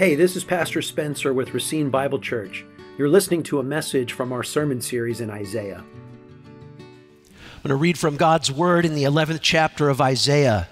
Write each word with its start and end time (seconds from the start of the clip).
Hey, 0.00 0.14
this 0.14 0.34
is 0.34 0.44
Pastor 0.44 0.80
Spencer 0.80 1.34
with 1.34 1.52
Racine 1.52 1.90
Bible 1.90 2.18
Church. 2.18 2.64
You're 2.96 3.10
listening 3.10 3.42
to 3.42 3.58
a 3.58 3.62
message 3.62 4.14
from 4.14 4.32
our 4.32 4.42
sermon 4.42 4.80
series 4.80 5.20
in 5.20 5.28
Isaiah. 5.28 5.84
I'm 6.78 7.62
going 7.62 7.68
to 7.68 7.74
read 7.74 7.98
from 7.98 8.16
God's 8.16 8.50
Word 8.50 8.86
in 8.86 8.94
the 8.94 9.02
11th 9.02 9.40
chapter 9.42 9.90
of 9.90 10.00
Isaiah. 10.00 10.68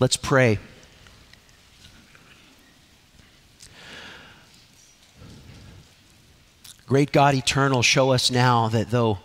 Let's 0.00 0.16
pray. 0.16 0.58
Great 6.86 7.12
God 7.12 7.34
eternal, 7.34 7.82
show 7.82 8.10
us 8.12 8.30
now 8.30 8.68
that 8.68 8.90
though 8.90 9.18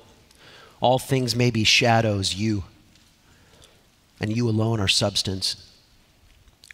all 0.82 1.00
things 1.00 1.38
may 1.38 1.52
be 1.52 1.64
shadows, 1.64 2.36
you 2.36 2.66
and 4.20 4.36
you 4.36 4.50
alone 4.50 4.82
are 4.82 4.90
substance. 4.90 5.67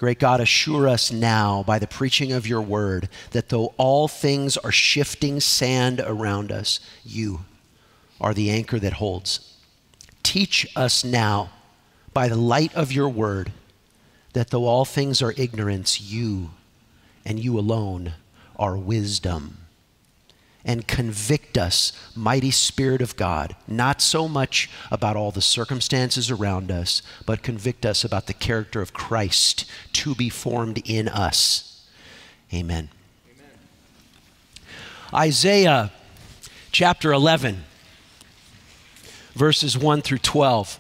Great 0.04 0.20
God, 0.20 0.42
assure 0.42 0.90
us 0.90 1.14
now 1.14 1.64
by 1.64 1.80
the 1.80 1.88
preaching 1.88 2.34
of 2.34 2.46
your 2.46 2.62
word 2.62 3.08
that 3.32 3.48
though 3.48 3.74
all 3.78 4.10
things 4.10 4.58
are 4.58 4.70
shifting 4.70 5.40
sand 5.40 6.02
around 6.02 6.52
us, 6.52 6.82
you 7.06 7.46
are 8.20 8.34
the 8.34 8.50
anchor 8.50 8.80
that 8.80 8.92
holds. 8.92 9.56
Teach 10.22 10.68
us 10.76 11.06
now 11.06 11.52
by 12.14 12.28
the 12.28 12.36
light 12.36 12.76
of 12.76 12.92
your 12.92 13.08
word 13.08 13.54
that 14.34 14.50
though 14.50 14.66
all 14.66 14.84
things 14.84 15.22
are 15.22 15.34
ignorance, 15.38 16.02
you 16.02 16.50
and 17.24 17.40
you 17.40 17.58
alone 17.58 18.12
are 18.58 18.76
wisdom 18.76 19.63
and 20.66 20.88
convict 20.88 21.58
us, 21.58 21.92
mighty 22.16 22.52
Spirit 22.52 23.02
of 23.02 23.16
God, 23.16 23.56
not 23.68 24.02
so 24.02 24.28
much 24.28 24.70
about 24.90 25.16
all 25.16 25.32
the 25.32 25.42
circumstances 25.42 26.32
around 26.32 26.72
us, 26.72 27.02
but 27.26 27.44
convict 27.44 27.86
us 27.86 28.04
about 28.04 28.28
the 28.28 28.34
character 28.34 28.82
of 28.82 28.94
Christ 28.94 29.66
to 29.94 30.16
be 30.16 30.30
formed 30.30 30.82
in 30.86 31.08
us. 31.10 31.86
Amen. 32.54 32.90
Amen. 33.30 33.50
Isaiah 35.14 35.92
chapter 36.72 37.12
11, 37.12 37.64
verses 39.36 39.78
1 39.78 40.02
through 40.02 40.20
12. 40.20 40.80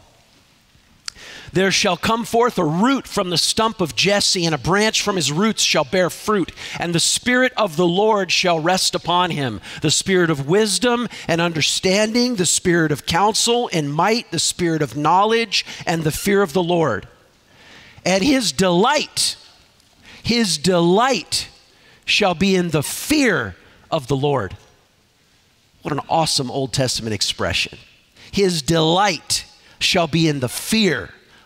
There 1.53 1.71
shall 1.71 1.97
come 1.97 2.25
forth 2.25 2.57
a 2.57 2.65
root 2.65 3.07
from 3.07 3.29
the 3.29 3.37
stump 3.37 3.79
of 3.79 3.95
Jesse, 3.95 4.43
and 4.43 4.55
a 4.55 4.57
branch 4.57 5.03
from 5.03 5.15
his 5.15 5.31
roots 5.31 5.61
shall 5.61 5.83
bear 5.83 6.09
fruit. 6.09 6.51
And 6.79 6.95
the 6.95 6.99
Spirit 6.99 7.53
of 7.55 7.75
the 7.75 7.87
Lord 7.87 8.31
shall 8.31 8.59
rest 8.59 8.95
upon 8.95 9.29
him 9.29 9.61
the 9.83 9.91
Spirit 9.91 10.31
of 10.31 10.47
wisdom 10.47 11.07
and 11.27 11.39
understanding, 11.39 12.35
the 12.35 12.47
Spirit 12.47 12.91
of 12.91 13.05
counsel 13.05 13.69
and 13.71 13.93
might, 13.93 14.31
the 14.31 14.39
Spirit 14.39 14.81
of 14.81 14.97
knowledge 14.97 15.63
and 15.85 16.03
the 16.03 16.11
fear 16.11 16.41
of 16.41 16.53
the 16.53 16.63
Lord. 16.63 17.07
And 18.03 18.23
his 18.23 18.51
delight, 18.51 19.37
his 20.23 20.57
delight 20.57 21.49
shall 22.03 22.33
be 22.33 22.55
in 22.55 22.71
the 22.71 22.83
fear 22.83 23.55
of 23.91 24.07
the 24.07 24.17
Lord. 24.17 24.57
What 25.83 25.91
an 25.93 26.01
awesome 26.09 26.49
Old 26.49 26.73
Testament 26.73 27.13
expression. 27.13 27.77
His 28.31 28.63
delight 28.63 29.45
shall 29.77 30.07
be 30.07 30.27
in 30.27 30.39
the 30.39 30.49
fear 30.49 31.11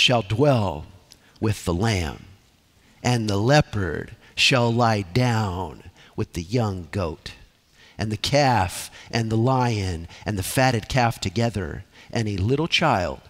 shall 0.00 0.22
dwell 0.22 0.86
with 1.40 1.64
the 1.64 1.74
lamb, 1.74 2.24
and 3.02 3.28
the 3.28 3.36
leopard 3.36 4.16
shall 4.34 4.72
lie 4.72 5.02
down 5.02 5.90
with 6.16 6.32
the 6.32 6.42
young 6.42 6.88
goat, 6.90 7.32
and 7.98 8.10
the 8.10 8.16
calf 8.16 8.90
and 9.10 9.30
the 9.30 9.36
lion 9.36 10.08
and 10.24 10.38
the 10.38 10.42
fatted 10.42 10.88
calf 10.88 11.20
together, 11.20 11.84
and 12.10 12.26
a 12.28 12.38
little 12.38 12.66
child 12.66 13.20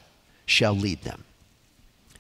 shall 0.47 0.73
lead 0.73 1.03
them. 1.03 1.25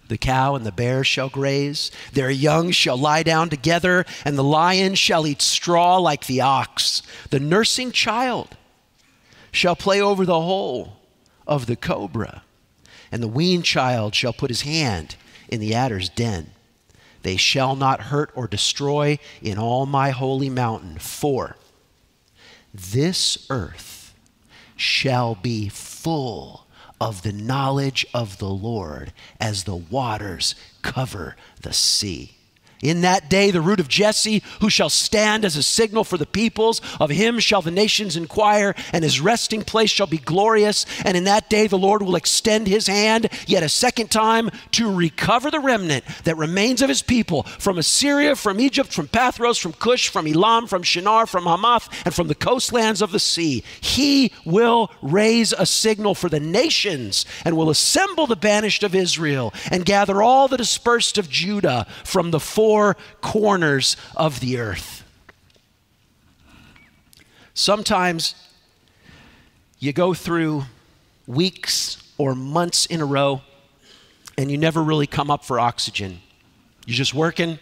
The 0.08 0.18
cow 0.18 0.56
and 0.56 0.66
the 0.66 0.72
bear 0.72 1.04
shall 1.04 1.28
graze, 1.28 1.92
their 2.12 2.30
young 2.30 2.72
shall 2.72 2.96
lie 2.96 3.22
down 3.22 3.48
together, 3.50 4.04
and 4.24 4.36
the 4.36 4.42
lion 4.42 4.96
shall 4.96 5.28
eat 5.28 5.40
straw 5.40 5.98
like 5.98 6.26
the 6.26 6.40
ox. 6.40 7.02
The 7.30 7.38
nursing 7.38 7.92
child 7.92 8.56
shall 9.52 9.76
play 9.76 10.00
over 10.00 10.26
the 10.26 10.40
hole 10.40 10.96
of 11.46 11.66
the 11.66 11.76
cobra 11.76 12.42
and 13.12 13.22
the 13.22 13.28
weaned 13.28 13.64
child 13.64 14.14
shall 14.14 14.32
put 14.32 14.50
his 14.50 14.62
hand 14.62 15.16
in 15.48 15.60
the 15.60 15.74
adder's 15.74 16.08
den. 16.08 16.50
They 17.22 17.36
shall 17.36 17.76
not 17.76 18.02
hurt 18.02 18.30
or 18.34 18.46
destroy 18.46 19.18
in 19.42 19.58
all 19.58 19.86
my 19.86 20.10
holy 20.10 20.48
mountain, 20.48 20.98
for 20.98 21.56
this 22.72 23.46
earth 23.50 24.14
shall 24.76 25.34
be 25.34 25.68
full 25.68 26.66
of 27.00 27.22
the 27.22 27.32
knowledge 27.32 28.06
of 28.14 28.38
the 28.38 28.48
Lord 28.48 29.12
as 29.40 29.64
the 29.64 29.76
waters 29.76 30.54
cover 30.82 31.36
the 31.62 31.72
sea. 31.72 32.36
In 32.82 33.02
that 33.02 33.28
day, 33.28 33.50
the 33.50 33.60
root 33.60 33.78
of 33.78 33.88
Jesse, 33.88 34.42
who 34.60 34.70
shall 34.70 34.88
stand 34.88 35.44
as 35.44 35.56
a 35.56 35.62
signal 35.62 36.02
for 36.02 36.16
the 36.16 36.26
peoples, 36.26 36.80
of 36.98 37.10
him 37.10 37.38
shall 37.38 37.60
the 37.60 37.70
nations 37.70 38.16
inquire, 38.16 38.74
and 38.92 39.04
his 39.04 39.20
resting 39.20 39.62
place 39.62 39.90
shall 39.90 40.06
be 40.06 40.16
glorious. 40.16 40.86
And 41.04 41.16
in 41.16 41.24
that 41.24 41.50
day, 41.50 41.66
the 41.66 41.76
Lord 41.76 42.02
will 42.02 42.16
extend 42.16 42.66
his 42.66 42.86
hand 42.86 43.28
yet 43.46 43.62
a 43.62 43.68
second 43.68 44.10
time 44.10 44.50
to 44.72 44.90
recover 44.92 45.50
the 45.50 45.60
remnant 45.60 46.04
that 46.24 46.38
remains 46.38 46.80
of 46.80 46.88
his 46.88 47.02
people 47.02 47.42
from 47.42 47.76
Assyria, 47.76 48.34
from 48.34 48.60
Egypt, 48.60 48.92
from 48.92 49.08
Pathros, 49.08 49.60
from 49.60 49.74
Cush, 49.74 50.08
from 50.08 50.26
Elam, 50.26 50.66
from 50.66 50.82
Shinar, 50.82 51.26
from 51.26 51.44
Hamath, 51.44 51.88
and 52.06 52.14
from 52.14 52.28
the 52.28 52.34
coastlands 52.34 53.02
of 53.02 53.12
the 53.12 53.20
sea. 53.20 53.62
He 53.80 54.32
will 54.46 54.90
raise 55.02 55.52
a 55.52 55.66
signal 55.66 56.14
for 56.14 56.30
the 56.30 56.40
nations 56.40 57.26
and 57.44 57.56
will 57.56 57.68
assemble 57.68 58.26
the 58.26 58.36
banished 58.36 58.82
of 58.82 58.94
Israel 58.94 59.52
and 59.70 59.84
gather 59.84 60.22
all 60.22 60.48
the 60.48 60.56
dispersed 60.56 61.18
of 61.18 61.28
Judah 61.28 61.86
from 62.04 62.30
the 62.30 62.40
four 62.40 62.69
four 62.70 62.96
corners 63.20 63.96
of 64.14 64.38
the 64.38 64.56
earth. 64.56 65.02
Sometimes 67.52 68.36
you 69.80 69.92
go 69.92 70.14
through 70.14 70.62
weeks 71.26 72.00
or 72.16 72.36
months 72.36 72.86
in 72.86 73.00
a 73.00 73.04
row 73.04 73.42
and 74.38 74.52
you 74.52 74.56
never 74.56 74.80
really 74.84 75.08
come 75.08 75.32
up 75.32 75.44
for 75.44 75.58
oxygen. 75.58 76.20
You're 76.86 76.94
just 76.94 77.12
working, 77.12 77.58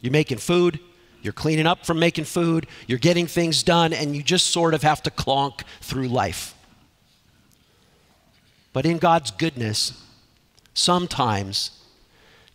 you're 0.00 0.10
making 0.10 0.38
food, 0.38 0.80
you're 1.22 1.32
cleaning 1.32 1.68
up 1.68 1.86
from 1.86 2.00
making 2.00 2.24
food, 2.24 2.66
you're 2.88 2.98
getting 2.98 3.28
things 3.28 3.62
done, 3.62 3.92
and 3.92 4.16
you 4.16 4.24
just 4.24 4.48
sort 4.48 4.74
of 4.74 4.82
have 4.82 5.04
to 5.04 5.10
clonk 5.12 5.60
through 5.80 6.08
life. 6.08 6.56
But 8.72 8.86
in 8.86 8.98
God's 8.98 9.30
goodness, 9.30 10.02
sometimes 10.74 11.77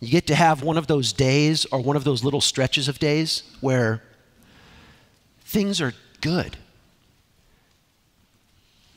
you 0.04 0.10
get 0.10 0.26
to 0.26 0.34
have 0.34 0.62
one 0.62 0.76
of 0.76 0.86
those 0.86 1.12
days 1.12 1.64
or 1.66 1.80
one 1.80 1.96
of 1.96 2.04
those 2.04 2.22
little 2.24 2.40
stretches 2.40 2.88
of 2.88 2.98
days 2.98 3.42
where 3.60 4.02
things 5.44 5.80
are 5.80 5.92
good. 6.20 6.56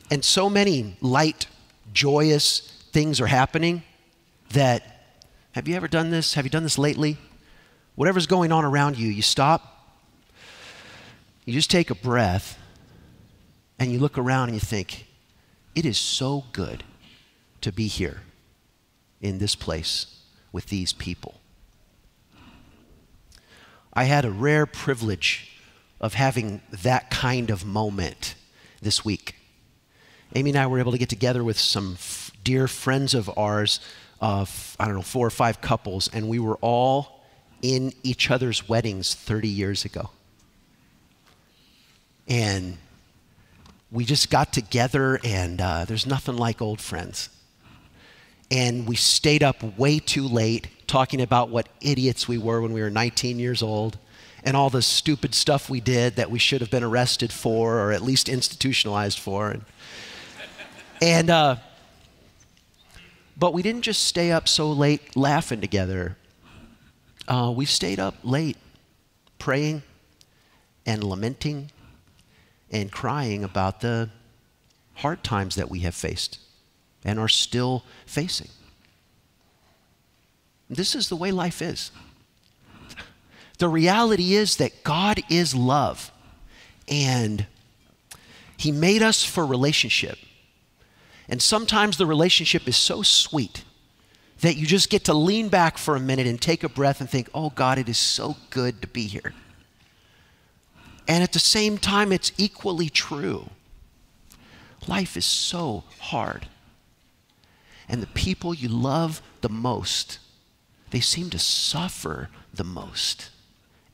And 0.10 0.24
so 0.24 0.50
many 0.50 0.98
light, 1.02 1.48
joyous 1.94 2.60
things 2.92 3.20
are 3.22 3.28
happening 3.28 3.84
that, 4.52 5.16
have 5.54 5.68
you 5.68 5.76
ever 5.76 5.88
done 5.88 6.10
this? 6.10 6.34
Have 6.36 6.46
you 6.46 6.50
done 6.50 6.64
this 6.64 6.78
lately? 6.78 7.18
Whatever's 7.96 8.28
going 8.28 8.52
on 8.52 8.64
around 8.64 8.98
you, 8.98 9.10
you 9.10 9.22
stop, 9.22 9.98
you 11.46 11.54
just 11.54 11.72
take 11.72 11.90
a 11.90 11.96
breath, 11.96 12.58
and 13.80 13.92
you 13.92 14.00
look 14.00 14.18
around 14.18 14.50
and 14.50 14.56
you 14.56 14.60
think, 14.60 15.06
it 15.76 15.86
is 15.86 15.98
so 15.98 16.46
good 16.52 16.84
to 17.62 17.72
be 17.72 17.88
here 17.88 18.22
in 19.22 19.38
this 19.40 19.56
place 19.56 20.18
with 20.52 20.68
these 20.68 20.94
people. 20.94 21.40
I 23.94 24.04
had 24.04 24.26
a 24.26 24.32
rare 24.32 24.66
privilege 24.66 25.60
of 26.00 26.14
having 26.14 26.62
that 26.84 27.10
kind 27.10 27.50
of 27.50 27.66
moment 27.66 28.36
this 28.82 29.04
week. 29.04 29.36
Amy 30.36 30.52
and 30.52 30.60
I 30.60 30.68
were 30.68 30.80
able 30.80 30.92
to 30.92 30.98
get 30.98 31.10
together 31.10 31.44
with 31.44 31.58
some 31.58 31.94
f- 31.94 32.32
dear 32.44 32.68
friends 32.68 33.14
of 33.14 33.30
ours, 33.38 33.80
of 34.22 34.76
I 34.80 34.86
don't 34.86 34.96
know, 34.96 35.02
four 35.02 35.26
or 35.26 35.32
five 35.32 35.62
couples, 35.62 36.10
and 36.14 36.30
we 36.30 36.40
were 36.40 36.58
all 36.58 37.24
in 37.62 37.94
each 38.04 38.30
other's 38.30 38.70
weddings 38.70 39.16
30 39.16 39.48
years 39.48 39.84
ago. 39.84 40.12
And 42.28 42.78
we 43.92 44.06
just 44.06 44.30
got 44.30 44.52
together, 44.54 45.20
and 45.24 45.62
uh, 45.62 45.86
there's 45.86 46.06
nothing 46.06 46.38
like 46.38 46.62
old 46.62 46.82
friends. 46.82 47.30
And 48.50 48.88
we 48.88 48.96
stayed 48.96 49.44
up 49.44 49.62
way 49.78 50.00
too 50.00 50.28
late 50.28 50.70
talking 50.88 51.22
about 51.22 51.50
what 51.50 51.68
idiots 51.82 52.28
we 52.28 52.38
were 52.38 52.62
when 52.62 52.72
we 52.72 52.82
were 52.82 52.90
19 52.90 53.40
years 53.40 53.62
old 53.62 53.98
and 54.44 54.56
all 54.56 54.70
the 54.70 54.82
stupid 54.82 55.36
stuff 55.36 55.70
we 55.70 55.82
did 55.82 56.16
that 56.16 56.32
we 56.32 56.40
should 56.40 56.62
have 56.62 56.72
been 56.72 56.84
arrested 56.84 57.34
for 57.34 57.80
or 57.80 57.92
at 57.92 58.02
least 58.02 58.30
institutionalized 58.30 59.20
for. 59.20 59.50
And, 59.50 59.66
and 61.02 61.30
uh, 61.30 61.56
but 63.36 63.54
we 63.54 63.62
didn't 63.62 63.82
just 63.82 64.04
stay 64.04 64.32
up 64.32 64.48
so 64.48 64.72
late 64.72 65.18
laughing 65.18 65.60
together. 65.60 66.16
Uh, 67.28 67.52
we 67.54 67.66
stayed 67.66 68.00
up 68.00 68.16
late 68.24 68.58
praying 69.38 69.84
and 70.86 71.04
lamenting 71.04 71.70
and 72.72 72.92
crying 72.92 73.44
about 73.44 73.82
the 73.82 74.10
hard 74.96 75.24
times 75.24 75.56
that 75.56 75.70
we 75.70 75.80
have 75.80 75.94
faced 75.94 76.40
and 77.08 77.18
are 77.18 77.30
still 77.30 77.84
facing. 78.06 78.50
This 80.70 80.94
is 80.94 81.10
the 81.10 81.16
way 81.16 81.32
life 81.32 81.62
is. 81.62 81.92
The 83.58 83.70
reality 83.70 84.36
is 84.36 84.58
that 84.58 84.84
God 84.84 85.20
is 85.32 85.56
love, 85.56 86.12
and 86.88 87.48
He 88.56 88.72
made 88.72 89.02
us 89.02 89.24
for 89.24 89.44
relationship. 89.44 90.20
And 91.28 91.42
sometimes 91.42 91.98
the 91.98 92.06
relationship 92.06 92.68
is 92.68 92.78
so 92.78 93.02
sweet 93.02 93.64
that 94.42 94.58
you 94.58 94.68
just 94.68 94.92
get 94.92 95.06
to 95.06 95.14
lean 95.16 95.50
back 95.50 95.80
for 95.80 95.96
a 95.96 96.00
minute 96.00 96.28
and 96.28 96.40
take 96.40 96.64
a 96.64 96.70
breath 96.70 97.02
and 97.02 97.10
think, 97.10 97.30
oh 97.34 97.50
God, 97.50 97.80
it 97.80 97.90
is 97.90 97.98
so 97.98 98.38
good 98.52 98.80
to 98.84 98.88
be 98.88 99.08
here. 99.08 99.34
And 101.08 101.24
at 101.24 101.34
the 101.34 101.40
same 101.40 101.80
time, 101.80 102.12
it's 102.12 102.32
equally 102.38 102.90
true. 102.90 103.50
Life 104.88 105.18
is 105.18 105.26
so 105.26 105.84
hard. 106.00 106.48
And 107.90 108.02
the 108.02 108.08
people 108.08 108.54
you 108.54 108.68
love 108.68 109.22
the 109.42 109.50
most, 109.50 110.20
they 110.92 111.00
seem 111.00 111.30
to 111.30 111.40
suffer 111.40 112.30
the 112.54 112.64
most. 112.64 113.30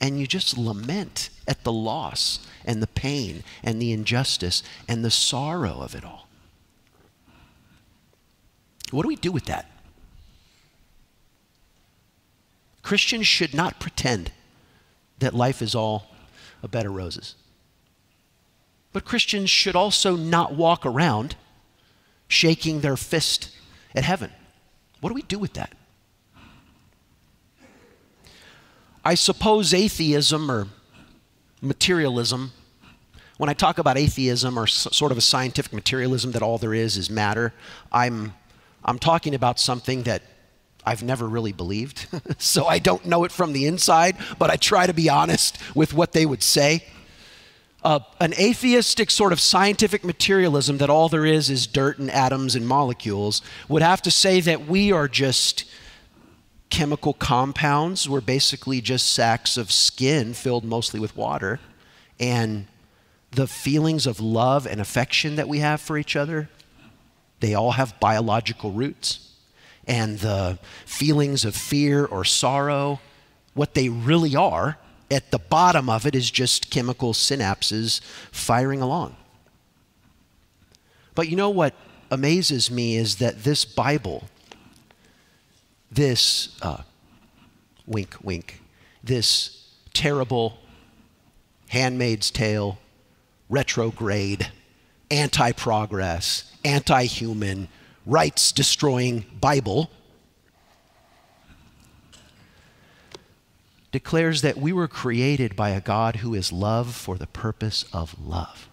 And 0.01 0.19
you 0.19 0.27
just 0.27 0.57
lament 0.57 1.29
at 1.47 1.63
the 1.63 1.71
loss 1.71 2.45
and 2.65 2.81
the 2.81 2.87
pain 2.87 3.43
and 3.63 3.81
the 3.81 3.91
injustice 3.91 4.63
and 4.87 5.03
the 5.03 5.11
sorrow 5.11 5.79
of 5.81 5.95
it 5.95 6.03
all. 6.03 6.27
What 8.91 9.03
do 9.03 9.07
we 9.07 9.15
do 9.15 9.31
with 9.31 9.45
that? 9.45 9.69
Christians 12.81 13.27
should 13.27 13.53
not 13.53 13.79
pretend 13.79 14.31
that 15.19 15.33
life 15.33 15.61
is 15.61 15.73
all 15.73 16.11
a 16.61 16.67
bed 16.67 16.85
of 16.85 16.93
roses. 16.93 17.35
But 18.91 19.05
Christians 19.05 19.49
should 19.49 19.75
also 19.75 20.15
not 20.15 20.53
walk 20.53 20.85
around 20.85 21.35
shaking 22.27 22.81
their 22.81 22.97
fist 22.97 23.49
at 23.95 24.03
heaven. 24.03 24.31
What 25.01 25.09
do 25.09 25.15
we 25.15 25.21
do 25.23 25.39
with 25.39 25.53
that? 25.53 25.73
I 29.05 29.15
suppose 29.15 29.73
atheism 29.73 30.49
or 30.49 30.67
materialism, 31.61 32.51
when 33.37 33.49
I 33.49 33.53
talk 33.53 33.77
about 33.77 33.97
atheism 33.97 34.57
or 34.57 34.65
sort 34.67 35.11
of 35.11 35.17
a 35.17 35.21
scientific 35.21 35.73
materialism 35.73 36.31
that 36.31 36.41
all 36.41 36.57
there 36.57 36.73
is 36.73 36.95
is 36.95 37.09
matter, 37.09 37.53
I'm, 37.91 38.33
I'm 38.85 38.99
talking 38.99 39.35
about 39.35 39.59
something 39.59 40.03
that 40.03 40.21
I've 40.85 41.03
never 41.03 41.27
really 41.27 41.51
believed. 41.51 42.07
so 42.37 42.65
I 42.65 42.79
don't 42.79 43.05
know 43.05 43.23
it 43.23 43.31
from 43.31 43.53
the 43.53 43.65
inside, 43.65 44.17
but 44.39 44.49
I 44.49 44.55
try 44.55 44.87
to 44.87 44.93
be 44.93 45.09
honest 45.09 45.57
with 45.75 45.93
what 45.93 46.13
they 46.13 46.25
would 46.25 46.43
say. 46.43 46.85
Uh, 47.83 47.99
an 48.21 48.33
atheistic 48.39 49.11
sort 49.11 49.33
of 49.33 49.41
scientific 49.41 50.05
materialism 50.05 50.77
that 50.77 50.89
all 50.89 51.09
there 51.09 51.25
is 51.25 51.49
is 51.49 51.67
dirt 51.67 51.99
and 51.99 52.09
atoms 52.09 52.55
and 52.55 52.65
molecules 52.65 53.41
would 53.67 53.81
have 53.81 54.01
to 54.01 54.09
say 54.09 54.39
that 54.39 54.65
we 54.65 54.91
are 54.91 55.09
just 55.09 55.65
chemical 56.69 57.13
compounds. 57.13 58.07
We're 58.07 58.21
basically 58.21 58.79
just 58.79 59.11
sacks 59.11 59.57
of 59.57 59.71
skin 59.71 60.33
filled 60.33 60.63
mostly 60.63 60.99
with 60.99 61.15
water. 61.17 61.59
And 62.19 62.67
the 63.31 63.47
feelings 63.47 64.07
of 64.07 64.19
love 64.19 64.65
and 64.65 64.79
affection 64.79 65.35
that 65.35 65.49
we 65.49 65.59
have 65.59 65.81
for 65.81 65.97
each 65.97 66.15
other, 66.15 66.49
they 67.41 67.53
all 67.53 67.71
have 67.73 67.99
biological 67.99 68.71
roots 68.71 69.29
and 69.85 70.19
the 70.19 70.57
feelings 70.85 71.43
of 71.45 71.55
fear 71.55 72.05
or 72.05 72.23
sorrow, 72.23 72.99
what 73.53 73.73
they 73.73 73.89
really 73.89 74.35
are, 74.35 74.77
at 75.13 75.31
the 75.31 75.39
bottom 75.39 75.89
of 75.89 76.05
it 76.05 76.15
is 76.15 76.29
just 76.31 76.69
chemical 76.69 77.13
synapses 77.13 78.01
firing 78.31 78.81
along. 78.81 79.15
But 81.15 81.29
you 81.29 81.35
know 81.35 81.49
what 81.49 81.75
amazes 82.09 82.71
me 82.71 82.95
is 82.95 83.17
that 83.17 83.43
this 83.43 83.65
Bible, 83.65 84.27
this 85.91 86.57
uh, 86.61 86.83
wink, 87.85 88.15
wink, 88.23 88.61
this 89.03 89.69
terrible 89.93 90.57
handmaid's 91.69 92.31
tale, 92.31 92.79
retrograde, 93.49 94.51
anti 95.11 95.51
progress, 95.51 96.51
anti 96.65 97.05
human, 97.05 97.67
rights 98.05 98.51
destroying 98.51 99.25
Bible 99.39 99.89
declares 103.93 104.41
that 104.41 104.57
we 104.57 104.73
were 104.73 104.87
created 104.87 105.55
by 105.55 105.69
a 105.69 105.79
God 105.79 106.17
who 106.17 106.33
is 106.33 106.51
love 106.51 106.95
for 106.95 107.15
the 107.15 107.27
purpose 107.27 107.85
of 107.93 108.19
love. 108.19 108.67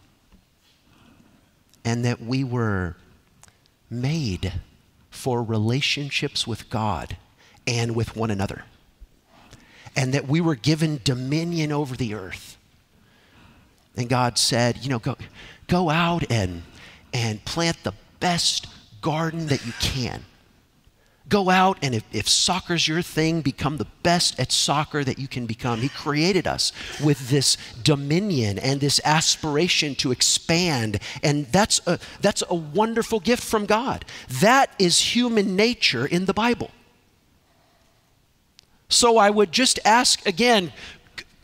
And 1.84 2.05
that 2.06 2.22
we 2.22 2.43
were 2.43 2.96
made 3.90 4.55
for 5.11 5.43
relationships 5.43 6.46
with 6.46 6.70
God 6.70 7.19
and 7.67 7.94
with 7.94 8.17
one 8.17 8.31
another. 8.31 8.64
And 9.94 10.14
that 10.14 10.26
we 10.26 10.40
were 10.40 10.55
given 10.55 11.02
dominion 11.05 11.70
over 11.70 11.94
the 11.96 12.14
earth. 12.14 12.56
And 13.96 14.08
God 14.08 14.38
said, 14.38 14.78
you 14.78 14.88
know, 14.88 15.00
go, 15.00 15.16
go 15.66 15.90
out 15.90 16.25
and, 16.31 16.62
and 17.12 17.44
plant 17.44 17.76
the 17.82 17.93
best 18.20 18.69
garden 19.02 19.49
that 19.49 19.66
you 19.66 19.73
can. 19.81 20.25
Go 21.31 21.49
out 21.49 21.79
and 21.81 21.94
if, 21.94 22.05
if 22.12 22.29
soccer's 22.29 22.88
your 22.88 23.03
thing, 23.03 23.41
become 23.41 23.77
the 23.77 23.87
best 24.03 24.38
at 24.41 24.50
soccer 24.50 25.05
that 25.05 25.19
you 25.19 25.29
can 25.29 25.47
become. 25.47 25.81
He 25.81 25.88
created 25.88 26.49
us 26.49 26.73
with 27.03 27.31
this 27.31 27.56
dominion 27.82 28.59
and 28.59 28.81
this 28.81 29.00
aspiration 29.05 29.94
to 29.97 30.11
expand. 30.11 30.99
And 31.23 31.47
that's 31.47 31.81
a, 31.87 32.00
that's 32.21 32.43
a 32.50 32.55
wonderful 32.55 33.21
gift 33.21 33.44
from 33.44 33.65
God. 33.65 34.05
That 34.41 34.75
is 34.79 35.15
human 35.15 35.55
nature 35.55 36.05
in 36.05 36.25
the 36.25 36.35
Bible. 36.35 36.73
So 38.88 39.17
I 39.17 39.31
would 39.31 39.53
just 39.53 39.79
ask 39.85 40.26
again 40.26 40.73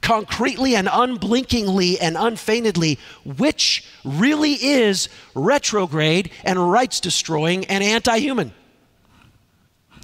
concretely 0.00 0.75
and 0.75 0.89
unblinkingly 0.91 1.99
and 2.00 2.17
unfeignedly 2.17 2.99
which 3.25 3.84
really 4.05 4.55
is 4.55 5.08
retrograde 5.34 6.31
and 6.44 6.70
rights 6.70 6.99
destroying 6.99 7.65
and 7.67 7.84
anti 7.84 8.19
human. 8.19 8.53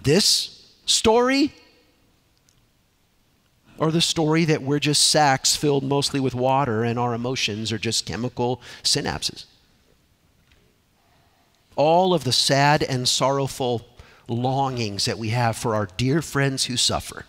This 0.02 0.72
story 0.86 1.52
or 3.78 3.90
the 3.90 4.00
story 4.00 4.44
that 4.44 4.62
we're 4.62 4.78
just 4.78 5.08
sacks 5.08 5.56
filled 5.56 5.84
mostly 5.84 6.20
with 6.20 6.34
water 6.34 6.84
and 6.84 6.98
our 6.98 7.14
emotions 7.14 7.72
are 7.72 7.78
just 7.78 8.06
chemical 8.06 8.60
synapses. 8.82 9.44
All 11.74 12.14
of 12.14 12.24
the 12.24 12.32
sad 12.32 12.82
and 12.82 13.08
sorrowful 13.08 13.86
longings 14.28 15.04
that 15.06 15.18
we 15.18 15.30
have 15.30 15.56
for 15.56 15.74
our 15.74 15.86
dear 15.96 16.22
friends 16.22 16.66
who 16.66 16.76
suffer, 16.76 17.24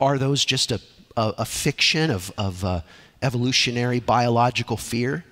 are 0.00 0.18
those 0.18 0.44
just 0.44 0.70
a 0.70 0.80
a, 1.16 1.34
a 1.38 1.44
fiction 1.44 2.10
of, 2.10 2.32
of 2.36 2.64
uh, 2.64 2.80
evolutionary 3.22 4.00
biological 4.00 4.76
fear? 4.76 5.24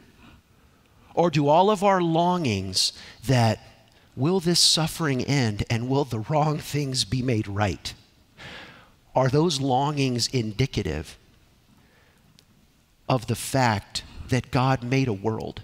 Or 1.15 1.31
do 1.31 1.49
all 1.49 1.71
of 1.71 1.85
our 1.85 2.01
longings 2.01 2.93
that 3.27 3.61
will 4.17 4.41
this 4.41 4.61
suffering 4.61 5.23
end 5.23 5.65
and 5.71 5.89
will 5.89 6.05
the 6.05 6.21
wrong 6.21 6.59
things 6.59 7.05
be 7.05 7.23
made 7.23 7.49
right? 7.49 7.95
Are 9.15 9.29
those 9.29 9.61
longings 9.61 10.29
indicative 10.29 11.17
of 13.09 13.27
the 13.27 13.35
fact 13.35 14.05
that 14.29 14.51
God 14.51 14.83
made 14.83 15.09
a 15.09 15.13
world 15.13 15.63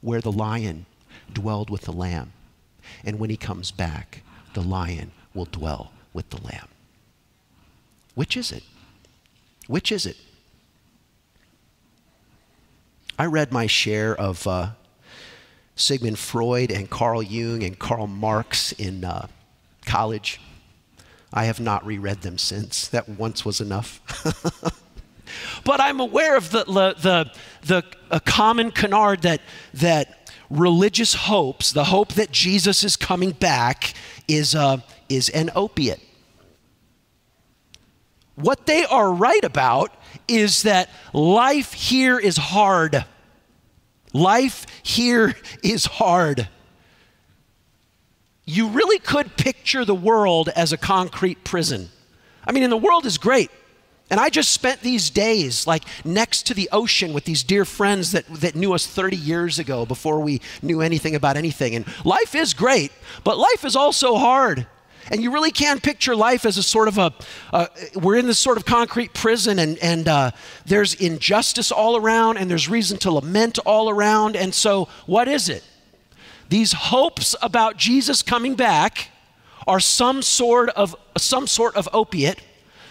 where 0.00 0.20
the 0.20 0.32
lion 0.32 0.86
dwelled 1.32 1.70
with 1.70 1.82
the 1.82 1.92
lamb? 1.92 2.32
And 3.04 3.18
when 3.18 3.30
he 3.30 3.36
comes 3.36 3.70
back, 3.70 4.22
the 4.54 4.62
lion 4.62 5.12
will 5.34 5.44
dwell 5.44 5.92
with 6.12 6.30
the 6.30 6.40
lamb. 6.40 6.68
Which 8.14 8.36
is 8.36 8.50
it? 8.50 8.64
Which 9.68 9.92
is 9.92 10.06
it? 10.06 10.16
I 13.18 13.26
read 13.26 13.52
my 13.52 13.66
share 13.66 14.16
of 14.16 14.46
uh, 14.46 14.70
Sigmund 15.80 16.18
Freud 16.18 16.70
and 16.70 16.88
Carl 16.88 17.22
Jung 17.22 17.62
and 17.62 17.78
Karl 17.78 18.06
Marx 18.06 18.72
in 18.72 19.04
uh, 19.04 19.26
college. 19.86 20.40
I 21.32 21.44
have 21.44 21.60
not 21.60 21.84
reread 21.86 22.22
them 22.22 22.38
since. 22.38 22.88
That 22.88 23.08
once 23.08 23.44
was 23.44 23.60
enough. 23.60 24.00
but 25.64 25.80
I'm 25.80 26.00
aware 26.00 26.36
of 26.36 26.50
the, 26.50 26.64
the, 26.64 27.30
the, 27.62 27.84
the 28.08 28.20
common 28.20 28.70
canard 28.72 29.22
that, 29.22 29.40
that 29.74 30.32
religious 30.50 31.14
hopes, 31.14 31.72
the 31.72 31.84
hope 31.84 32.14
that 32.14 32.32
Jesus 32.32 32.82
is 32.82 32.96
coming 32.96 33.30
back, 33.30 33.94
is, 34.26 34.54
uh, 34.54 34.78
is 35.08 35.28
an 35.30 35.50
opiate. 35.54 36.00
What 38.34 38.66
they 38.66 38.84
are 38.84 39.12
right 39.12 39.44
about 39.44 39.94
is 40.26 40.62
that 40.62 40.88
life 41.12 41.72
here 41.72 42.18
is 42.18 42.36
hard. 42.36 43.04
Life 44.12 44.66
here 44.82 45.34
is 45.62 45.84
hard. 45.86 46.48
You 48.44 48.68
really 48.68 48.98
could 48.98 49.36
picture 49.36 49.84
the 49.84 49.94
world 49.94 50.48
as 50.50 50.72
a 50.72 50.76
concrete 50.76 51.44
prison. 51.44 51.90
I 52.44 52.52
mean, 52.52 52.62
and 52.62 52.72
the 52.72 52.76
world 52.76 53.06
is 53.06 53.18
great. 53.18 53.50
And 54.10 54.18
I 54.18 54.28
just 54.28 54.50
spent 54.50 54.80
these 54.80 55.08
days 55.08 55.68
like 55.68 55.84
next 56.04 56.46
to 56.46 56.54
the 56.54 56.68
ocean 56.72 57.12
with 57.12 57.24
these 57.24 57.44
dear 57.44 57.64
friends 57.64 58.10
that, 58.10 58.26
that 58.26 58.56
knew 58.56 58.72
us 58.72 58.84
30 58.84 59.16
years 59.16 59.60
ago 59.60 59.86
before 59.86 60.18
we 60.18 60.40
knew 60.62 60.80
anything 60.80 61.14
about 61.14 61.36
anything. 61.36 61.76
And 61.76 61.86
life 62.04 62.34
is 62.34 62.52
great, 62.52 62.90
but 63.22 63.38
life 63.38 63.64
is 63.64 63.76
also 63.76 64.16
hard. 64.16 64.66
And 65.10 65.20
you 65.22 65.32
really 65.32 65.50
can 65.50 65.80
picture 65.80 66.14
life 66.14 66.46
as 66.46 66.56
a 66.56 66.62
sort 66.62 66.86
of 66.86 66.96
a, 66.96 67.12
uh, 67.52 67.66
we're 67.96 68.16
in 68.16 68.28
this 68.28 68.38
sort 68.38 68.56
of 68.56 68.64
concrete 68.64 69.12
prison, 69.12 69.58
and, 69.58 69.76
and 69.78 70.06
uh, 70.06 70.30
there's 70.64 70.94
injustice 70.94 71.72
all 71.72 71.96
around, 71.96 72.36
and 72.36 72.48
there's 72.48 72.68
reason 72.68 72.96
to 72.98 73.10
lament 73.10 73.58
all 73.66 73.90
around. 73.90 74.36
And 74.36 74.54
so, 74.54 74.88
what 75.06 75.26
is 75.26 75.48
it? 75.48 75.64
These 76.48 76.72
hopes 76.72 77.34
about 77.42 77.76
Jesus 77.76 78.22
coming 78.22 78.54
back 78.54 79.08
are 79.66 79.80
some 79.80 80.22
sort 80.22 80.68
of, 80.70 80.94
some 81.18 81.48
sort 81.48 81.74
of 81.74 81.88
opiate, 81.92 82.40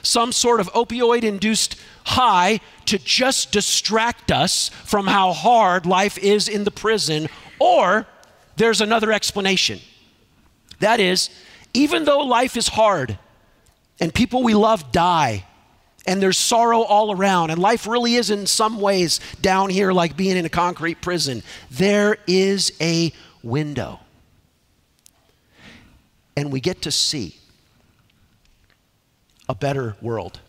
some 0.02 0.34
sort 0.34 0.60
of 0.60 0.68
opioid 0.74 1.24
induced 1.24 1.80
high 2.06 2.60
to 2.86 2.98
just 2.98 3.52
distract 3.54 4.30
us 4.32 4.70
from 4.70 5.08
how 5.08 5.32
hard 5.32 5.86
life 5.86 6.18
is 6.18 6.50
in 6.50 6.66
the 6.66 6.72
prison, 6.72 7.30
or 7.60 8.08
there's 8.58 8.82
another 8.82 9.12
explanation. 9.12 9.80
That 10.80 11.00
is, 11.00 11.30
even 11.74 12.06
though 12.06 12.20
life 12.20 12.58
is 12.58 12.68
hard 12.68 13.18
and 14.00 14.14
people 14.14 14.44
we 14.44 14.54
love 14.54 14.92
die 14.92 15.46
and 16.08 16.22
there's 16.22 16.38
sorrow 16.38 16.82
all 16.82 17.12
around 17.12 17.52
and 17.52 17.60
life 17.60 17.86
really 17.86 18.16
is 18.16 18.30
in 18.30 18.48
some 18.48 18.80
ways 18.80 19.20
down 19.42 19.70
here 19.70 19.92
like 19.92 20.18
being 20.18 20.38
in 20.38 20.46
a 20.46 20.50
concrete 20.50 21.02
prison, 21.02 21.44
there 21.70 22.18
is 22.28 22.72
a 22.82 23.12
window. 23.44 24.00
And 26.36 26.52
we 26.52 26.62
get 26.62 26.82
to 26.84 26.92
see 26.92 27.36
a 29.48 29.56
better 29.56 29.98
world. 30.02 30.40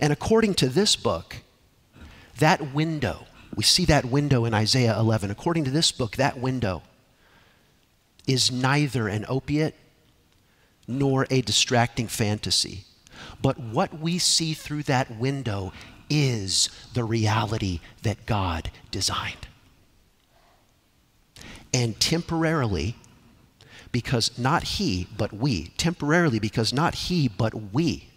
And 0.00 0.12
according 0.12 0.54
to 0.54 0.68
this 0.68 0.96
book, 0.96 1.36
that 2.38 2.74
window, 2.74 3.26
we 3.54 3.62
see 3.62 3.84
that 3.84 4.04
window 4.04 4.44
in 4.44 4.52
Isaiah 4.52 4.98
11. 4.98 5.30
According 5.30 5.64
to 5.64 5.70
this 5.70 5.92
book, 5.92 6.16
that 6.16 6.38
window 6.38 6.82
is 8.26 8.50
neither 8.50 9.08
an 9.08 9.24
opiate 9.28 9.74
nor 10.86 11.26
a 11.30 11.40
distracting 11.42 12.06
fantasy. 12.06 12.84
But 13.40 13.58
what 13.58 13.98
we 13.98 14.18
see 14.18 14.54
through 14.54 14.84
that 14.84 15.18
window 15.18 15.72
is 16.10 16.68
the 16.94 17.04
reality 17.04 17.80
that 18.02 18.26
God 18.26 18.70
designed. 18.90 19.48
And 21.72 21.98
temporarily, 21.98 22.96
because 23.92 24.38
not 24.38 24.62
he, 24.64 25.06
but 25.16 25.32
we, 25.32 25.68
temporarily, 25.78 26.38
because 26.38 26.72
not 26.72 26.94
he, 26.94 27.28
but 27.28 27.72
we 27.72 28.08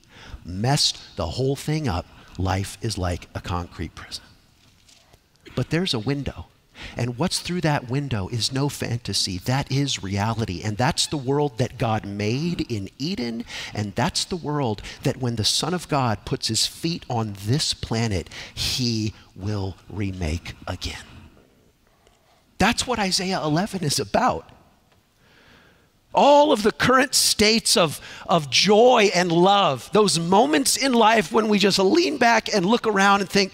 messed 0.43 1.15
the 1.15 1.27
whole 1.27 1.55
thing 1.55 1.87
up, 1.87 2.05
life 2.37 2.77
is 2.81 2.97
like 2.97 3.29
a 3.33 3.39
concrete 3.39 3.95
prison. 3.95 4.23
But 5.55 5.69
there's 5.69 5.93
a 5.93 5.99
window 5.99 6.47
and 6.97 7.17
what's 7.17 7.39
through 7.39 7.61
that 7.61 7.89
window 7.89 8.27
is 8.29 8.51
no 8.51 8.69
fantasy. 8.69 9.37
That 9.39 9.71
is 9.71 10.03
reality. 10.03 10.61
And 10.63 10.77
that's 10.77 11.07
the 11.07 11.17
world 11.17 11.57
that 11.57 11.77
God 11.77 12.05
made 12.05 12.61
in 12.71 12.89
Eden. 12.97 13.45
And 13.73 13.93
that's 13.95 14.25
the 14.25 14.35
world 14.35 14.81
that 15.03 15.17
when 15.17 15.35
the 15.35 15.43
Son 15.43 15.73
of 15.73 15.87
God 15.87 16.25
puts 16.25 16.47
his 16.47 16.65
feet 16.65 17.05
on 17.09 17.35
this 17.45 17.73
planet, 17.73 18.29
he 18.53 19.13
will 19.35 19.75
remake 19.89 20.53
again. 20.67 21.03
That's 22.57 22.87
what 22.87 22.99
Isaiah 22.99 23.41
11 23.43 23.83
is 23.83 23.99
about. 23.99 24.49
All 26.13 26.53
of 26.53 26.63
the 26.63 26.71
current 26.71 27.13
states 27.13 27.75
of, 27.75 27.99
of 28.25 28.49
joy 28.49 29.09
and 29.13 29.29
love, 29.29 29.89
those 29.91 30.17
moments 30.17 30.77
in 30.77 30.93
life 30.93 31.33
when 31.33 31.49
we 31.49 31.59
just 31.59 31.77
lean 31.77 32.17
back 32.17 32.53
and 32.53 32.65
look 32.65 32.87
around 32.87 33.19
and 33.19 33.29
think, 33.29 33.51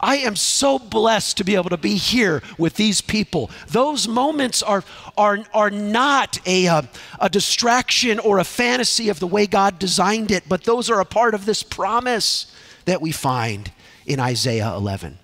I 0.00 0.18
am 0.18 0.36
so 0.36 0.78
blessed 0.78 1.36
to 1.38 1.44
be 1.44 1.54
able 1.54 1.70
to 1.70 1.76
be 1.76 1.96
here 1.96 2.42
with 2.58 2.74
these 2.74 3.00
people. 3.00 3.50
Those 3.68 4.06
moments 4.06 4.62
are, 4.62 4.84
are, 5.16 5.38
are 5.54 5.70
not 5.70 6.38
a, 6.46 6.68
uh, 6.68 6.82
a 7.20 7.28
distraction 7.28 8.18
or 8.18 8.38
a 8.38 8.44
fantasy 8.44 9.08
of 9.08 9.20
the 9.20 9.26
way 9.26 9.46
God 9.46 9.78
designed 9.78 10.30
it, 10.30 10.48
but 10.48 10.64
those 10.64 10.90
are 10.90 11.00
a 11.00 11.04
part 11.04 11.34
of 11.34 11.46
this 11.46 11.62
promise 11.62 12.52
that 12.84 13.00
we 13.00 13.12
find 13.12 13.72
in 14.04 14.20
Isaiah 14.20 14.74
11. 14.74 15.18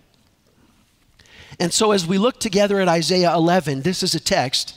And 1.61 1.73
so, 1.73 1.93
as 1.93 2.07
we 2.07 2.19
look 2.19 2.41
together 2.41 2.81
at 2.81 2.89
Isaiah 2.89 3.35
11, 3.35 3.83
this 3.83 4.03
is 4.03 4.15
a 4.15 4.21
text 4.21 4.75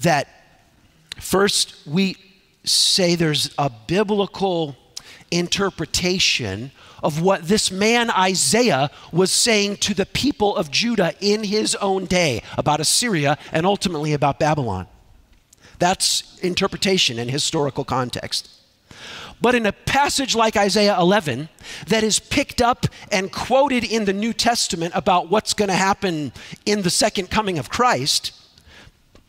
that 0.00 0.28
first 1.18 1.74
we 1.86 2.16
say 2.64 3.14
there's 3.14 3.52
a 3.58 3.70
biblical 3.86 4.76
interpretation 5.30 6.70
of 7.02 7.20
what 7.20 7.48
this 7.48 7.70
man 7.70 8.10
Isaiah 8.10 8.90
was 9.12 9.30
saying 9.30 9.76
to 9.78 9.94
the 9.94 10.06
people 10.06 10.56
of 10.56 10.70
Judah 10.70 11.14
in 11.20 11.44
his 11.44 11.74
own 11.76 12.06
day 12.06 12.42
about 12.56 12.80
Assyria 12.80 13.38
and 13.52 13.66
ultimately 13.66 14.12
about 14.12 14.38
Babylon. 14.38 14.86
That's 15.78 16.38
interpretation 16.40 17.18
and 17.18 17.30
historical 17.30 17.84
context. 17.84 18.50
But 19.40 19.54
in 19.54 19.66
a 19.66 19.72
passage 19.72 20.34
like 20.34 20.56
Isaiah 20.56 20.98
11, 20.98 21.48
that 21.86 22.02
is 22.02 22.18
picked 22.18 22.60
up 22.60 22.86
and 23.12 23.30
quoted 23.30 23.84
in 23.84 24.04
the 24.04 24.12
New 24.12 24.32
Testament 24.32 24.92
about 24.96 25.30
what's 25.30 25.54
going 25.54 25.68
to 25.68 25.74
happen 25.74 26.32
in 26.66 26.82
the 26.82 26.90
second 26.90 27.30
coming 27.30 27.58
of 27.58 27.70
Christ, 27.70 28.32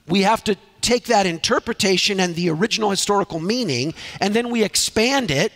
we 0.07 0.23
have 0.23 0.43
to 0.45 0.57
take 0.81 1.05
that 1.05 1.27
interpretation 1.27 2.19
and 2.19 2.35
the 2.35 2.49
original 2.49 2.89
historical 2.89 3.39
meaning, 3.39 3.93
and 4.19 4.33
then 4.33 4.49
we 4.49 4.63
expand 4.63 5.29
it 5.29 5.51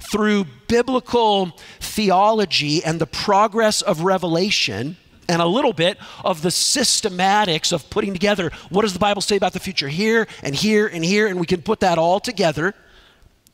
through 0.00 0.46
biblical 0.68 1.56
theology 1.80 2.84
and 2.84 3.00
the 3.00 3.06
progress 3.06 3.82
of 3.82 4.02
revelation 4.02 4.96
and 5.28 5.42
a 5.42 5.46
little 5.46 5.72
bit 5.72 5.98
of 6.24 6.42
the 6.42 6.50
systematics 6.50 7.72
of 7.72 7.88
putting 7.90 8.12
together 8.12 8.50
what 8.70 8.82
does 8.82 8.92
the 8.92 8.98
Bible 8.98 9.22
say 9.22 9.36
about 9.36 9.52
the 9.52 9.60
future 9.60 9.88
here 9.88 10.26
and 10.42 10.54
here 10.54 10.86
and 10.86 11.04
here, 11.04 11.26
and 11.26 11.40
we 11.40 11.46
can 11.46 11.62
put 11.62 11.80
that 11.80 11.98
all 11.98 12.20
together 12.20 12.74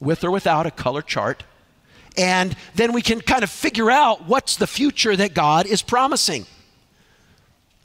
with 0.01 0.25
or 0.25 0.31
without 0.31 0.67
a 0.67 0.71
color 0.71 1.03
chart. 1.03 1.45
And 2.17 2.55
then 2.75 2.93
we 2.93 3.01
can 3.01 3.21
kind 3.21 3.43
of 3.43 3.51
figure 3.51 3.91
out 3.91 4.27
what's 4.27 4.57
the 4.57 4.67
future 4.67 5.17
that 5.17 5.33
God 5.33 5.67
is 5.67 5.81
promising. 5.81 6.47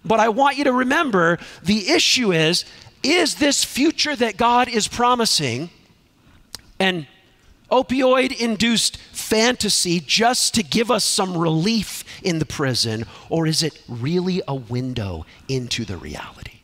But 0.03 0.19
I 0.19 0.29
want 0.29 0.57
you 0.57 0.65
to 0.65 0.73
remember 0.73 1.37
the 1.63 1.89
issue 1.89 2.31
is 2.31 2.65
is 3.03 3.35
this 3.35 3.63
future 3.63 4.15
that 4.15 4.37
God 4.37 4.67
is 4.67 4.87
promising, 4.87 5.69
and 6.79 7.07
opioid 7.71 8.37
induced 8.39 8.97
fantasy 8.97 9.99
just 9.99 10.53
to 10.55 10.63
give 10.63 10.89
us 10.89 11.03
some 11.03 11.37
relief 11.37 12.03
in 12.23 12.39
the 12.39 12.45
prison, 12.45 13.05
or 13.29 13.47
is 13.47 13.63
it 13.63 13.81
really 13.87 14.41
a 14.47 14.55
window 14.55 15.25
into 15.47 15.85
the 15.85 15.97
reality? 15.97 16.59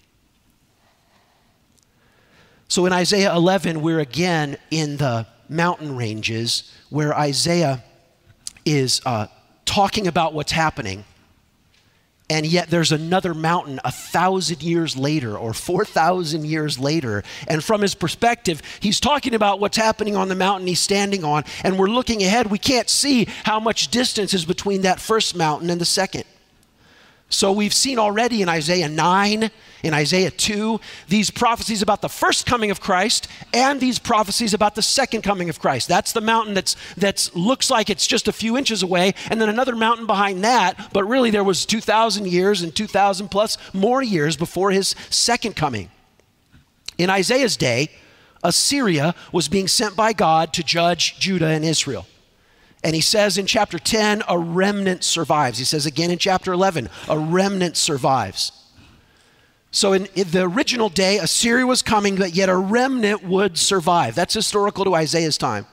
So 2.68 2.86
in 2.86 2.94
Isaiah 2.94 3.36
11, 3.36 3.82
we're 3.82 4.00
again 4.00 4.58
in 4.72 4.98
the 4.98 5.28
mountain 5.48 5.96
ranges 5.96 6.72
where 6.90 7.14
Isaiah 7.14 7.84
is 8.66 9.02
uh, 9.06 9.28
talking 9.66 10.08
about 10.08 10.34
what's 10.34 10.52
happening 10.52 11.06
and 12.30 12.46
yet 12.46 12.70
there's 12.70 12.92
another 12.92 13.34
mountain 13.34 13.80
a 13.84 13.92
thousand 13.92 14.64
years 14.64 14.96
later 14.96 15.38
or 15.38 15.54
4,000 15.54 16.46
years 16.46 16.80
later. 16.80 17.24
And 17.48 17.64
from 17.64 17.82
his 17.82 17.96
perspective, 17.96 18.62
he's 18.80 19.00
talking 19.00 19.36
about 19.36 19.60
what's 19.60 19.78
happening 19.78 20.16
on 20.16 20.30
the 20.30 20.36
mountain 20.36 20.68
he's 20.68 20.80
standing 20.80 21.24
on. 21.24 21.44
And 21.64 21.78
we're 21.78 21.88
looking 21.88 22.24
ahead. 22.24 22.48
We 22.48 22.58
can't 22.58 22.90
see 22.90 23.28
how 23.44 23.60
much 23.60 23.90
distance 23.90 24.34
is 24.34 24.46
between 24.46 24.82
that 24.82 25.00
first 25.00 25.36
mountain 25.36 25.70
and 25.70 25.82
the 25.82 25.86
second. 25.86 26.24
So 27.34 27.52
we've 27.52 27.74
seen 27.74 27.98
already 27.98 28.42
in 28.42 28.50
Isaiah 28.50 28.88
9, 28.88 29.52
in 29.84 29.94
Isaiah 29.94 30.30
2, 30.30 30.80
these 31.08 31.32
prophecies 31.32 31.82
about 31.82 32.02
the 32.02 32.10
first 32.10 32.46
coming 32.46 32.70
of 32.70 32.80
Christ 32.80 33.28
and 33.54 33.80
these 33.80 33.98
prophecies 33.98 34.54
about 34.54 34.76
the 34.76 34.82
second 34.82 35.24
coming 35.24 35.50
of 35.50 35.60
Christ. 35.60 35.88
That's 35.88 36.14
the 36.14 36.22
mountain 36.22 36.54
that's 36.54 36.76
that's 36.96 37.36
looks 37.36 37.70
like 37.72 37.90
it's 37.90 38.06
just 38.06 38.28
a 38.28 38.32
few 38.32 38.56
inches 38.56 38.84
away 38.84 39.16
and 39.30 39.42
then 39.42 39.50
another 39.50 39.76
mountain 39.76 40.06
behind 40.06 40.44
that, 40.44 40.92
but 40.94 41.04
really 41.06 41.32
there 41.32 41.44
was 41.44 41.66
2000 41.66 42.28
years 42.28 42.62
and 42.62 42.74
2000 42.74 43.30
plus 43.30 43.58
more 43.74 44.04
years 44.04 44.38
before 44.38 44.72
his 44.72 44.96
second 45.10 45.56
coming. 45.56 45.90
In 46.98 47.10
Isaiah's 47.10 47.58
day, 47.58 47.90
Assyria 48.44 49.16
was 49.32 49.48
being 49.48 49.68
sent 49.68 49.96
by 49.96 50.14
God 50.14 50.54
to 50.54 50.64
judge 50.64 51.18
Judah 51.20 51.48
and 51.48 51.66
Israel. 51.66 52.06
And 52.84 52.96
he 52.96 53.02
says 53.02 53.38
in 53.38 53.46
chapter 53.46 53.80
10, 53.80 54.24
a 54.28 54.38
remnant 54.38 55.04
survives. 55.04 55.58
He 55.58 55.64
says 55.64 55.86
again 55.86 56.12
in 56.12 56.18
chapter 56.18 56.52
11, 56.52 56.90
a 57.08 57.18
remnant 57.18 57.78
survives. 57.78 58.52
So, 59.72 59.94
in, 59.94 60.06
in, 60.14 60.30
the 60.30 60.44
original 60.44 60.90
day, 60.90 61.18
Assyria 61.18 61.66
was 61.66 61.82
coming, 61.82 62.16
but 62.16 62.36
yet 62.36 62.48
a 62.48 62.56
remnant 62.56 63.24
would 63.24 63.58
survive. 63.58 64.14
That's 64.14 64.34
historical 64.34 64.86
to 64.86 64.94
Isaiah's 64.94 65.38
time. 65.38 65.66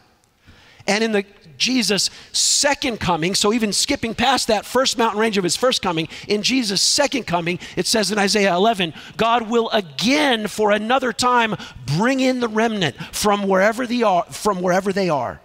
And 0.87 1.05
in 1.05 1.13
the 1.13 1.25
Jesus' 1.59 2.09
second 2.33 2.99
coming, 2.99 3.35
so 3.35 3.53
even 3.53 3.75
skipping 3.75 4.15
past 4.15 4.47
that 4.47 4.65
first 4.65 4.97
mountain 4.97 5.21
range 5.21 5.37
of 5.37 5.45
his 5.45 5.55
first 5.55 5.83
coming, 5.83 6.09
in 6.27 6.43
Jesus' 6.43 6.81
second 6.81 7.27
coming, 7.27 7.59
it 7.77 7.87
says 7.87 8.11
in 8.11 8.19
Isaiah 8.19 8.55
11, 8.55 8.95
God 9.19 9.51
will 9.51 9.69
again, 9.69 10.47
for 10.47 10.71
another 10.71 11.13
time, 11.13 11.55
bring 11.99 12.21
in 12.21 12.41
the 12.41 12.49
remnant 12.49 12.97
from 13.15 13.47
wherever 13.47 13.87
they 13.87 14.03
are. 14.03 14.25
From 14.25 14.63
wherever 14.63 14.95
they 14.95 15.11
are. 15.11 15.41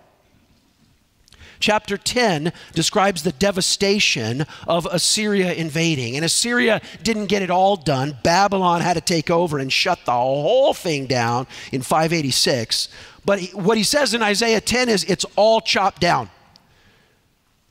Chapter 1.60 1.98
10 1.98 2.52
describes 2.74 3.24
the 3.24 3.32
devastation 3.32 4.46
of 4.68 4.88
Assyria 4.92 5.54
invading. 5.54 6.16
And 6.16 6.26
Assyria 6.26 6.82
didn't 7.04 7.28
get 7.28 7.42
it 7.42 7.50
all 7.50 7.76
done. 7.76 8.18
Babylon 8.24 8.82
had 8.82 8.96
to 8.96 9.02
take 9.02 9.30
over 9.30 9.60
and 9.60 9.72
shut 9.72 10.00
the 10.06 10.12
whole 10.12 10.74
thing 10.74 11.06
down 11.06 11.48
in 11.72 11.82
586. 11.82 12.90
But 13.24 13.42
what 13.54 13.78
he 13.78 13.84
says 13.84 14.14
in 14.14 14.22
Isaiah 14.22 14.62
10 14.62 14.90
is 14.90 15.04
it's 15.06 15.26
all 15.36 15.62
chopped 15.62 16.02
down. 16.02 16.30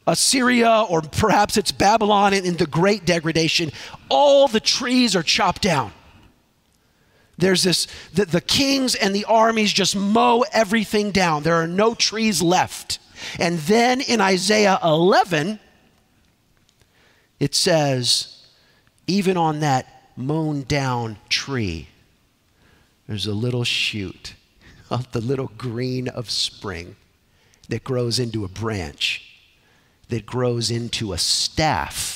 Assyria, 0.07 0.85
or 0.89 1.01
perhaps 1.01 1.57
it's 1.57 1.73
Babylon 1.73 2.35
in, 2.35 2.45
in 2.45 2.57
the 2.57 2.67
great 2.67 3.07
degradation, 3.07 3.71
all 4.11 4.49
the 4.49 4.61
trees 4.61 5.17
are 5.17 5.23
chopped 5.23 5.63
down. 5.63 5.93
There's 7.39 7.63
this, 7.63 7.87
the, 8.13 8.27
the 8.27 8.41
kings 8.41 8.95
and 8.95 9.15
the 9.15 9.25
armies 9.25 9.73
just 9.73 9.97
mow 9.97 10.45
everything 10.53 11.11
down. 11.11 11.43
There 11.43 11.57
are 11.57 11.67
no 11.67 11.95
trees 11.95 12.43
left. 12.43 12.99
And 13.39 13.59
then 13.61 14.01
in 14.01 14.21
Isaiah 14.21 14.79
11, 14.83 15.59
it 17.41 17.55
says, 17.55 18.47
even 19.07 19.37
on 19.37 19.61
that 19.61 20.11
mown 20.17 20.63
down 20.63 21.17
tree, 21.29 21.89
there's 23.07 23.27
a 23.27 23.35
little 23.35 23.65
shoot 23.65 24.35
of 24.91 25.11
the 25.13 25.21
little 25.21 25.53
green 25.59 26.09
of 26.09 26.31
spring 26.31 26.97
that 27.69 27.85
grows 27.85 28.19
into 28.19 28.45
a 28.45 28.49
branch, 28.49 29.41
that 30.09 30.27
grows 30.27 30.71
into 30.71 31.13
a 31.13 31.19
staff 31.19 32.14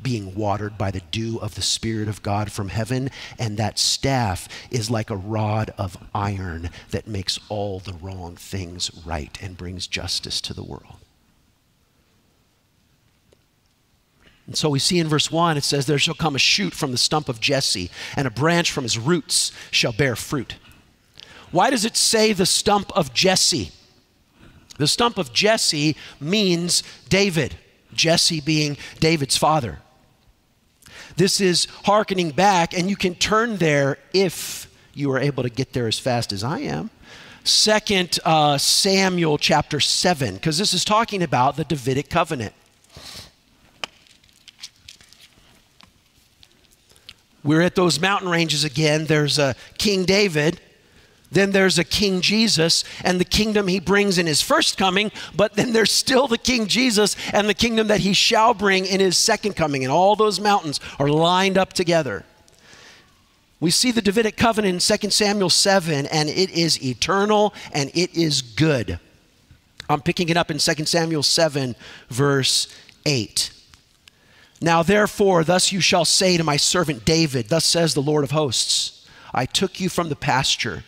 being 0.00 0.34
watered 0.34 0.78
by 0.78 0.90
the 0.90 1.02
dew 1.10 1.38
of 1.38 1.54
the 1.54 1.62
Spirit 1.62 2.08
of 2.08 2.22
God 2.22 2.52
from 2.52 2.68
heaven. 2.68 3.10
And 3.38 3.56
that 3.56 3.78
staff 3.78 4.48
is 4.70 4.90
like 4.90 5.10
a 5.10 5.16
rod 5.16 5.72
of 5.78 5.96
iron 6.14 6.70
that 6.90 7.06
makes 7.06 7.38
all 7.48 7.80
the 7.80 7.94
wrong 7.94 8.36
things 8.36 8.90
right 9.04 9.36
and 9.40 9.56
brings 9.56 9.86
justice 9.86 10.40
to 10.42 10.54
the 10.54 10.64
world. 10.64 10.96
And 14.48 14.56
so 14.56 14.70
we 14.70 14.78
see 14.78 14.98
in 14.98 15.08
verse 15.08 15.30
1, 15.30 15.58
it 15.58 15.64
says, 15.64 15.84
There 15.84 15.98
shall 15.98 16.14
come 16.14 16.34
a 16.34 16.38
shoot 16.38 16.72
from 16.72 16.90
the 16.90 16.96
stump 16.96 17.28
of 17.28 17.38
Jesse, 17.38 17.90
and 18.16 18.26
a 18.26 18.30
branch 18.30 18.72
from 18.72 18.84
his 18.84 18.98
roots 18.98 19.52
shall 19.70 19.92
bear 19.92 20.16
fruit. 20.16 20.56
Why 21.50 21.68
does 21.68 21.84
it 21.84 21.98
say 21.98 22.32
the 22.32 22.46
stump 22.46 22.90
of 22.96 23.12
Jesse? 23.12 23.72
The 24.78 24.86
stump 24.86 25.18
of 25.18 25.34
Jesse 25.34 25.96
means 26.18 26.82
David, 27.10 27.56
Jesse 27.92 28.40
being 28.40 28.76
David's 29.00 29.36
father. 29.36 29.78
This 31.16 31.40
is 31.40 31.66
hearkening 31.84 32.30
back, 32.30 32.76
and 32.76 32.88
you 32.88 32.96
can 32.96 33.14
turn 33.14 33.56
there 33.56 33.98
if 34.12 34.70
you 34.94 35.10
are 35.12 35.18
able 35.18 35.42
to 35.42 35.50
get 35.50 35.72
there 35.72 35.86
as 35.86 35.98
fast 35.98 36.32
as 36.32 36.44
I 36.44 36.60
am. 36.60 36.90
Second 37.44 38.18
uh, 38.24 38.58
Samuel 38.58 39.38
chapter 39.38 39.80
7, 39.80 40.34
because 40.34 40.58
this 40.58 40.74
is 40.74 40.84
talking 40.84 41.22
about 41.22 41.56
the 41.56 41.64
Davidic 41.64 42.10
covenant. 42.10 42.52
We're 47.42 47.62
at 47.62 47.74
those 47.74 48.00
mountain 48.00 48.28
ranges 48.28 48.64
again. 48.64 49.06
There's 49.06 49.38
a 49.38 49.54
King 49.78 50.04
David 50.04 50.60
then 51.30 51.50
there's 51.52 51.78
a 51.78 51.84
King 51.84 52.20
Jesus 52.20 52.84
and 53.04 53.20
the 53.20 53.24
kingdom 53.24 53.68
he 53.68 53.80
brings 53.80 54.18
in 54.18 54.26
his 54.26 54.40
first 54.40 54.78
coming, 54.78 55.12
but 55.36 55.54
then 55.54 55.72
there's 55.72 55.92
still 55.92 56.26
the 56.26 56.38
King 56.38 56.66
Jesus 56.66 57.16
and 57.32 57.48
the 57.48 57.54
kingdom 57.54 57.88
that 57.88 58.00
he 58.00 58.12
shall 58.12 58.54
bring 58.54 58.86
in 58.86 59.00
his 59.00 59.16
second 59.16 59.54
coming. 59.54 59.84
And 59.84 59.92
all 59.92 60.16
those 60.16 60.40
mountains 60.40 60.80
are 60.98 61.08
lined 61.08 61.58
up 61.58 61.72
together. 61.72 62.24
We 63.60 63.70
see 63.70 63.90
the 63.90 64.00
Davidic 64.00 64.36
covenant 64.36 64.90
in 64.90 64.98
2 64.98 65.10
Samuel 65.10 65.50
7, 65.50 66.06
and 66.06 66.28
it 66.28 66.50
is 66.50 66.82
eternal 66.82 67.52
and 67.72 67.90
it 67.92 68.16
is 68.16 68.40
good. 68.40 69.00
I'm 69.90 70.00
picking 70.00 70.28
it 70.28 70.36
up 70.36 70.50
in 70.50 70.58
2 70.58 70.84
Samuel 70.84 71.22
7, 71.22 71.74
verse 72.08 72.74
8. 73.04 73.50
Now, 74.60 74.82
therefore, 74.82 75.44
thus 75.44 75.72
you 75.72 75.80
shall 75.80 76.04
say 76.04 76.36
to 76.36 76.44
my 76.44 76.56
servant 76.56 77.04
David, 77.04 77.48
Thus 77.48 77.64
says 77.64 77.94
the 77.94 78.02
Lord 78.02 78.24
of 78.24 78.30
hosts, 78.30 79.06
I 79.34 79.44
took 79.44 79.80
you 79.80 79.88
from 79.88 80.08
the 80.08 80.16
pasture 80.16 80.84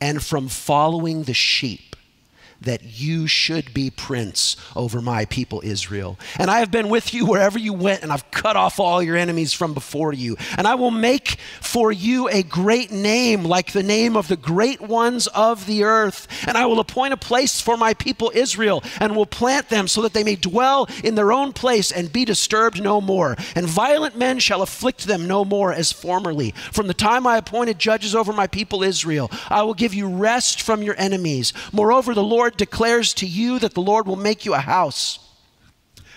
and 0.00 0.22
from 0.22 0.48
following 0.48 1.24
the 1.24 1.34
sheep 1.34 1.96
that 2.60 2.82
you 2.82 3.26
should 3.26 3.72
be 3.72 3.90
prince 3.90 4.56
over 4.76 5.00
my 5.00 5.24
people 5.24 5.62
Israel. 5.64 6.18
And 6.38 6.50
I 6.50 6.58
have 6.58 6.70
been 6.70 6.88
with 6.88 7.14
you 7.14 7.26
wherever 7.26 7.58
you 7.58 7.72
went, 7.72 8.02
and 8.02 8.12
I've 8.12 8.30
cut 8.30 8.56
off 8.56 8.78
all 8.78 9.02
your 9.02 9.16
enemies 9.16 9.52
from 9.52 9.74
before 9.74 10.12
you. 10.12 10.36
And 10.56 10.66
I 10.66 10.74
will 10.74 10.90
make 10.90 11.38
for 11.60 11.90
you 11.90 12.28
a 12.28 12.42
great 12.42 12.90
name, 12.90 13.44
like 13.44 13.72
the 13.72 13.82
name 13.82 14.16
of 14.16 14.28
the 14.28 14.36
great 14.36 14.80
ones 14.80 15.26
of 15.28 15.66
the 15.66 15.84
earth. 15.84 16.28
And 16.46 16.56
I 16.56 16.66
will 16.66 16.80
appoint 16.80 17.14
a 17.14 17.16
place 17.16 17.60
for 17.60 17.76
my 17.76 17.94
people 17.94 18.30
Israel, 18.34 18.82
and 19.00 19.16
will 19.16 19.26
plant 19.26 19.68
them 19.68 19.88
so 19.88 20.02
that 20.02 20.12
they 20.12 20.24
may 20.24 20.36
dwell 20.36 20.88
in 21.02 21.14
their 21.14 21.32
own 21.32 21.52
place 21.52 21.90
and 21.90 22.12
be 22.12 22.24
disturbed 22.24 22.82
no 22.82 23.00
more. 23.00 23.36
And 23.54 23.66
violent 23.66 24.16
men 24.16 24.38
shall 24.38 24.62
afflict 24.62 25.06
them 25.06 25.26
no 25.26 25.44
more 25.44 25.72
as 25.72 25.92
formerly. 25.92 26.52
From 26.72 26.86
the 26.86 26.94
time 26.94 27.26
I 27.26 27.38
appointed 27.38 27.78
judges 27.78 28.14
over 28.14 28.32
my 28.32 28.46
people 28.46 28.82
Israel, 28.82 29.30
I 29.48 29.62
will 29.62 29.74
give 29.74 29.94
you 29.94 30.08
rest 30.08 30.60
from 30.60 30.82
your 30.82 30.94
enemies. 30.98 31.52
Moreover, 31.72 32.14
the 32.14 32.22
Lord 32.22 32.49
Lord 32.50 32.56
declares 32.56 33.14
to 33.14 33.26
you 33.26 33.60
that 33.60 33.74
the 33.74 33.80
Lord 33.80 34.08
will 34.08 34.16
make 34.16 34.44
you 34.44 34.54
a 34.54 34.58
house. 34.58 35.20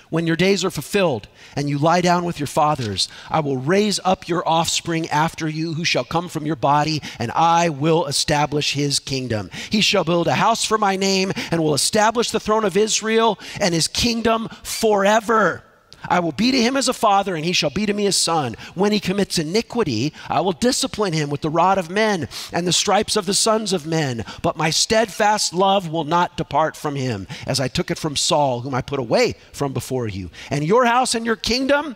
When 0.10 0.26
your 0.26 0.36
days 0.36 0.66
are 0.66 0.72
fulfilled 0.72 1.28
and 1.56 1.70
you 1.70 1.78
lie 1.78 2.02
down 2.02 2.26
with 2.26 2.40
your 2.40 2.48
fathers, 2.48 3.08
I 3.30 3.40
will 3.42 3.58
raise 3.58 4.00
up 4.04 4.28
your 4.28 4.48
offspring 4.48 5.08
after 5.10 5.48
you, 5.48 5.76
who 5.76 5.86
shall 5.86 6.04
come 6.04 6.30
from 6.30 6.48
your 6.48 6.56
body, 6.56 7.04
and 7.20 7.32
I 7.34 7.70
will 7.70 8.08
establish 8.08 8.74
his 8.74 8.98
kingdom. 8.98 9.52
He 9.70 9.82
shall 9.82 10.04
build 10.04 10.28
a 10.28 10.34
house 10.34 10.66
for 10.66 10.80
my 10.80 10.96
name 10.96 11.34
and 11.52 11.62
will 11.62 11.76
establish 11.76 12.32
the 12.32 12.40
throne 12.40 12.66
of 12.66 12.78
Israel 12.78 13.38
and 13.62 13.76
his 13.76 13.88
kingdom 13.88 14.50
forever. 14.64 15.64
I 16.10 16.20
will 16.20 16.32
be 16.32 16.52
to 16.52 16.62
him 16.62 16.78
as 16.78 16.88
a 16.88 16.94
father, 16.94 17.36
and 17.36 17.46
he 17.46 17.54
shall 17.54 17.70
be 17.70 17.86
to 17.86 17.94
me 17.94 18.06
as 18.06 18.16
son. 18.16 18.56
When 18.76 18.92
he 18.92 19.00
commits 19.00 19.38
iniquity, 19.38 20.14
I 20.30 20.42
will 20.42 20.52
discipline 20.52 21.14
him 21.14 21.30
with 21.30 21.42
the 21.42 21.50
rod 21.50 21.78
of 21.78 21.90
men 21.90 22.28
and 22.52 22.68
the 22.68 22.74
stripes 22.74 23.16
of 23.16 23.26
the 23.26 23.34
sons 23.34 23.74
of 23.74 23.86
men. 23.86 24.26
But 24.42 24.58
my 24.58 24.70
steadfast 24.70 25.54
love 25.54 25.90
will 25.90 26.04
not 26.04 26.38
depart 26.38 26.76
from 26.76 26.96
him, 26.96 27.28
as 27.48 27.60
I 27.60 27.68
took 27.68 27.92
it 27.92 28.00
from 28.00 28.16
Saul, 28.16 28.62
whom 28.62 28.74
I 28.76 28.82
put 28.82 29.00
away 29.00 29.36
from 29.52 29.74
before 29.74 30.08
you. 30.08 30.30
And 30.50 30.64
your 30.64 30.86
house 30.86 31.16
and 31.16 31.26
your 31.26 31.36
kingdom 31.36 31.96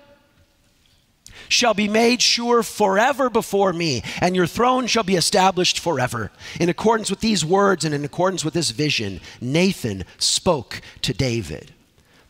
shall 1.49 1.73
be 1.73 1.87
made 1.87 2.21
sure 2.21 2.63
forever 2.63 3.29
before 3.29 3.73
me, 3.73 4.03
and 4.21 4.35
your 4.35 4.47
throne 4.47 4.87
shall 4.87 5.03
be 5.03 5.15
established 5.15 5.79
forever. 5.79 6.31
In 6.59 6.69
accordance 6.69 7.09
with 7.09 7.19
these 7.19 7.45
words 7.45 7.85
and 7.85 7.93
in 7.93 8.03
accordance 8.03 8.43
with 8.43 8.53
this 8.53 8.71
vision, 8.71 9.21
Nathan 9.39 10.03
spoke 10.17 10.81
to 11.03 11.13
David. 11.13 11.73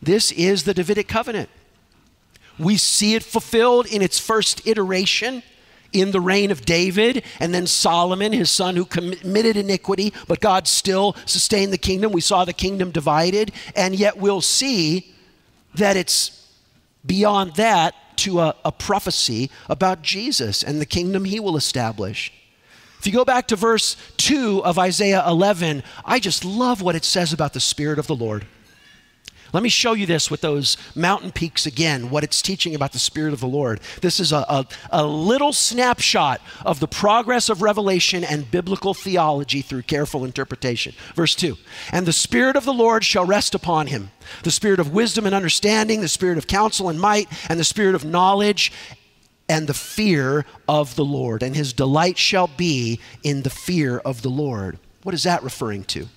This 0.00 0.30
is 0.32 0.64
the 0.64 0.74
Davidic 0.74 1.08
covenant. 1.08 1.48
We 2.58 2.76
see 2.76 3.14
it 3.14 3.22
fulfilled 3.22 3.86
in 3.86 4.02
its 4.02 4.18
first 4.18 4.66
iteration 4.66 5.42
in 5.92 6.10
the 6.10 6.20
reign 6.20 6.50
of 6.50 6.64
David 6.64 7.24
and 7.40 7.54
then 7.54 7.66
Solomon, 7.66 8.32
his 8.32 8.50
son, 8.50 8.76
who 8.76 8.84
committed 8.84 9.56
iniquity, 9.56 10.12
but 10.26 10.40
God 10.40 10.66
still 10.68 11.16
sustained 11.24 11.72
the 11.72 11.78
kingdom. 11.78 12.12
We 12.12 12.20
saw 12.20 12.44
the 12.44 12.52
kingdom 12.52 12.90
divided, 12.90 13.52
and 13.74 13.94
yet 13.94 14.18
we'll 14.18 14.40
see 14.40 15.14
that 15.74 15.96
it's 15.96 16.46
beyond 17.06 17.54
that 17.54 17.94
to 18.16 18.40
a, 18.40 18.54
a 18.64 18.72
prophecy 18.72 19.50
about 19.68 20.02
Jesus 20.02 20.62
and 20.62 20.80
the 20.80 20.86
kingdom 20.86 21.24
he 21.24 21.40
will 21.40 21.56
establish. 21.56 22.32
If 22.98 23.06
you 23.06 23.12
go 23.12 23.24
back 23.24 23.46
to 23.48 23.56
verse 23.56 23.96
2 24.16 24.64
of 24.64 24.78
Isaiah 24.78 25.24
11, 25.26 25.84
I 26.04 26.18
just 26.18 26.44
love 26.44 26.82
what 26.82 26.96
it 26.96 27.04
says 27.04 27.32
about 27.32 27.52
the 27.52 27.60
Spirit 27.60 27.98
of 27.98 28.08
the 28.08 28.16
Lord. 28.16 28.44
Let 29.52 29.62
me 29.62 29.68
show 29.68 29.94
you 29.94 30.04
this 30.04 30.30
with 30.30 30.42
those 30.42 30.76
mountain 30.94 31.32
peaks 31.32 31.64
again, 31.64 32.10
what 32.10 32.24
it's 32.24 32.42
teaching 32.42 32.74
about 32.74 32.92
the 32.92 32.98
Spirit 32.98 33.32
of 33.32 33.40
the 33.40 33.48
Lord. 33.48 33.80
This 34.02 34.20
is 34.20 34.32
a, 34.32 34.44
a, 34.48 34.66
a, 34.90 35.06
little 35.06 35.52
snapshot 35.52 36.40
of 36.66 36.80
the 36.80 36.88
progress 36.88 37.48
of 37.48 37.62
revelation 37.62 38.24
and 38.24 38.50
biblical 38.50 38.92
theology 38.92 39.62
through 39.62 39.82
careful 39.82 40.24
interpretation. 40.24 40.94
Verse 41.14 41.34
2 41.34 41.56
And 41.92 42.04
the 42.04 42.12
Spirit 42.12 42.56
of 42.56 42.64
the 42.64 42.74
Lord 42.74 43.04
shall 43.04 43.24
rest 43.24 43.54
upon 43.54 43.86
him 43.86 44.10
the 44.42 44.50
Spirit 44.50 44.80
of 44.80 44.92
wisdom 44.92 45.24
and 45.24 45.34
understanding, 45.34 46.00
the 46.02 46.08
Spirit 46.08 46.36
of 46.36 46.46
counsel 46.46 46.88
and 46.88 47.00
might, 47.00 47.28
and 47.48 47.58
the 47.58 47.64
Spirit 47.64 47.94
of 47.94 48.04
knowledge 48.04 48.70
and 49.48 49.66
the 49.66 49.74
fear 49.74 50.44
of 50.68 50.94
the 50.96 51.04
Lord. 51.04 51.42
And 51.42 51.56
his 51.56 51.72
delight 51.72 52.18
shall 52.18 52.48
be 52.48 53.00
in 53.22 53.42
the 53.42 53.50
fear 53.50 53.98
of 53.98 54.20
the 54.20 54.28
Lord. 54.28 54.78
What 55.02 55.14
is 55.14 55.22
that 55.22 55.42
referring 55.42 55.84
to? 55.84 56.08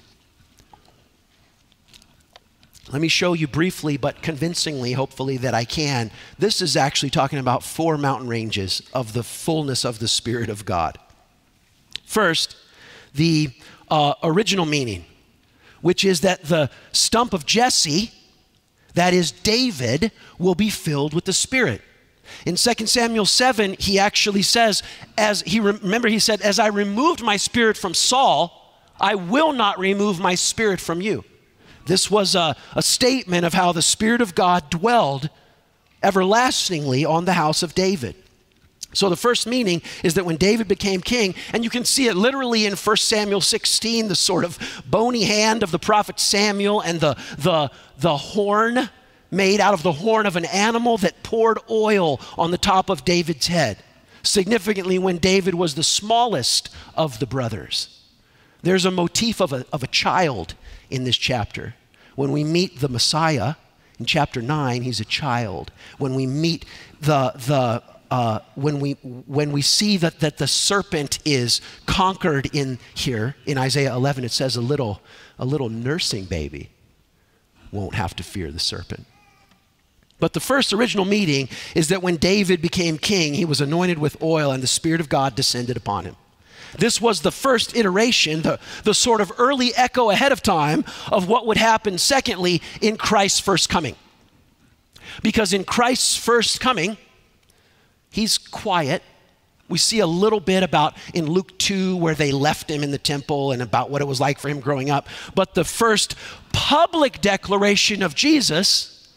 Let 2.91 3.01
me 3.01 3.07
show 3.07 3.33
you 3.33 3.47
briefly, 3.47 3.95
but 3.95 4.21
convincingly, 4.21 4.91
hopefully, 4.93 5.37
that 5.37 5.53
I 5.53 5.63
can. 5.63 6.11
This 6.37 6.61
is 6.61 6.75
actually 6.75 7.09
talking 7.09 7.39
about 7.39 7.63
four 7.63 7.97
mountain 7.97 8.27
ranges 8.27 8.81
of 8.93 9.13
the 9.13 9.23
fullness 9.23 9.85
of 9.85 9.99
the 9.99 10.09
Spirit 10.09 10.49
of 10.49 10.65
God. 10.65 10.97
First, 12.03 12.57
the 13.13 13.51
uh, 13.89 14.15
original 14.23 14.65
meaning, 14.65 15.05
which 15.81 16.03
is 16.03 16.21
that 16.21 16.43
the 16.43 16.69
stump 16.91 17.33
of 17.33 17.45
Jesse, 17.45 18.11
that 18.93 19.13
is 19.13 19.31
David, 19.31 20.11
will 20.37 20.55
be 20.55 20.69
filled 20.69 21.13
with 21.13 21.23
the 21.23 21.33
Spirit. 21.33 21.81
In 22.45 22.55
2 22.55 22.87
Samuel 22.87 23.25
7, 23.25 23.77
he 23.79 23.99
actually 23.99 24.41
says, 24.41 24.83
as 25.17 25.41
he 25.43 25.61
remember, 25.61 26.09
he 26.09 26.19
said, 26.19 26.41
As 26.41 26.59
I 26.59 26.67
removed 26.67 27.23
my 27.23 27.37
spirit 27.37 27.77
from 27.77 27.93
Saul, 27.93 28.57
I 28.99 29.15
will 29.15 29.53
not 29.53 29.79
remove 29.79 30.19
my 30.19 30.35
spirit 30.35 30.79
from 30.79 31.01
you. 31.01 31.23
This 31.85 32.09
was 32.09 32.35
a, 32.35 32.55
a 32.75 32.81
statement 32.81 33.45
of 33.45 33.53
how 33.53 33.71
the 33.71 33.81
Spirit 33.81 34.21
of 34.21 34.35
God 34.35 34.69
dwelled 34.69 35.29
everlastingly 36.03 37.05
on 37.05 37.25
the 37.25 37.33
house 37.33 37.63
of 37.63 37.75
David. 37.75 38.15
So 38.93 39.09
the 39.09 39.15
first 39.15 39.47
meaning 39.47 39.81
is 40.03 40.15
that 40.15 40.25
when 40.25 40.35
David 40.35 40.67
became 40.67 40.99
king, 41.01 41.33
and 41.53 41.63
you 41.63 41.69
can 41.69 41.85
see 41.85 42.07
it 42.07 42.15
literally 42.15 42.65
in 42.65 42.73
1 42.73 42.97
Samuel 42.97 43.39
16, 43.39 44.09
the 44.09 44.15
sort 44.15 44.43
of 44.43 44.83
bony 44.85 45.23
hand 45.23 45.63
of 45.63 45.71
the 45.71 45.79
prophet 45.79 46.19
Samuel 46.19 46.81
and 46.81 46.99
the, 46.99 47.15
the, 47.37 47.71
the 47.99 48.17
horn 48.17 48.89
made 49.29 49.61
out 49.61 49.73
of 49.73 49.81
the 49.81 49.93
horn 49.93 50.25
of 50.25 50.35
an 50.35 50.45
animal 50.45 50.97
that 50.97 51.23
poured 51.23 51.59
oil 51.69 52.19
on 52.37 52.51
the 52.51 52.57
top 52.57 52.89
of 52.89 53.05
David's 53.05 53.47
head. 53.47 53.77
Significantly, 54.23 54.99
when 54.99 55.17
David 55.17 55.55
was 55.55 55.75
the 55.75 55.83
smallest 55.83 56.69
of 56.95 57.19
the 57.19 57.25
brothers. 57.25 57.97
There's 58.61 58.85
a 58.85 58.91
motif 58.91 59.39
of 59.39 59.53
a, 59.53 59.65
of 59.71 59.83
a 59.83 59.87
child 59.87 60.53
in 60.91 61.03
this 61.03 61.17
chapter. 61.17 61.75
When 62.15 62.31
we 62.31 62.43
meet 62.43 62.79
the 62.79 62.89
Messiah 62.89 63.55
in 63.99 64.05
chapter 64.05 64.41
9, 64.41 64.81
he's 64.81 64.99
a 64.99 65.05
child. 65.05 65.71
When 65.97 66.15
we 66.15 66.27
meet 66.27 66.65
the, 66.99 67.31
the 67.35 67.83
uh, 68.11 68.39
when, 68.55 68.81
we, 68.81 68.93
when 69.01 69.53
we 69.53 69.61
see 69.61 69.95
that, 69.97 70.19
that 70.19 70.37
the 70.37 70.47
serpent 70.47 71.19
is 71.23 71.61
conquered 71.85 72.49
in 72.53 72.77
here, 72.93 73.35
in 73.45 73.57
Isaiah 73.57 73.93
11, 73.95 74.25
it 74.25 74.31
says 74.31 74.57
a 74.57 74.61
little, 74.61 75.01
a 75.39 75.45
little 75.45 75.69
nursing 75.69 76.25
baby 76.25 76.69
won't 77.71 77.95
have 77.95 78.13
to 78.17 78.23
fear 78.23 78.51
the 78.51 78.59
serpent. 78.59 79.05
But 80.19 80.33
the 80.33 80.39
first 80.39 80.73
original 80.73 81.05
meeting 81.05 81.49
is 81.73 81.87
that 81.87 82.03
when 82.03 82.17
David 82.17 82.61
became 82.61 82.97
king, 82.97 83.33
he 83.33 83.45
was 83.45 83.61
anointed 83.61 83.97
with 83.97 84.21
oil 84.21 84.51
and 84.51 84.61
the 84.61 84.67
Spirit 84.67 85.01
of 85.01 85.09
God 85.09 85.33
descended 85.33 85.77
upon 85.77 86.05
him. 86.05 86.15
This 86.77 87.01
was 87.01 87.21
the 87.21 87.31
first 87.31 87.75
iteration, 87.75 88.41
the, 88.41 88.59
the 88.83 88.93
sort 88.93 89.21
of 89.21 89.31
early 89.37 89.73
echo 89.75 90.09
ahead 90.09 90.31
of 90.31 90.41
time 90.41 90.85
of 91.11 91.27
what 91.27 91.45
would 91.47 91.57
happen, 91.57 91.97
secondly, 91.97 92.61
in 92.81 92.97
Christ's 92.97 93.39
first 93.39 93.69
coming. 93.69 93.95
Because 95.21 95.53
in 95.53 95.63
Christ's 95.63 96.15
first 96.15 96.59
coming, 96.59 96.97
He's 98.11 98.37
quiet. 98.37 99.01
We 99.69 99.77
see 99.77 99.99
a 99.99 100.07
little 100.07 100.41
bit 100.41 100.63
about 100.63 100.97
in 101.13 101.27
Luke 101.27 101.57
2 101.57 101.95
where 101.95 102.13
they 102.13 102.33
left 102.33 102.69
him 102.69 102.83
in 102.83 102.91
the 102.91 102.97
temple 102.97 103.53
and 103.53 103.61
about 103.61 103.89
what 103.89 104.01
it 104.01 104.07
was 104.07 104.19
like 104.19 104.37
for 104.37 104.49
him 104.49 104.59
growing 104.59 104.89
up. 104.89 105.07
But 105.33 105.55
the 105.55 105.63
first 105.63 106.15
public 106.51 107.21
declaration 107.21 108.03
of 108.03 108.13
Jesus 108.13 109.15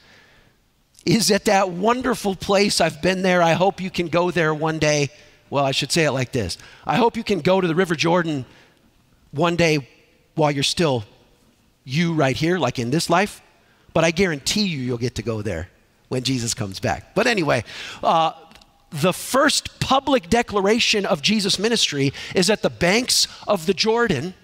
is 1.04 1.32
at 1.32 1.46
that 1.46 1.70
wonderful 1.70 2.36
place. 2.36 2.80
I've 2.80 3.02
been 3.02 3.22
there. 3.22 3.42
I 3.42 3.54
hope 3.54 3.80
you 3.80 3.90
can 3.90 4.06
go 4.06 4.30
there 4.30 4.54
one 4.54 4.78
day. 4.78 5.10
Well, 5.50 5.64
I 5.64 5.72
should 5.72 5.92
say 5.92 6.04
it 6.04 6.12
like 6.12 6.32
this 6.32 6.58
I 6.84 6.96
hope 6.96 7.16
you 7.16 7.24
can 7.24 7.40
go 7.40 7.60
to 7.60 7.68
the 7.68 7.74
River 7.74 7.94
Jordan 7.94 8.44
one 9.30 9.56
day 9.56 9.86
while 10.34 10.50
you're 10.50 10.62
still 10.62 11.04
you 11.84 12.14
right 12.14 12.36
here, 12.36 12.58
like 12.58 12.78
in 12.78 12.90
this 12.90 13.10
life. 13.10 13.42
But 13.92 14.04
I 14.04 14.10
guarantee 14.10 14.66
you, 14.66 14.78
you'll 14.78 14.98
get 14.98 15.14
to 15.16 15.22
go 15.22 15.42
there 15.42 15.68
when 16.08 16.22
Jesus 16.22 16.54
comes 16.54 16.80
back. 16.80 17.14
But 17.14 17.26
anyway, 17.26 17.64
uh, 18.02 18.32
the 18.90 19.12
first 19.12 19.80
public 19.80 20.30
declaration 20.30 21.04
of 21.06 21.22
Jesus' 21.22 21.58
ministry 21.58 22.12
is 22.34 22.50
at 22.50 22.62
the 22.62 22.70
banks 22.70 23.28
of 23.46 23.66
the 23.66 23.74
Jordan, 23.74 24.34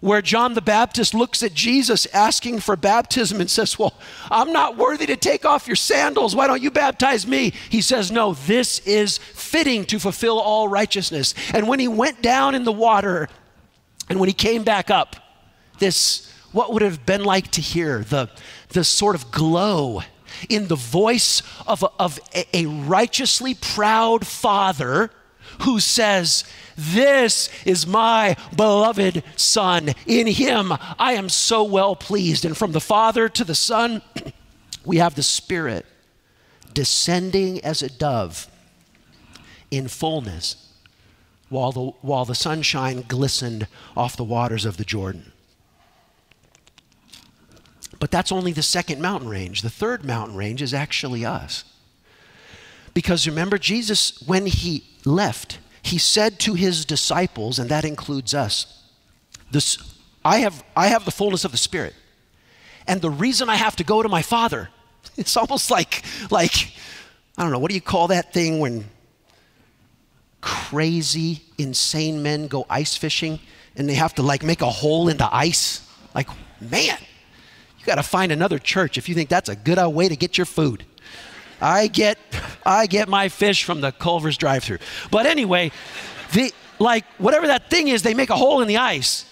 where 0.00 0.22
John 0.22 0.54
the 0.54 0.62
Baptist 0.62 1.14
looks 1.14 1.42
at 1.42 1.54
Jesus 1.54 2.06
asking 2.12 2.60
for 2.60 2.76
baptism 2.76 3.40
and 3.40 3.50
says, 3.50 3.78
Well, 3.78 3.94
I'm 4.30 4.52
not 4.52 4.76
worthy 4.76 5.06
to 5.06 5.16
take 5.16 5.44
off 5.44 5.66
your 5.66 5.76
sandals. 5.76 6.36
Why 6.36 6.46
don't 6.46 6.62
you 6.62 6.70
baptize 6.70 7.26
me? 7.26 7.52
He 7.70 7.80
says, 7.80 8.10
No, 8.10 8.34
this 8.34 8.80
is 8.80 9.18
fitting 9.18 9.84
to 9.86 9.98
fulfill 9.98 10.38
all 10.38 10.68
righteousness. 10.68 11.34
And 11.54 11.68
when 11.68 11.80
he 11.80 11.88
went 11.88 12.22
down 12.22 12.54
in 12.54 12.64
the 12.64 12.72
water 12.72 13.28
and 14.08 14.20
when 14.20 14.28
he 14.28 14.34
came 14.34 14.62
back 14.62 14.90
up, 14.90 15.16
this, 15.78 16.32
what 16.52 16.72
would 16.72 16.82
have 16.82 17.04
been 17.04 17.24
like 17.24 17.50
to 17.52 17.60
hear 17.60 18.00
the, 18.00 18.30
the 18.70 18.84
sort 18.84 19.14
of 19.14 19.30
glow 19.30 20.02
in 20.48 20.68
the 20.68 20.76
voice 20.76 21.42
of 21.66 21.82
a, 21.82 21.90
of 21.98 22.18
a 22.52 22.66
righteously 22.66 23.54
proud 23.54 24.26
father 24.26 25.10
who 25.60 25.80
says, 25.80 26.44
This 26.76 27.48
is 27.64 27.86
my 27.86 28.36
beloved 28.54 29.22
Son. 29.36 29.92
In 30.06 30.26
him 30.26 30.72
I 30.98 31.12
am 31.12 31.28
so 31.28 31.62
well 31.64 31.96
pleased. 31.96 32.44
And 32.44 32.56
from 32.56 32.72
the 32.72 32.80
Father 32.80 33.28
to 33.28 33.44
the 33.44 33.54
Son, 33.54 34.02
we 34.84 34.98
have 34.98 35.14
the 35.14 35.22
Spirit 35.22 35.86
descending 36.72 37.64
as 37.64 37.82
a 37.82 37.88
dove 37.88 38.48
in 39.70 39.88
fullness 39.88 40.72
while 41.48 41.72
the, 41.72 41.80
while 42.02 42.24
the 42.24 42.34
sunshine 42.34 43.02
glistened 43.06 43.66
off 43.96 44.16
the 44.16 44.24
waters 44.24 44.64
of 44.64 44.76
the 44.76 44.84
Jordan. 44.84 45.32
But 47.98 48.10
that's 48.10 48.32
only 48.32 48.52
the 48.52 48.62
second 48.62 49.00
mountain 49.00 49.28
range. 49.28 49.62
The 49.62 49.70
third 49.70 50.04
mountain 50.04 50.36
range 50.36 50.60
is 50.60 50.74
actually 50.74 51.24
us. 51.24 51.64
Because 52.96 53.26
remember, 53.26 53.58
Jesus, 53.58 54.22
when 54.22 54.46
he 54.46 54.82
left, 55.04 55.58
he 55.82 55.98
said 55.98 56.40
to 56.40 56.54
his 56.54 56.86
disciples, 56.86 57.58
and 57.58 57.68
that 57.68 57.84
includes 57.84 58.32
us, 58.32 58.84
this, 59.50 59.76
I, 60.24 60.38
have, 60.38 60.64
I 60.74 60.86
have 60.86 61.04
the 61.04 61.10
fullness 61.10 61.44
of 61.44 61.50
the 61.50 61.58
Spirit. 61.58 61.92
And 62.86 63.02
the 63.02 63.10
reason 63.10 63.50
I 63.50 63.56
have 63.56 63.76
to 63.76 63.84
go 63.84 64.02
to 64.02 64.08
my 64.08 64.22
Father, 64.22 64.70
it's 65.18 65.36
almost 65.36 65.70
like, 65.70 66.04
like, 66.30 66.72
I 67.36 67.42
don't 67.42 67.52
know, 67.52 67.58
what 67.58 67.68
do 67.68 67.74
you 67.74 67.82
call 67.82 68.08
that 68.08 68.32
thing 68.32 68.60
when 68.60 68.86
crazy, 70.40 71.42
insane 71.58 72.22
men 72.22 72.46
go 72.46 72.64
ice 72.70 72.96
fishing 72.96 73.40
and 73.76 73.86
they 73.86 73.94
have 73.94 74.14
to 74.14 74.22
like 74.22 74.42
make 74.42 74.62
a 74.62 74.70
hole 74.70 75.10
in 75.10 75.18
the 75.18 75.28
ice? 75.30 75.86
Like, 76.14 76.30
man, 76.62 76.96
you 77.78 77.84
got 77.84 77.96
to 77.96 78.02
find 78.02 78.32
another 78.32 78.58
church 78.58 78.96
if 78.96 79.06
you 79.06 79.14
think 79.14 79.28
that's 79.28 79.50
a 79.50 79.56
good 79.56 79.76
way 79.86 80.08
to 80.08 80.16
get 80.16 80.38
your 80.38 80.46
food. 80.46 80.86
I 81.60 81.86
get, 81.86 82.18
I 82.64 82.86
get 82.86 83.08
my 83.08 83.28
fish 83.28 83.64
from 83.64 83.80
the 83.80 83.92
Culver's 83.92 84.36
drive-through. 84.36 84.78
But 85.10 85.26
anyway, 85.26 85.72
the 86.32 86.52
like 86.78 87.04
whatever 87.18 87.46
that 87.46 87.70
thing 87.70 87.88
is, 87.88 88.02
they 88.02 88.14
make 88.14 88.30
a 88.30 88.36
hole 88.36 88.60
in 88.60 88.68
the 88.68 88.76
ice 88.76 89.24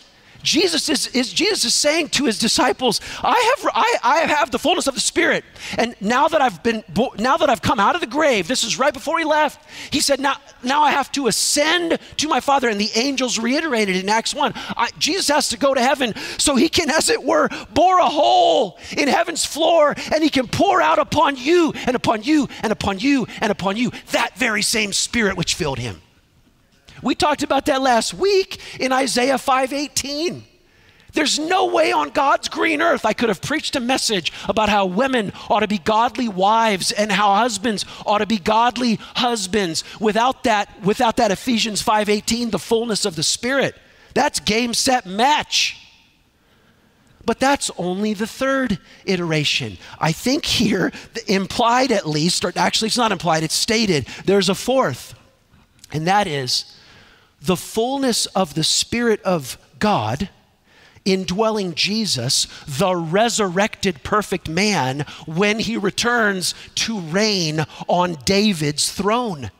Jesus 0.44 0.88
is, 0.90 1.07
is, 1.09 1.33
Jesus 1.33 1.64
is 1.64 1.74
saying 1.74 2.11
to 2.11 2.26
his 2.26 2.38
disciples, 2.38 3.00
I 3.22 3.54
have, 3.57 3.70
I, 3.74 3.96
I 4.02 4.18
have 4.26 4.50
the 4.50 4.59
fullness 4.59 4.87
of 4.87 4.94
the 4.94 5.00
Spirit. 5.00 5.42
And 5.78 5.96
now 6.00 6.28
that 6.28 6.40
I've 6.40 6.62
been, 6.62 6.85
now 7.18 7.38
that 7.38 7.48
I've 7.48 7.62
come 7.62 7.80
out 7.80 7.94
of 7.94 8.02
the 8.02 8.07
grave, 8.07 8.46
this 8.46 8.62
is 8.62 8.78
right 8.78 8.92
before 8.92 9.18
he 9.18 9.24
left, 9.24 9.66
he 9.90 10.00
said, 10.00 10.20
now, 10.20 10.37
now 10.62 10.83
I 10.83 10.90
have 10.90 11.11
to 11.12 11.26
ascend 11.28 11.98
to 12.18 12.28
my 12.28 12.40
Father. 12.40 12.68
And 12.68 12.78
the 12.78 12.90
angels 12.94 13.38
reiterated 13.38 13.96
in 13.96 14.09
Acts 14.09 14.35
1, 14.35 14.52
I, 14.54 14.90
Jesus 14.98 15.28
has 15.28 15.48
to 15.48 15.57
go 15.57 15.72
to 15.72 15.80
heaven 15.80 16.14
so 16.38 16.57
he 16.57 16.68
can, 16.68 16.90
as 16.90 17.09
it 17.09 17.24
were, 17.24 17.48
bore 17.72 17.98
a 17.98 18.09
hole 18.09 18.78
in 18.96 19.09
heaven's 19.09 19.46
floor 19.46 19.94
and 20.12 20.22
he 20.22 20.28
can 20.28 20.46
pour 20.46 20.83
out 20.83 20.98
upon 20.98 21.37
you 21.37 21.72
and 21.87 21.96
upon 21.96 22.22
you 22.22 22.48
and 22.62 22.70
upon 22.70 22.98
you 22.98 23.26
and 23.40 23.50
upon 23.50 23.76
you 23.78 23.90
that 24.12 24.37
very 24.37 24.62
same 24.62 24.92
Spirit 24.92 25.38
which 25.38 25.54
filled 25.54 25.78
him. 25.78 26.04
We 27.05 27.14
talked 27.14 27.43
about 27.43 27.67
that 27.67 27.83
last 27.83 28.14
week 28.14 28.61
in 28.81 28.90
Isaiah 28.90 29.37
5:18. 29.37 30.43
There's 31.12 31.38
no 31.38 31.67
way 31.67 31.93
on 31.93 32.11
God's 32.11 32.49
green 32.49 32.81
earth 32.81 33.05
I 33.05 33.12
could 33.12 33.29
have 33.29 33.43
preached 33.43 33.77
a 33.77 33.81
message 33.81 34.33
about 34.49 34.69
how 34.71 34.87
women 34.87 35.33
ought 35.49 35.61
to 35.61 35.69
be 35.69 35.79
godly 35.79 36.29
wives 36.29 36.90
and 36.90 37.12
how 37.12 37.35
husbands 37.35 37.85
ought 38.05 38.19
to 38.19 38.27
be 38.27 38.38
godly 38.38 38.99
husbands 39.17 39.85
without 40.01 40.45
that 40.45 40.83
without 40.83 41.19
that 41.19 41.31
Ephesians 41.31 41.83
5:18 41.83 42.51
the 42.51 42.59
fullness 42.59 43.05
of 43.05 43.17
the 43.17 43.23
spirit. 43.23 43.77
That's 44.14 44.40
game 44.40 44.73
set 44.73 45.05
match. 45.05 45.77
But 47.27 47.38
that's 47.38 47.71
only 47.77 48.14
the 48.14 48.27
third 48.27 48.79
iteration. 49.05 49.77
I 49.99 50.12
think 50.12 50.47
here, 50.47 50.93
implied 51.27 51.93
at 51.93 52.09
least, 52.09 52.45
or 52.45 52.53
actually 52.57 52.88
it's 52.88 52.97
not 52.97 53.12
implied, 53.12 53.43
it's 53.43 53.55
stated, 53.55 54.07
there's 54.25 54.49
a 54.49 54.55
fourth. 54.55 55.14
And 55.93 56.07
that 56.07 56.27
is 56.27 56.64
the 57.44 57.57
fullness 57.57 58.26
of 58.26 58.54
the 58.54 58.64
Spirit 58.64 59.20
of 59.22 59.59
God 59.78 60.28
indwelling 61.04 61.74
Jesus, 61.74 62.46
the 62.66 62.96
resurrected 62.96 64.02
perfect 64.02 64.48
man, 64.48 65.04
when 65.26 65.59
he 65.59 65.76
returns 65.76 66.54
to 66.74 66.98
reign 66.98 67.66
on 67.87 68.14
David's 68.24 68.90
throne. 68.90 69.50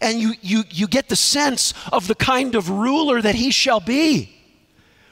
And 0.00 0.18
you, 0.18 0.34
you, 0.42 0.64
you 0.68 0.88
get 0.88 1.08
the 1.08 1.14
sense 1.14 1.72
of 1.92 2.08
the 2.08 2.16
kind 2.16 2.56
of 2.56 2.68
ruler 2.68 3.22
that 3.22 3.36
he 3.36 3.52
shall 3.52 3.78
be. 3.78 4.32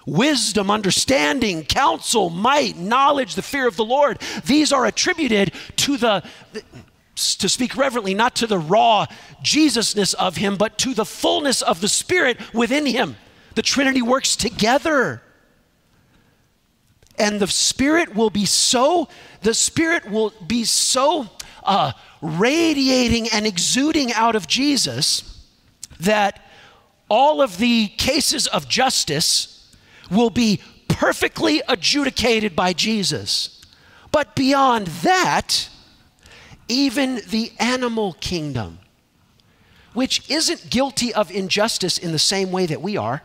wisdom, 0.07 0.71
understanding, 0.71 1.65
counsel, 1.65 2.31
might, 2.31 2.77
knowledge, 2.77 3.35
the 3.35 3.43
fear 3.43 3.67
of 3.67 3.77
the 3.77 3.85
Lord. 3.85 4.21
These 4.45 4.73
are 4.73 4.87
attributed 4.87 5.53
to 5.77 5.97
the, 5.97 6.23
to 7.15 7.49
speak 7.49 7.77
reverently, 7.77 8.15
not 8.15 8.35
to 8.37 8.47
the 8.47 8.59
raw 8.59 9.07
Jesusness 9.43 10.15
of 10.15 10.37
him, 10.37 10.57
but 10.57 10.79
to 10.79 10.95
the 10.95 11.05
fullness 11.05 11.63
of 11.63 11.81
the 11.81 11.89
Spirit 11.89 12.39
within 12.53 12.87
him. 12.87 13.17
The 13.55 13.63
Trinity 13.63 14.03
works 14.03 14.37
together. 14.37 15.23
And 17.19 17.39
the 17.39 17.47
Spirit 17.47 18.15
will 18.15 18.31
be 18.31 18.45
so, 18.45 19.09
the 19.43 19.55
Spirit 19.55 20.11
will 20.11 20.33
be 20.45 20.65
so 20.65 21.29
uh, 21.63 21.93
radiating 22.21 23.29
and 23.29 23.47
exuding 23.47 24.13
out 24.13 24.35
of 24.35 24.49
Jesus 24.49 25.47
that 26.01 26.45
all 27.09 27.41
of 27.41 27.59
the 27.59 27.89
cases 27.89 28.47
of 28.49 28.69
justice 28.69 29.75
will 30.11 30.31
be 30.31 30.61
perfectly 30.89 31.63
adjudicated 31.69 32.57
by 32.57 32.73
Jesus. 32.73 33.63
But 34.11 34.35
beyond 34.35 34.89
that, 34.89 35.69
even 36.69 37.21
the 37.29 37.53
animal 37.59 38.15
kingdom, 38.15 38.79
which 39.93 40.29
isn't 40.31 40.71
guilty 40.71 41.13
of 41.15 41.31
injustice 41.31 41.99
in 41.99 42.13
the 42.13 42.19
same 42.19 42.51
way 42.51 42.67
that 42.67 42.83
we 42.83 42.97
are. 42.97 43.23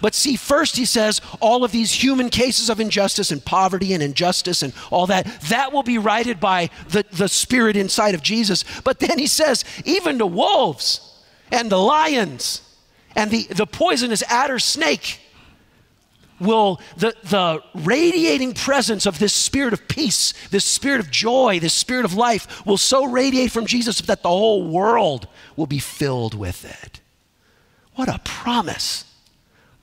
But 0.00 0.14
see, 0.14 0.36
first 0.36 0.76
he 0.76 0.84
says 0.84 1.20
all 1.40 1.64
of 1.64 1.72
these 1.72 1.90
human 1.90 2.28
cases 2.28 2.68
of 2.68 2.80
injustice 2.80 3.30
and 3.30 3.42
poverty 3.42 3.94
and 3.94 4.02
injustice 4.02 4.62
and 4.62 4.74
all 4.90 5.06
that, 5.06 5.26
that 5.48 5.72
will 5.72 5.82
be 5.82 5.98
righted 5.98 6.38
by 6.38 6.70
the, 6.88 7.04
the 7.12 7.28
spirit 7.28 7.76
inside 7.76 8.14
of 8.14 8.22
Jesus. 8.22 8.64
But 8.84 8.98
then 8.98 9.18
he 9.18 9.26
says, 9.26 9.64
even 9.84 10.18
the 10.18 10.26
wolves 10.26 11.00
and 11.50 11.70
the 11.70 11.78
lions 11.78 12.60
and 13.14 13.30
the, 13.30 13.44
the 13.44 13.66
poisonous 13.66 14.22
adder 14.24 14.58
snake 14.58 15.20
will 16.38 16.80
the, 16.96 17.14
the 17.24 17.62
radiating 17.74 18.54
presence 18.54 19.06
of 19.06 19.18
this 19.18 19.32
spirit 19.32 19.72
of 19.72 19.88
peace, 19.88 20.32
this 20.48 20.64
spirit 20.64 21.00
of 21.00 21.10
joy, 21.10 21.58
this 21.60 21.74
spirit 21.74 22.04
of 22.04 22.14
life 22.14 22.64
will 22.66 22.76
so 22.76 23.04
radiate 23.06 23.50
from 23.50 23.66
Jesus 23.66 24.00
that 24.02 24.22
the 24.22 24.28
whole 24.28 24.66
world 24.68 25.28
will 25.56 25.66
be 25.66 25.78
filled 25.78 26.34
with 26.34 26.64
it. 26.64 27.00
What 27.94 28.08
a 28.08 28.20
promise! 28.24 29.04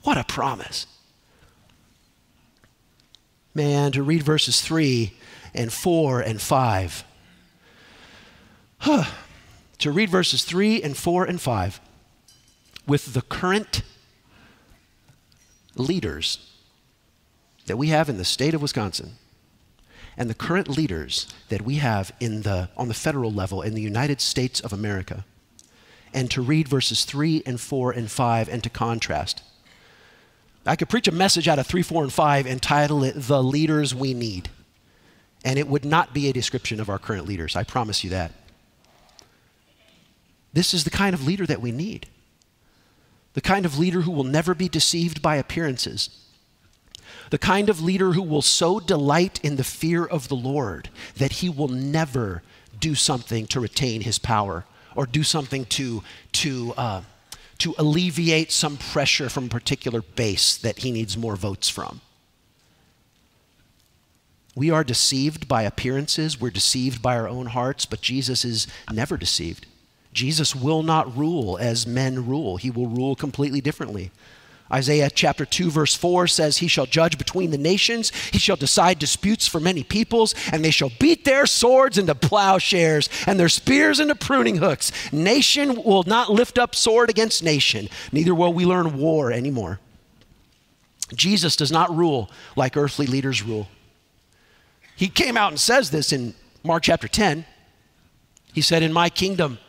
What 0.04 0.18
a 0.18 0.24
promise. 0.24 0.86
Man, 3.56 3.92
to 3.94 4.04
read 4.04 4.24
verses 4.24 4.62
3 4.62 5.14
and 5.54 5.72
4 5.72 6.22
and 6.22 6.42
5. 6.42 7.04
Huh. 8.80 9.04
To 9.80 9.92
read 9.92 10.10
verses 10.10 10.44
3 10.44 10.82
and 10.82 10.98
4 10.98 11.26
and 11.26 11.40
5 11.40 11.80
with 12.86 13.14
the 13.14 13.22
current 13.22 13.84
leaders 15.76 16.50
that 17.66 17.78
we 17.78 17.88
have 17.88 18.10
in 18.10 18.18
the 18.18 18.26
state 18.26 18.54
of 18.54 18.62
Wisconsin 18.62 19.14
and 20.18 20.30
the 20.30 20.36
current 20.36 20.70
leaders 20.70 21.28
that 21.50 21.62
we 21.62 21.76
have 21.76 22.12
in 22.20 22.44
the, 22.44 22.70
on 22.78 22.88
the 22.88 22.94
federal 22.94 23.32
level 23.32 23.62
in 23.62 23.74
the 23.74 23.82
United 23.82 24.22
States 24.22 24.60
of 24.60 24.74
America, 24.74 25.26
and 26.14 26.30
to 26.30 26.42
read 26.42 26.68
verses 26.68 27.06
3 27.06 27.44
and 27.46 27.60
4 27.60 27.92
and 27.92 28.12
5 28.12 28.50
and 28.50 28.64
to 28.64 28.70
contrast. 28.70 29.42
I 30.66 30.76
could 30.76 30.90
preach 30.90 31.08
a 31.08 31.12
message 31.12 31.48
out 31.48 31.60
of 31.60 31.68
3, 31.68 31.82
4, 31.82 32.04
and 32.04 32.14
5 32.14 32.46
and 32.46 32.62
title 32.62 33.04
it 33.04 33.14
The 33.16 33.44
Leaders 33.44 33.94
We 33.94 34.14
Need. 34.14 34.50
And 35.44 35.60
it 35.60 35.68
would 35.68 35.84
not 35.84 36.14
be 36.14 36.30
a 36.30 36.34
description 36.34 36.80
of 36.80 36.90
our 36.90 37.00
current 37.00 37.28
leaders. 37.28 37.56
I 37.56 37.64
promise 37.64 38.04
you 38.04 38.12
that. 38.12 38.32
This 40.54 40.74
is 40.74 40.86
the 40.86 40.90
kind 40.90 41.14
of 41.14 41.26
leader 41.26 41.46
that 41.46 41.62
we 41.62 41.72
need 41.72 42.08
the 43.34 43.42
kind 43.42 43.66
of 43.66 43.78
leader 43.78 44.02
who 44.02 44.12
will 44.12 44.24
never 44.24 44.54
be 44.54 44.70
deceived 44.70 45.22
by 45.22 45.36
appearances, 45.36 46.10
the 47.30 47.38
kind 47.38 47.70
of 47.70 47.82
leader 47.82 48.14
who 48.14 48.22
will 48.22 48.42
so 48.42 48.80
delight 48.80 49.40
in 49.44 49.56
the 49.56 49.64
fear 49.64 50.06
of 50.06 50.28
the 50.28 50.36
Lord 50.36 50.90
that 51.16 51.34
he 51.34 51.50
will 51.50 51.68
never 51.68 52.44
do 52.80 52.96
something 52.96 53.48
to 53.48 53.60
retain 53.60 54.02
his 54.02 54.20
power 54.20 54.66
or 54.96 55.06
do 55.06 55.24
something 55.24 55.66
to, 55.66 56.04
to, 56.32 56.74
uh, 56.78 57.02
to 57.58 57.74
alleviate 57.78 58.52
some 58.52 58.78
pressure 58.78 59.30
from 59.30 59.46
a 59.46 59.50
particular 59.50 60.02
base 60.02 60.56
that 60.58 60.80
he 60.80 60.92
needs 60.92 61.18
more 61.18 61.36
votes 61.36 61.70
from. 61.70 62.02
We 64.56 64.70
are 64.70 64.84
deceived 64.84 65.48
by 65.48 65.64
appearances, 65.64 66.40
we're 66.40 66.52
deceived 66.52 67.02
by 67.02 67.18
our 67.18 67.28
own 67.28 67.48
hearts, 67.48 67.86
but 67.86 68.02
Jesus 68.02 68.46
is 68.46 68.68
never 68.92 69.18
deceived. 69.18 69.66
Jesus 70.14 70.56
will 70.56 70.84
not 70.84 71.16
rule 71.18 71.58
as 71.58 71.88
men 71.88 72.26
rule, 72.26 72.58
he 72.58 72.70
will 72.70 72.88
rule 72.88 73.16
completely 73.16 73.62
differently. 73.62 74.12
Isaiah 74.72 75.10
chapter 75.10 75.46
2, 75.46 75.70
verse 75.70 75.94
4 75.94 76.26
says, 76.26 76.58
He 76.58 76.68
shall 76.68 76.88
judge 76.88 77.18
between 77.18 77.52
the 77.52 77.58
nations, 77.58 78.12
he 78.32 78.40
shall 78.40 78.56
decide 78.56 78.98
disputes 78.98 79.48
for 79.48 79.60
many 79.60 79.84
peoples, 79.84 80.34
and 80.52 80.64
they 80.64 80.72
shall 80.72 80.92
beat 81.00 81.26
their 81.26 81.46
swords 81.46 81.98
into 81.98 82.16
plowshares 82.16 83.08
and 83.28 83.40
their 83.40 83.50
spears 83.50 84.00
into 84.00 84.16
pruning 84.16 84.58
hooks. 84.58 84.92
Nation 85.12 85.84
will 85.84 86.04
not 86.04 86.32
lift 86.32 86.58
up 86.58 86.74
sword 86.74 87.10
against 87.10 87.44
nation, 87.44 87.88
neither 88.12 88.34
will 88.34 88.54
we 88.54 88.66
learn 88.66 88.98
war 88.98 89.32
anymore. 89.32 89.80
Jesus 91.14 91.56
does 91.56 91.72
not 91.72 91.96
rule 91.96 92.32
like 92.56 92.76
earthly 92.76 93.06
leaders 93.06 93.44
rule. 93.44 93.68
He 94.96 95.08
came 95.08 95.38
out 95.38 95.52
and 95.52 95.60
says 95.60 95.92
this 95.92 96.12
in 96.12 96.34
Mark 96.64 96.84
chapter 96.84 97.08
10. 97.08 97.46
He 98.54 98.62
said, 98.62 98.84
In 98.84 98.94
my 98.94 99.10
kingdom, 99.10 99.60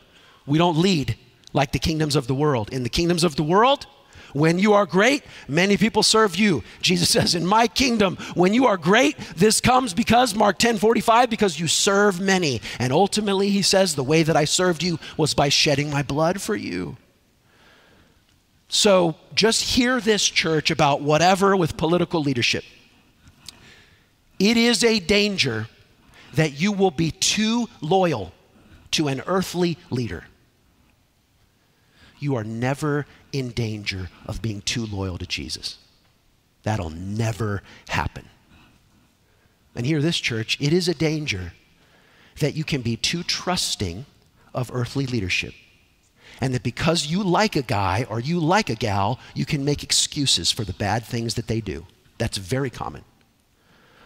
we 0.47 0.59
don't 0.59 0.79
lead 0.79 1.17
like 1.53 1.73
the 1.73 1.79
kingdoms 1.79 2.17
of 2.17 2.27
the 2.27 2.35
world. 2.35 2.73
In 2.73 2.83
the 2.83 2.89
kingdoms 2.89 3.25
of 3.25 3.37
the 3.37 3.43
world, 3.43 3.87
when 4.35 4.59
you 4.59 4.73
are 4.73 4.85
great, 4.85 5.23
many 5.47 5.77
people 5.77 6.03
serve 6.03 6.35
you. 6.35 6.65
Jesus 6.83 7.09
says, 7.09 7.37
In 7.37 7.47
my 7.47 7.69
kingdom, 7.69 8.17
when 8.35 8.53
you 8.53 8.67
are 8.67 8.77
great, 8.77 9.17
this 9.37 9.61
comes 9.61 9.95
because, 9.95 10.35
Mark 10.35 10.59
10 10.59 10.79
45, 10.79 11.31
because 11.31 11.59
you 11.59 11.69
serve 11.69 12.21
many. 12.21 12.61
And 12.81 12.93
ultimately, 12.93 13.51
he 13.51 13.63
says, 13.63 13.95
the 13.95 14.03
way 14.03 14.25
that 14.25 14.37
I 14.37 14.45
served 14.45 14.83
you 14.83 14.99
was 15.17 15.35
by 15.35 15.49
shedding 15.49 15.89
my 15.89 16.03
blood 16.03 16.43
for 16.43 16.57
you. 16.57 16.97
So 18.69 19.15
just 19.37 19.63
hear 19.63 20.01
this, 20.01 20.29
church, 20.29 20.73
about 20.73 21.01
whatever 21.01 21.57
with 21.57 21.77
political 21.77 22.21
leadership. 22.21 22.65
It 24.41 24.57
is 24.57 24.83
a 24.83 24.99
danger 24.99 25.69
that 26.35 26.61
you 26.61 26.73
will 26.73 26.91
be 26.91 27.13
too 27.13 27.69
loyal 27.81 28.33
to 28.91 29.07
an 29.07 29.23
earthly 29.27 29.79
leader 29.91 30.25
you 32.25 32.37
are 32.37 32.43
never 32.43 33.05
in 33.33 33.51
danger 33.51 34.09
of 34.27 34.41
being 34.41 34.63
too 34.63 34.87
loyal 34.87 35.19
to 35.19 35.27
Jesus. 35.27 35.77
That'll 36.63 36.91
never 36.91 37.63
happen. 37.89 38.29
And 39.75 39.85
here, 39.85 40.01
this 40.01 40.19
church, 40.19 40.57
it 40.61 40.73
is 40.73 40.89
a 40.89 40.95
danger 40.95 41.53
that 42.41 42.55
you 42.55 42.65
can 42.65 42.81
be 42.81 42.97
too 42.97 43.23
trusting 43.23 44.07
of 44.55 44.71
earthly 44.73 45.07
leadership. 45.07 45.53
And 46.41 46.55
that 46.55 46.63
because 46.63 47.07
you 47.07 47.23
like 47.23 47.57
a 47.57 47.63
guy 47.63 48.07
or 48.09 48.21
you 48.21 48.41
like 48.41 48.71
a 48.71 48.75
gal, 48.75 49.21
you 49.35 49.45
can 49.45 49.65
make 49.65 49.83
excuses 49.83 50.51
for 50.51 50.65
the 50.65 50.73
bad 50.73 51.05
things 51.05 51.35
that 51.35 51.47
they 51.47 51.61
do. 51.61 51.87
That's 52.17 52.39
very 52.39 52.71
common. 52.71 53.05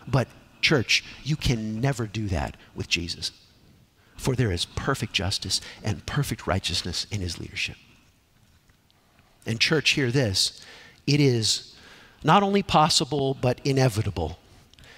But, 0.07 0.27
church, 0.61 1.05
you 1.23 1.37
can 1.37 1.81
never 1.81 2.07
do 2.07 2.27
that 2.29 2.57
with 2.75 2.89
Jesus. 2.89 3.31
For 4.17 4.35
there 4.35 4.51
is 4.51 4.65
perfect 4.65 5.13
justice 5.13 5.61
and 5.85 6.05
perfect 6.05 6.47
righteousness 6.47 7.07
in 7.11 7.21
his 7.21 7.39
leadership. 7.39 7.77
And, 9.47 9.61
church, 9.61 9.91
hear 9.91 10.11
this 10.11 10.65
it 11.07 11.21
is 11.21 11.75
not 12.23 12.43
only 12.43 12.63
possible, 12.63 13.35
but 13.35 13.61
inevitable 13.65 14.39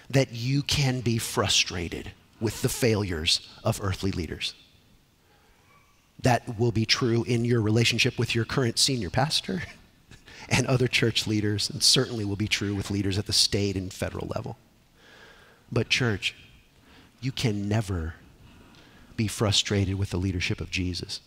that 0.09 0.33
you 0.33 0.62
can 0.62 1.00
be 1.00 1.18
frustrated 1.18 2.11
with 2.40 2.62
the 2.62 2.68
failures 2.68 3.48
of 3.62 3.81
earthly 3.83 4.11
leaders. 4.11 4.55
That 6.22 6.59
will 6.59 6.72
be 6.72 6.85
true 6.85 7.22
in 7.24 7.44
your 7.44 7.61
relationship 7.61 8.18
with 8.18 8.35
your 8.35 8.44
current 8.44 8.79
senior 8.79 9.11
pastor 9.11 9.62
and 10.48 10.66
other 10.66 10.88
church 10.88 11.26
leaders, 11.26 11.70
and 11.70 11.83
certainly 11.83 12.24
will 12.24 12.37
be 12.37 12.48
true 12.48 12.74
with 12.74 12.90
leaders 12.90 13.18
at 13.18 13.26
the 13.26 13.33
state 13.33 13.76
and 13.76 13.92
federal 13.92 14.26
level. 14.26 14.59
But, 15.70 15.88
church, 15.88 16.35
you 17.20 17.31
can 17.31 17.68
never 17.68 18.14
be 19.16 19.29
frustrated 19.29 19.96
with 19.96 20.11
the 20.11 20.16
leadership 20.16 20.61
of 20.61 20.70
Jesus. 20.70 21.20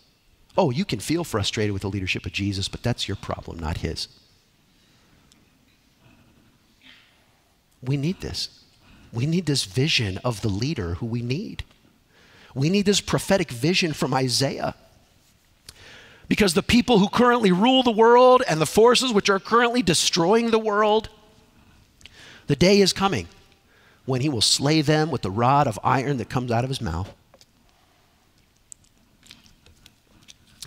Oh, 0.58 0.70
you 0.70 0.86
can 0.86 1.00
feel 1.00 1.24
frustrated 1.24 1.74
with 1.74 1.82
the 1.82 1.90
leadership 1.90 2.26
of 2.26 2.32
Jesus, 2.32 2.68
but 2.68 2.84
that's 2.84 3.08
your 3.08 3.18
problem, 3.18 3.60
not 3.60 3.78
his. 3.78 4.08
We 7.82 7.98
need 7.98 8.22
this. 8.22 8.64
We 9.12 9.26
need 9.26 9.46
this 9.46 9.66
vision 9.66 10.20
of 10.24 10.42
the 10.42 10.50
leader 10.50 10.96
who 10.96 11.06
we 11.06 11.22
need. 11.22 11.64
We 12.56 12.70
need 12.70 12.86
this 12.86 13.02
prophetic 13.02 13.52
vision 13.52 13.94
from 13.94 14.14
Isaiah. 14.14 14.76
Because 16.28 16.54
the 16.54 16.64
people 16.64 17.00
who 17.00 17.10
currently 17.10 17.52
rule 17.52 17.84
the 17.84 17.92
world 17.92 18.44
and 18.48 18.62
the 18.62 18.66
forces 18.66 19.12
which 19.12 19.30
are 19.30 19.40
currently 19.40 19.82
destroying 19.82 20.52
the 20.52 20.60
world, 20.60 21.10
the 22.48 22.56
day 22.56 22.80
is 22.80 22.94
coming 22.94 23.28
when 24.06 24.22
he 24.22 24.30
will 24.30 24.42
slay 24.42 24.82
them 24.82 25.12
with 25.12 25.22
the 25.22 25.32
rod 25.32 25.68
of 25.68 25.80
iron 25.84 26.18
that 26.18 26.30
comes 26.30 26.52
out 26.52 26.64
of 26.64 26.70
his 26.70 26.82
mouth. 26.82 27.14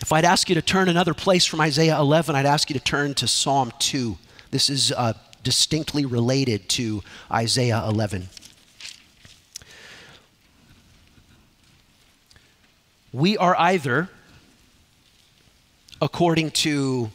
If 0.07 0.13
I'd 0.13 0.25
ask 0.25 0.49
you 0.49 0.55
to 0.55 0.63
turn 0.63 0.89
another 0.89 1.15
place 1.15 1.47
from 1.47 1.61
Isaiah 1.61 1.99
11, 1.99 2.37
I'd 2.37 2.47
ask 2.47 2.71
you 2.71 2.75
to 2.75 2.81
turn 2.81 3.15
to 3.15 3.27
Psalm 3.27 3.73
2. 3.81 4.17
This 4.53 4.71
is 4.71 4.93
uh, 4.93 5.15
distinctly 5.43 6.07
related 6.07 6.69
to 6.69 7.03
Isaiah 7.29 7.85
11. 7.89 8.29
We 13.13 13.37
are 13.37 13.57
either, 13.59 14.09
according 16.01 16.53
to 16.53 17.11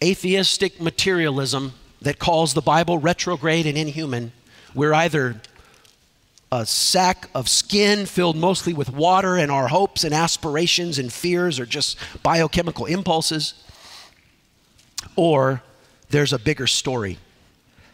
atheistic 0.00 0.80
materialism 0.80 1.72
that 2.00 2.20
calls 2.20 2.54
the 2.54 2.62
Bible 2.62 2.98
retrograde 2.98 3.66
and 3.66 3.76
inhuman, 3.76 4.30
we're 4.72 4.94
either 4.94 5.40
a 6.50 6.64
sack 6.64 7.28
of 7.34 7.48
skin 7.48 8.06
filled 8.06 8.36
mostly 8.36 8.72
with 8.72 8.90
water, 8.90 9.36
and 9.36 9.50
our 9.50 9.68
hopes 9.68 10.04
and 10.04 10.14
aspirations 10.14 10.98
and 10.98 11.12
fears 11.12 11.60
are 11.60 11.66
just 11.66 11.98
biochemical 12.22 12.86
impulses, 12.86 13.54
or 15.16 15.62
there's 16.10 16.32
a 16.32 16.38
bigger 16.38 16.66
story. 16.66 17.18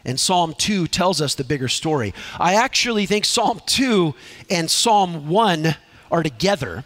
And 0.05 0.19
Psalm 0.19 0.53
2 0.57 0.87
tells 0.87 1.19
us 1.19 1.35
the 1.35 1.43
bigger 1.43 1.67
story. 1.67 2.13
I 2.39 2.53
actually 2.53 3.05
think 3.07 3.25
Psalm 3.25 3.59
2 3.65 4.13
and 4.49 4.69
Psalm 4.69 5.27
1 5.27 5.75
are 6.11 6.23
together 6.23 6.85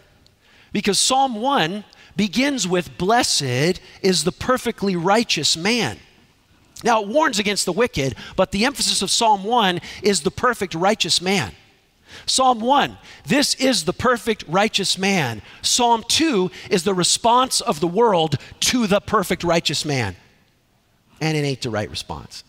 because 0.71 0.97
Psalm 0.97 1.35
1 1.35 1.83
begins 2.15 2.67
with 2.67 2.97
Blessed 2.97 3.81
is 4.01 4.23
the 4.23 4.31
perfectly 4.31 4.95
righteous 4.95 5.57
man. 5.57 5.99
Now, 6.83 7.01
it 7.01 7.07
warns 7.07 7.39
against 7.39 7.65
the 7.65 7.73
wicked, 7.73 8.15
but 8.35 8.51
the 8.51 8.65
emphasis 8.65 9.01
of 9.01 9.11
Psalm 9.11 9.43
1 9.43 9.81
is 10.01 10.21
the 10.21 10.31
perfect 10.31 10.73
righteous 10.73 11.21
man. 11.21 11.51
Psalm 12.25 12.59
1, 12.59 12.97
this 13.25 13.53
is 13.55 13.85
the 13.85 13.93
perfect 13.93 14.43
righteous 14.47 14.97
man. 14.97 15.41
Psalm 15.61 16.03
2 16.07 16.49
is 16.69 16.83
the 16.83 16.93
response 16.93 17.61
of 17.61 17.79
the 17.79 17.87
world 17.87 18.37
to 18.61 18.87
the 18.87 18.99
perfect 18.99 19.43
righteous 19.43 19.85
man. 19.85 20.15
And 21.21 21.37
it 21.37 21.41
ain't 21.41 21.61
the 21.61 21.69
right 21.69 21.89
response. 21.89 22.43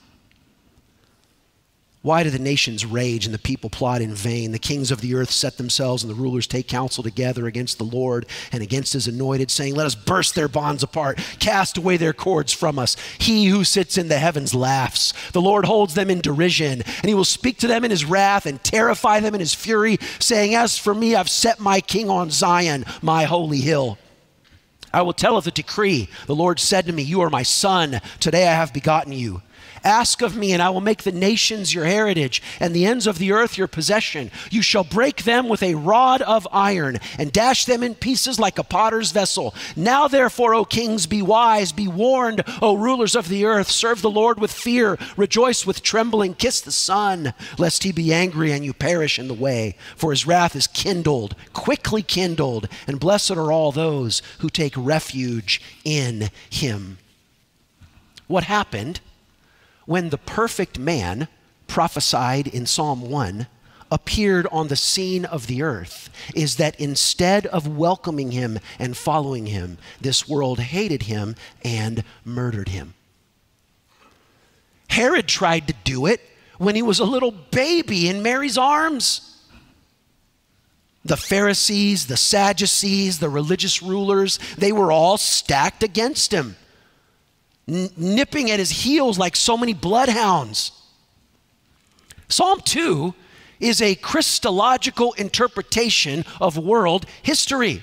Why 2.03 2.23
do 2.23 2.31
the 2.31 2.39
nations 2.39 2.87
rage 2.87 3.27
and 3.27 3.35
the 3.35 3.39
people 3.39 3.69
plot 3.69 4.01
in 4.01 4.15
vain? 4.15 4.53
The 4.53 4.59
kings 4.59 4.91
of 4.91 5.03
the 5.03 5.15
earth 5.15 5.31
set 5.31 5.59
themselves 5.59 6.03
and 6.03 6.11
the 6.11 6.19
rulers 6.19 6.47
take 6.47 6.67
counsel 6.67 7.03
together 7.03 7.47
against 7.47 7.77
the 7.77 7.85
Lord 7.85 8.25
and 8.53 8.63
against 8.63 8.95
his 8.95 9.07
anointed, 9.07 9.51
saying, 9.51 9.75
Let 9.75 9.85
us 9.85 9.95
burst 9.95 10.35
their 10.35 10.49
bonds 10.49 10.83
apart, 10.83 11.19
cast 11.41 11.77
away 11.77 11.99
their 11.99 12.15
cords 12.15 12.55
from 12.55 12.79
us. 12.79 12.97
He 13.19 13.47
who 13.47 13.65
sits 13.65 13.99
in 13.99 14.09
the 14.09 14.19
heavens 14.19 14.55
laughs. 14.55 15.13
The 15.33 15.43
Lord 15.43 15.67
holds 15.67 15.93
them 15.93 16.09
in 16.09 16.23
derision, 16.23 16.81
and 16.83 17.05
he 17.05 17.13
will 17.13 17.25
speak 17.25 17.59
to 17.59 17.67
them 17.67 17.85
in 17.85 17.91
his 17.91 18.07
wrath 18.07 18.47
and 18.47 18.65
terrify 18.65 19.21
them 19.21 19.35
in 19.35 19.41
his 19.41 19.53
fury, 19.53 19.99
saying, 20.19 20.55
As 20.55 20.79
for 20.79 20.95
me, 20.95 21.15
I've 21.15 21.29
set 21.29 21.61
my 21.61 21.83
king 21.83 22.09
on 22.09 22.31
Zion, 22.31 22.87
my 23.03 23.25
holy 23.25 23.61
hill. 23.61 23.99
I 24.93 25.03
will 25.03 25.13
tell 25.13 25.37
of 25.37 25.45
the 25.45 25.51
decree. 25.51 26.09
The 26.27 26.35
Lord 26.35 26.59
said 26.59 26.87
to 26.87 26.93
me, 26.93 27.03
You 27.03 27.21
are 27.21 27.31
my 27.31 27.43
son. 27.43 28.01
Today 28.21 28.49
I 28.49 28.55
have 28.55 28.73
begotten 28.73 29.13
you. 29.13 29.43
Ask 29.85 30.23
of 30.23 30.37
me, 30.37 30.53
and 30.53 30.63
I 30.63 30.71
will 30.71 30.81
make 30.81 31.03
the 31.03 31.13
nations 31.13 31.73
your 31.73 31.85
heritage 31.85 32.43
and 32.59 32.75
the 32.75 32.85
ends 32.87 33.07
of 33.07 33.19
the 33.19 33.33
earth 33.33 33.57
your 33.57 33.67
possession. 33.67 34.31
You 34.51 34.63
shall 34.63 34.85
break 34.85 35.25
them 35.25 35.49
with 35.49 35.63
a 35.63 35.75
rod 35.75 36.23
of 36.23 36.47
iron 36.53 36.99
and 37.19 37.33
dash 37.33 37.65
them 37.65 37.83
in 37.83 37.95
pieces 37.95 38.39
like 38.39 38.59
a 38.59 38.65
potter's 38.65 39.13
vessel. 39.13 39.55
Now, 39.77 40.09
therefore, 40.09 40.55
O 40.55 40.65
kings, 40.65 41.07
be 41.07 41.23
wise, 41.23 41.73
be 41.73 41.89
warned, 41.89 42.45
O 42.61 42.75
rulers 42.75 43.15
of 43.15 43.29
the 43.29 43.45
earth. 43.45 43.71
Serve 43.71 44.03
the 44.03 44.11
Lord 44.11 44.39
with 44.39 44.53
fear, 44.53 44.99
rejoice 45.17 45.67
with 45.67 45.83
trembling, 45.83 46.35
kiss 46.35 46.61
the 46.61 46.73
Son, 46.73 47.33
lest 47.59 47.83
he 47.83 47.93
be 47.93 48.13
angry 48.13 48.53
and 48.53 48.65
you 48.65 48.73
perish 48.73 49.19
in 49.19 49.29
the 49.29 49.35
way. 49.35 49.77
For 49.97 50.11
his 50.11 50.27
wrath 50.27 50.55
is 50.55 50.67
kindled, 50.67 51.35
quickly 51.53 52.03
kindled, 52.03 52.69
and 52.87 53.01
blessed 53.01 53.33
are 53.33 53.53
all 53.53 53.73
those 53.73 54.23
who 54.41 54.51
take 54.51 54.75
refuge 54.77 55.61
in 55.85 56.31
him. 56.51 56.99
What 58.27 58.45
happened? 58.45 59.01
When 59.91 60.11
the 60.11 60.19
perfect 60.19 60.79
man 60.79 61.27
prophesied 61.67 62.47
in 62.47 62.65
Psalm 62.65 63.11
1 63.11 63.49
appeared 63.91 64.47
on 64.53 64.69
the 64.69 64.77
scene 64.77 65.25
of 65.25 65.49
the 65.49 65.65
earth 65.65 66.11
is 66.33 66.55
that 66.59 66.79
instead 66.79 67.45
of 67.47 67.67
welcoming 67.67 68.31
him 68.31 68.61
and 68.79 68.97
following 68.97 69.47
him, 69.47 69.79
this 70.01 70.29
world 70.29 70.61
hated 70.61 71.03
him 71.03 71.35
and 71.65 72.05
murdered 72.25 72.69
him. 72.69 72.95
Herod 74.91 75.27
tried 75.27 75.67
to 75.67 75.75
do 75.83 76.07
it 76.07 76.21
when 76.59 76.77
he 76.77 76.83
was 76.83 77.01
a 77.01 77.05
little 77.05 77.33
baby 77.33 78.09
in 78.09 78.23
Mary's 78.23 78.57
arms. 78.57 79.43
The 81.05 81.17
Pharisees, 81.17 82.07
the 82.07 82.17
Sadducees, 82.17 83.19
the 83.19 83.29
religious 83.29 83.83
rulers, 83.83 84.39
they 84.57 84.71
were 84.71 84.93
all 84.93 85.17
stacked 85.17 85.83
against 85.83 86.33
him 86.33 86.55
nipping 87.67 88.51
at 88.51 88.59
his 88.59 88.71
heels 88.71 89.19
like 89.19 89.37
so 89.37 89.57
many 89.57 89.75
bloodhounds. 89.75 90.73
Psalm 92.29 92.61
2 92.65 93.15
is 93.61 93.83
a 93.83 93.95
Christological 93.97 95.13
interpretation 95.15 96.25
of 96.41 96.57
world 96.57 97.07
history. 97.23 97.83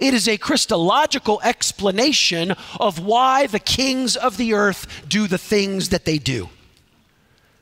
It 0.00 0.14
is 0.14 0.28
a 0.28 0.38
Christological 0.38 1.40
explanation 1.42 2.54
of 2.80 2.98
why 2.98 3.46
the 3.46 3.58
kings 3.58 4.16
of 4.16 4.36
the 4.36 4.54
earth 4.54 5.04
do 5.08 5.26
the 5.26 5.38
things 5.38 5.90
that 5.90 6.04
they 6.04 6.18
do. 6.18 6.48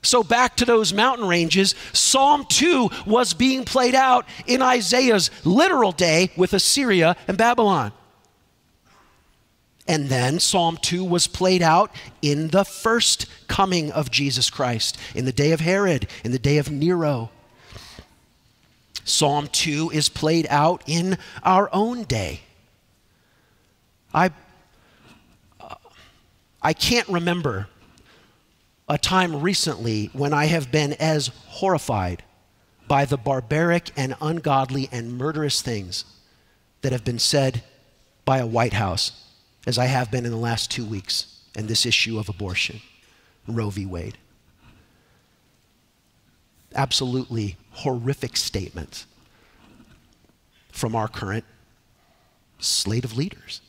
So, 0.04 0.24
back 0.24 0.56
to 0.56 0.64
those 0.64 0.92
mountain 0.92 1.28
ranges, 1.28 1.76
Psalm 1.92 2.44
2 2.48 2.90
was 3.06 3.34
being 3.34 3.64
played 3.64 3.94
out 3.94 4.26
in 4.46 4.60
Isaiah's 4.60 5.30
literal 5.44 5.92
day 5.92 6.30
with 6.36 6.54
Assyria 6.54 7.16
and 7.28 7.38
Babylon. 7.38 7.92
And 9.88 10.08
then 10.08 10.38
Psalm 10.38 10.78
2 10.80 11.04
was 11.04 11.26
played 11.26 11.62
out 11.62 11.90
in 12.20 12.48
the 12.48 12.64
first 12.64 13.26
coming 13.48 13.90
of 13.90 14.10
Jesus 14.10 14.48
Christ, 14.48 14.96
in 15.14 15.24
the 15.24 15.32
day 15.32 15.52
of 15.52 15.60
Herod, 15.60 16.06
in 16.24 16.30
the 16.30 16.38
day 16.38 16.58
of 16.58 16.70
Nero. 16.70 17.30
Psalm 19.04 19.48
2 19.48 19.90
is 19.90 20.08
played 20.08 20.46
out 20.48 20.82
in 20.86 21.18
our 21.42 21.68
own 21.72 22.04
day. 22.04 22.40
I, 24.14 24.30
uh, 25.60 25.74
I 26.62 26.72
can't 26.72 27.08
remember 27.08 27.66
a 28.88 28.98
time 28.98 29.40
recently 29.40 30.10
when 30.12 30.32
I 30.32 30.44
have 30.44 30.70
been 30.70 30.92
as 30.94 31.28
horrified 31.48 32.22
by 32.86 33.04
the 33.04 33.16
barbaric 33.16 33.90
and 33.96 34.14
ungodly 34.20 34.88
and 34.92 35.16
murderous 35.18 35.60
things 35.60 36.04
that 36.82 36.92
have 36.92 37.04
been 37.04 37.18
said 37.18 37.64
by 38.24 38.38
a 38.38 38.46
White 38.46 38.74
House 38.74 39.21
as 39.66 39.78
I 39.78 39.86
have 39.86 40.10
been 40.10 40.24
in 40.24 40.32
the 40.32 40.36
last 40.36 40.70
two 40.70 40.84
weeks, 40.84 41.40
and 41.56 41.68
this 41.68 41.86
issue 41.86 42.18
of 42.18 42.28
abortion, 42.28 42.80
Roe 43.46 43.70
v. 43.70 43.86
Wade. 43.86 44.18
Absolutely 46.74 47.56
horrific 47.70 48.36
statements 48.36 49.06
from 50.70 50.96
our 50.96 51.08
current 51.08 51.44
slate 52.58 53.04
of 53.04 53.16
leaders. 53.16 53.60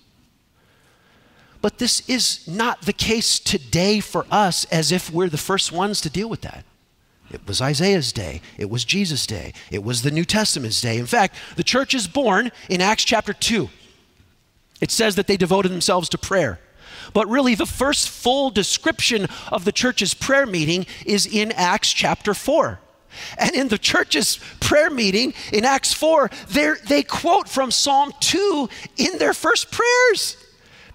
But 1.62 1.78
this 1.78 2.08
is 2.10 2.48
not 2.48 2.82
the 2.82 2.94
case 2.94 3.40
today 3.40 4.00
for 4.00 4.26
us 4.30 4.66
as 4.66 4.92
if 4.92 5.10
we're 5.10 5.30
the 5.30 5.38
first 5.38 5.72
ones 5.72 6.02
to 6.02 6.10
deal 6.10 6.30
with 6.30 6.42
that. 6.42 6.66
It 7.32 7.48
was 7.48 7.62
Isaiah's 7.62 8.12
day. 8.12 8.42
It 8.58 8.70
was 8.70 8.86
Jesus' 8.86 9.26
day. 9.26 9.54
It 9.72 9.84
was 9.84 10.02
the 10.02 10.12
New 10.12 10.26
Testament's 10.26 10.82
day. 10.82 10.98
In 10.98 11.06
fact, 11.06 11.36
the 11.56 11.64
church 11.64 11.94
is 11.94 12.08
born 12.08 12.52
in 12.70 12.82
Acts 12.82 13.06
chapter 13.06 13.34
2. 13.34 13.70
It 14.82 14.92
says 14.92 15.16
that 15.16 15.28
they 15.28 15.38
devoted 15.38 15.72
themselves 15.72 16.10
to 16.10 16.18
prayer. 16.18 16.60
But 17.14 17.28
really, 17.28 17.56
the 17.56 17.66
first 17.66 18.10
full 18.10 18.50
description 18.50 19.28
of 19.52 19.66
the 19.66 19.72
church's 19.72 20.14
prayer 20.14 20.46
meeting 20.46 20.86
is 21.06 21.26
in 21.26 21.52
Acts 21.52 21.92
chapter 21.92 22.34
4. 22.34 22.80
And 23.38 23.56
in 23.56 23.68
the 23.68 23.78
church's 23.78 24.40
prayer 24.60 24.90
meeting 24.90 25.34
in 25.52 25.66
Acts 25.66 25.94
4, 25.94 26.32
they 26.88 27.04
quote 27.04 27.48
from 27.48 27.72
Psalm 27.72 28.12
2 28.20 28.70
in 28.98 29.18
their 29.20 29.34
first 29.34 29.72
prayers. 29.72 30.38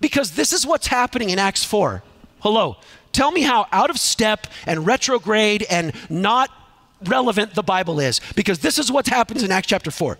Because 0.01 0.33
this 0.33 0.53
is 0.53 0.67
what's 0.67 0.87
happening 0.87 1.31
in 1.31 1.38
Acts 1.38 1.64
4. 1.64 2.03
Hello. 2.41 2.77
Tell 3.12 3.31
me 3.31 3.43
how 3.43 3.67
out 3.73 3.91
of 3.91 3.99
step 3.99 4.47
and 4.67 4.87
retrograde 4.87 5.67
and 5.69 5.93
not 6.09 6.51
relevant 7.05 7.55
the 7.55 7.62
Bible 7.62 8.01
is. 8.01 8.21
Because 8.35 8.61
this 8.61 8.79
is 8.79 8.91
what 8.91 9.07
happens 9.07 9.43
in 9.43 9.51
Acts 9.51 9.69
chapter 9.69 9.91
4. 9.91 10.19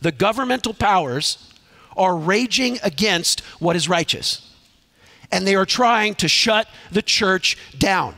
The 0.00 0.12
governmental 0.12 0.74
powers 0.74 1.51
are 1.96 2.16
raging 2.16 2.78
against 2.82 3.40
what 3.58 3.76
is 3.76 3.88
righteous. 3.88 4.48
And 5.30 5.46
they 5.46 5.54
are 5.54 5.66
trying 5.66 6.14
to 6.16 6.28
shut 6.28 6.68
the 6.90 7.02
church 7.02 7.56
down. 7.78 8.16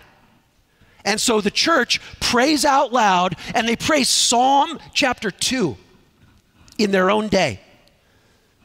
And 1.05 1.21
so 1.21 1.41
the 1.41 1.51
church 1.51 2.01
prays 2.21 2.65
out 2.65 2.93
loud 2.93 3.37
and 3.55 3.69
they 3.69 3.77
pray 3.77 4.05
Psalm 4.05 4.79
chapter 4.93 5.31
2 5.31 5.77
in 6.79 6.91
their 6.91 7.11
own 7.11 7.29
day. 7.29 7.61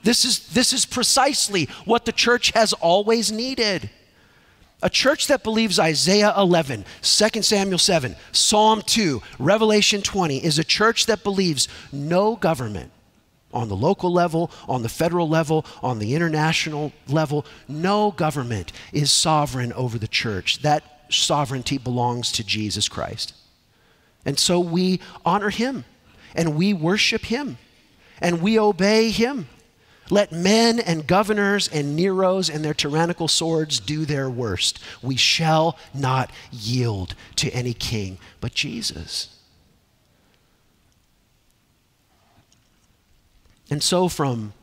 This 0.04 0.24
is, 0.24 0.48
this 0.48 0.72
is 0.72 0.86
precisely 0.86 1.66
what 1.84 2.06
the 2.06 2.14
church 2.14 2.52
has 2.52 2.72
always 2.74 3.32
needed. 3.32 3.90
A 4.82 4.90
church 4.90 5.28
that 5.28 5.44
believes 5.44 5.78
Isaiah 5.78 6.34
11, 6.38 6.86
2 7.02 7.42
Samuel 7.42 7.78
7, 7.78 8.16
Psalm 8.32 8.82
2, 8.86 9.22
Revelation 9.38 10.02
20 10.02 10.38
is 10.38 10.58
a 10.58 10.64
church 10.64 11.06
that 11.08 11.22
believes 11.22 11.68
no 11.92 12.38
government 12.38 12.92
on 13.54 13.68
the 13.70 13.76
local 13.76 14.12
level, 14.12 14.52
on 14.68 14.84
the 14.84 14.90
federal 14.90 15.28
level, 15.28 15.66
on 15.82 16.00
the 16.00 16.16
international 16.16 16.92
level. 17.08 17.46
No 17.68 18.12
government 18.12 18.72
is 18.94 19.12
sovereign 19.12 19.74
over 19.74 19.98
the 19.98 20.08
church. 20.08 20.62
That 20.62 20.84
sovereignty 21.10 21.78
belongs 21.78 22.32
to 22.34 22.44
Jesus 22.44 22.88
Christ. 22.88 23.34
And 24.26 24.38
so 24.38 24.60
we 24.60 25.00
honor 25.26 25.50
him 25.50 25.86
and 26.36 26.56
we 26.56 26.74
worship 26.74 27.26
him 27.26 27.58
and 28.22 28.42
we 28.42 28.60
obey 28.60 29.10
him. 29.10 29.48
Let 30.12 30.32
men 30.32 30.80
and 30.80 31.06
governors 31.06 31.68
and 31.68 31.96
Neros 31.98 32.54
and 32.54 32.66
their 32.66 32.74
tyrannical 32.74 33.28
swords 33.28 33.80
do 33.80 34.06
their 34.06 34.30
worst. 34.30 34.80
We 35.04 35.16
shall 35.16 35.78
not 35.94 36.32
yield 36.52 37.16
to 37.38 37.50
any 37.52 37.74
king 37.74 38.18
but 38.42 38.54
Jesus. 38.54 39.39
And 43.70 43.84
so 43.84 44.08
from 44.08 44.54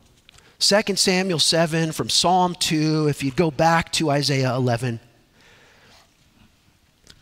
2 0.59 0.95
Samuel 0.95 1.39
7, 1.39 1.91
from 1.91 2.09
Psalm 2.09 2.55
2, 2.55 3.07
if 3.07 3.23
you 3.23 3.31
go 3.31 3.51
back 3.51 3.91
to 3.93 4.09
Isaiah 4.09 4.55
11, 4.55 4.99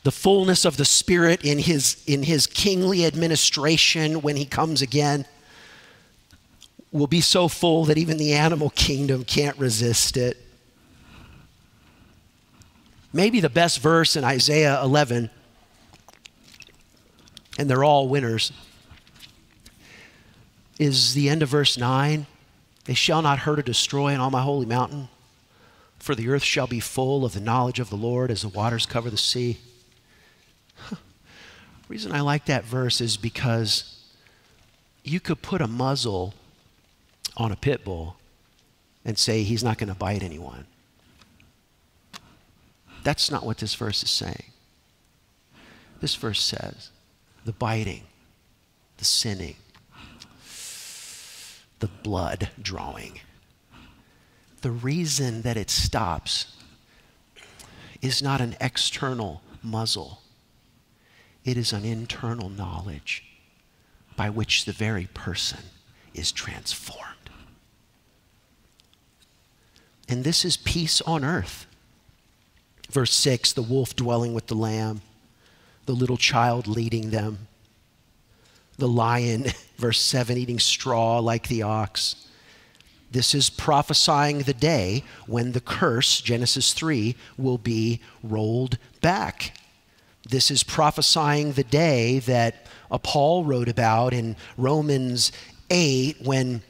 the 0.03 0.11
fullness 0.11 0.65
of 0.65 0.77
the 0.77 0.85
Spirit 0.85 1.43
in 1.43 1.59
his, 1.59 2.03
in 2.07 2.23
his 2.23 2.47
kingly 2.47 3.05
administration 3.05 4.21
when 4.21 4.35
he 4.35 4.45
comes 4.45 4.81
again 4.81 5.25
will 6.91 7.07
be 7.07 7.21
so 7.21 7.47
full 7.47 7.85
that 7.85 7.97
even 7.97 8.17
the 8.17 8.33
animal 8.33 8.69
kingdom 8.69 9.23
can't 9.25 9.57
resist 9.57 10.15
it. 10.15 10.37
Maybe 13.11 13.39
the 13.39 13.49
best 13.49 13.79
verse 13.79 14.15
in 14.15 14.23
Isaiah 14.23 14.81
11, 14.81 15.29
and 17.57 17.69
they're 17.69 17.83
all 17.83 18.07
winners, 18.07 18.51
is 20.79 21.13
the 21.13 21.29
end 21.29 21.41
of 21.41 21.49
verse 21.49 21.77
9. 21.77 22.25
They 22.85 22.93
shall 22.93 23.21
not 23.21 23.39
hurt 23.39 23.59
or 23.59 23.63
destroy 23.63 24.13
in 24.13 24.19
all 24.19 24.31
my 24.31 24.41
holy 24.41 24.65
mountain, 24.65 25.09
for 25.97 26.13
the 26.15 26.29
earth 26.29 26.43
shall 26.43 26.67
be 26.67 26.79
full 26.79 27.25
of 27.25 27.33
the 27.33 27.39
knowledge 27.39 27.79
of 27.79 27.89
the 27.89 27.95
Lord 27.95 28.29
as 28.29 28.41
the 28.41 28.49
waters 28.49 28.85
cover 28.85 29.09
the 29.09 29.17
sea. 29.17 29.57
The 30.89 30.97
reason 31.87 32.11
I 32.11 32.21
like 32.21 32.45
that 32.45 32.63
verse 32.63 32.99
is 32.99 33.15
because 33.17 34.03
you 35.03 35.19
could 35.19 35.41
put 35.41 35.61
a 35.61 35.67
muzzle 35.67 36.33
on 37.37 37.51
a 37.51 37.55
pit 37.55 37.83
bull 37.83 38.17
and 39.03 39.17
say 39.17 39.43
he's 39.43 39.63
not 39.63 39.77
going 39.77 39.89
to 39.89 39.95
bite 39.95 40.23
anyone. 40.23 40.65
That's 43.03 43.29
not 43.29 43.45
what 43.45 43.59
this 43.59 43.75
verse 43.75 44.01
is 44.01 44.09
saying. 44.09 44.45
This 46.01 46.15
verse 46.15 46.41
says 46.41 46.89
the 47.45 47.53
biting, 47.53 48.03
the 48.97 49.05
sinning, 49.05 49.55
the 51.85 51.91
blood 52.01 52.49
drawing. 52.59 53.19
The 54.61 54.71
reason 54.71 55.43
that 55.43 55.55
it 55.55 55.69
stops 55.69 56.57
is 58.01 58.23
not 58.23 58.41
an 58.41 58.55
external 58.59 59.43
muzzle, 59.61 60.23
it 61.43 61.57
is 61.57 61.71
an 61.71 61.85
internal 61.85 62.49
knowledge 62.49 63.23
by 64.15 64.31
which 64.31 64.65
the 64.65 64.71
very 64.71 65.05
person 65.13 65.59
is 66.15 66.31
transformed. 66.31 67.29
And 70.09 70.23
this 70.23 70.43
is 70.43 70.57
peace 70.57 71.01
on 71.01 71.23
earth. 71.23 71.67
Verse 72.89 73.13
6 73.13 73.53
the 73.53 73.61
wolf 73.61 73.95
dwelling 73.95 74.33
with 74.33 74.47
the 74.47 74.55
lamb, 74.55 75.01
the 75.85 75.93
little 75.93 76.17
child 76.17 76.65
leading 76.65 77.11
them, 77.11 77.47
the 78.77 78.87
lion, 78.87 79.45
verse 79.77 79.99
7, 80.01 80.37
eating 80.37 80.59
straw 80.59 81.19
like 81.19 81.47
the 81.47 81.63
ox. 81.63 82.27
This 83.11 83.33
is 83.33 83.49
prophesying 83.49 84.39
the 84.39 84.53
day 84.53 85.03
when 85.25 85.53
the 85.53 85.61
curse, 85.61 86.19
Genesis 86.19 86.73
3, 86.73 87.15
will 87.37 87.57
be 87.57 88.01
rolled 88.23 88.77
back. 89.01 89.57
This 90.27 90.51
is 90.51 90.63
prophesying 90.63 91.53
the 91.53 91.63
day 91.63 92.19
that 92.19 92.65
Paul 93.03 93.45
wrote 93.45 93.69
about 93.69 94.13
in 94.13 94.35
Romans 94.57 95.31
8 95.69 96.21
when 96.21 96.61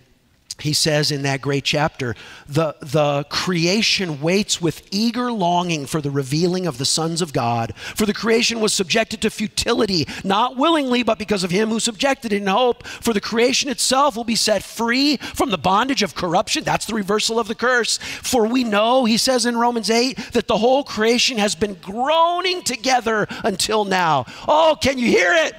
he 0.59 0.73
says 0.73 1.11
in 1.11 1.23
that 1.23 1.41
great 1.41 1.65
chapter 1.65 2.15
the, 2.47 2.75
the 2.79 3.25
creation 3.29 4.21
waits 4.21 4.61
with 4.61 4.87
eager 4.89 5.31
longing 5.31 5.85
for 5.85 5.99
the 6.01 6.11
revealing 6.11 6.65
of 6.65 6.77
the 6.77 6.85
sons 6.85 7.21
of 7.21 7.33
God. 7.33 7.73
For 7.75 8.05
the 8.05 8.13
creation 8.13 8.61
was 8.61 8.73
subjected 8.73 9.21
to 9.21 9.29
futility, 9.29 10.07
not 10.23 10.55
willingly, 10.55 11.03
but 11.03 11.19
because 11.19 11.43
of 11.43 11.51
him 11.51 11.69
who 11.69 11.79
subjected 11.79 12.31
it 12.31 12.41
in 12.41 12.47
hope. 12.47 12.87
For 12.87 13.13
the 13.13 13.21
creation 13.21 13.69
itself 13.69 14.15
will 14.15 14.23
be 14.23 14.35
set 14.35 14.63
free 14.63 15.17
from 15.17 15.49
the 15.49 15.57
bondage 15.57 16.03
of 16.03 16.15
corruption. 16.15 16.63
That's 16.63 16.85
the 16.85 16.93
reversal 16.93 17.39
of 17.39 17.47
the 17.47 17.55
curse. 17.55 17.97
For 17.97 18.47
we 18.47 18.63
know, 18.63 19.05
he 19.05 19.17
says 19.17 19.45
in 19.45 19.57
Romans 19.57 19.89
8, 19.89 20.17
that 20.33 20.47
the 20.47 20.57
whole 20.57 20.83
creation 20.83 21.37
has 21.37 21.55
been 21.55 21.75
groaning 21.75 22.61
together 22.63 23.27
until 23.43 23.83
now. 23.83 24.25
Oh, 24.47 24.77
can 24.81 24.97
you 24.97 25.07
hear 25.07 25.33
it? 25.33 25.53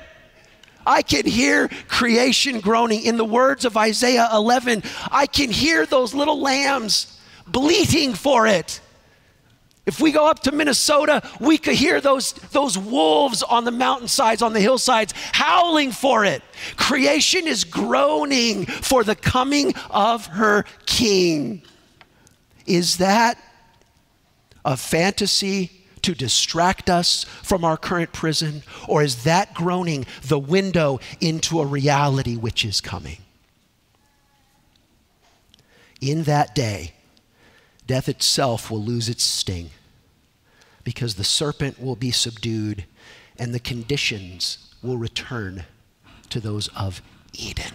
I 0.86 1.02
can 1.02 1.26
hear 1.26 1.68
creation 1.88 2.60
groaning. 2.60 3.02
In 3.02 3.16
the 3.16 3.24
words 3.24 3.64
of 3.64 3.76
Isaiah 3.76 4.28
11, 4.32 4.84
I 5.10 5.26
can 5.26 5.50
hear 5.50 5.84
those 5.84 6.14
little 6.14 6.40
lambs 6.40 7.18
bleating 7.46 8.14
for 8.14 8.46
it. 8.46 8.80
If 9.86 10.00
we 10.00 10.10
go 10.10 10.28
up 10.28 10.40
to 10.40 10.52
Minnesota, 10.52 11.22
we 11.40 11.58
could 11.58 11.74
hear 11.74 12.00
those, 12.00 12.32
those 12.32 12.76
wolves 12.76 13.44
on 13.44 13.64
the 13.64 13.70
mountainsides, 13.70 14.42
on 14.42 14.52
the 14.52 14.60
hillsides, 14.60 15.14
howling 15.32 15.92
for 15.92 16.24
it. 16.24 16.42
Creation 16.76 17.46
is 17.46 17.62
groaning 17.62 18.66
for 18.66 19.04
the 19.04 19.14
coming 19.14 19.74
of 19.90 20.26
her 20.26 20.64
king. 20.86 21.62
Is 22.66 22.96
that 22.96 23.38
a 24.64 24.76
fantasy 24.76 25.70
to 26.06 26.14
distract 26.14 26.88
us 26.88 27.24
from 27.24 27.64
our 27.64 27.76
current 27.76 28.12
prison? 28.12 28.62
Or 28.88 29.02
is 29.02 29.24
that 29.24 29.54
groaning 29.54 30.06
the 30.22 30.38
window 30.38 31.00
into 31.20 31.60
a 31.60 31.66
reality 31.66 32.36
which 32.36 32.64
is 32.64 32.80
coming? 32.80 33.18
In 36.00 36.22
that 36.22 36.54
day, 36.54 36.92
death 37.88 38.08
itself 38.08 38.70
will 38.70 38.82
lose 38.82 39.08
its 39.08 39.24
sting 39.24 39.70
because 40.84 41.16
the 41.16 41.24
serpent 41.24 41.82
will 41.82 41.96
be 41.96 42.12
subdued 42.12 42.84
and 43.36 43.52
the 43.52 43.58
conditions 43.58 44.58
will 44.82 44.96
return 44.96 45.64
to 46.30 46.38
those 46.38 46.68
of 46.68 47.02
Eden. 47.32 47.72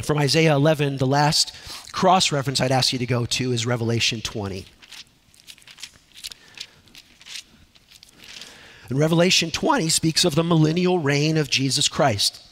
From 0.00 0.16
Isaiah 0.16 0.54
11, 0.54 0.96
the 0.96 1.06
last 1.06 1.54
cross 1.92 2.32
reference 2.32 2.62
I'd 2.62 2.72
ask 2.72 2.94
you 2.94 2.98
to 2.98 3.06
go 3.06 3.26
to 3.26 3.52
is 3.52 3.66
Revelation 3.66 4.22
20. 4.22 4.64
And 8.92 8.98
Revelation 8.98 9.50
20 9.50 9.88
speaks 9.88 10.22
of 10.26 10.34
the 10.34 10.44
millennial 10.44 10.98
reign 10.98 11.38
of 11.38 11.48
Jesus 11.48 11.88
Christ. 11.88 12.42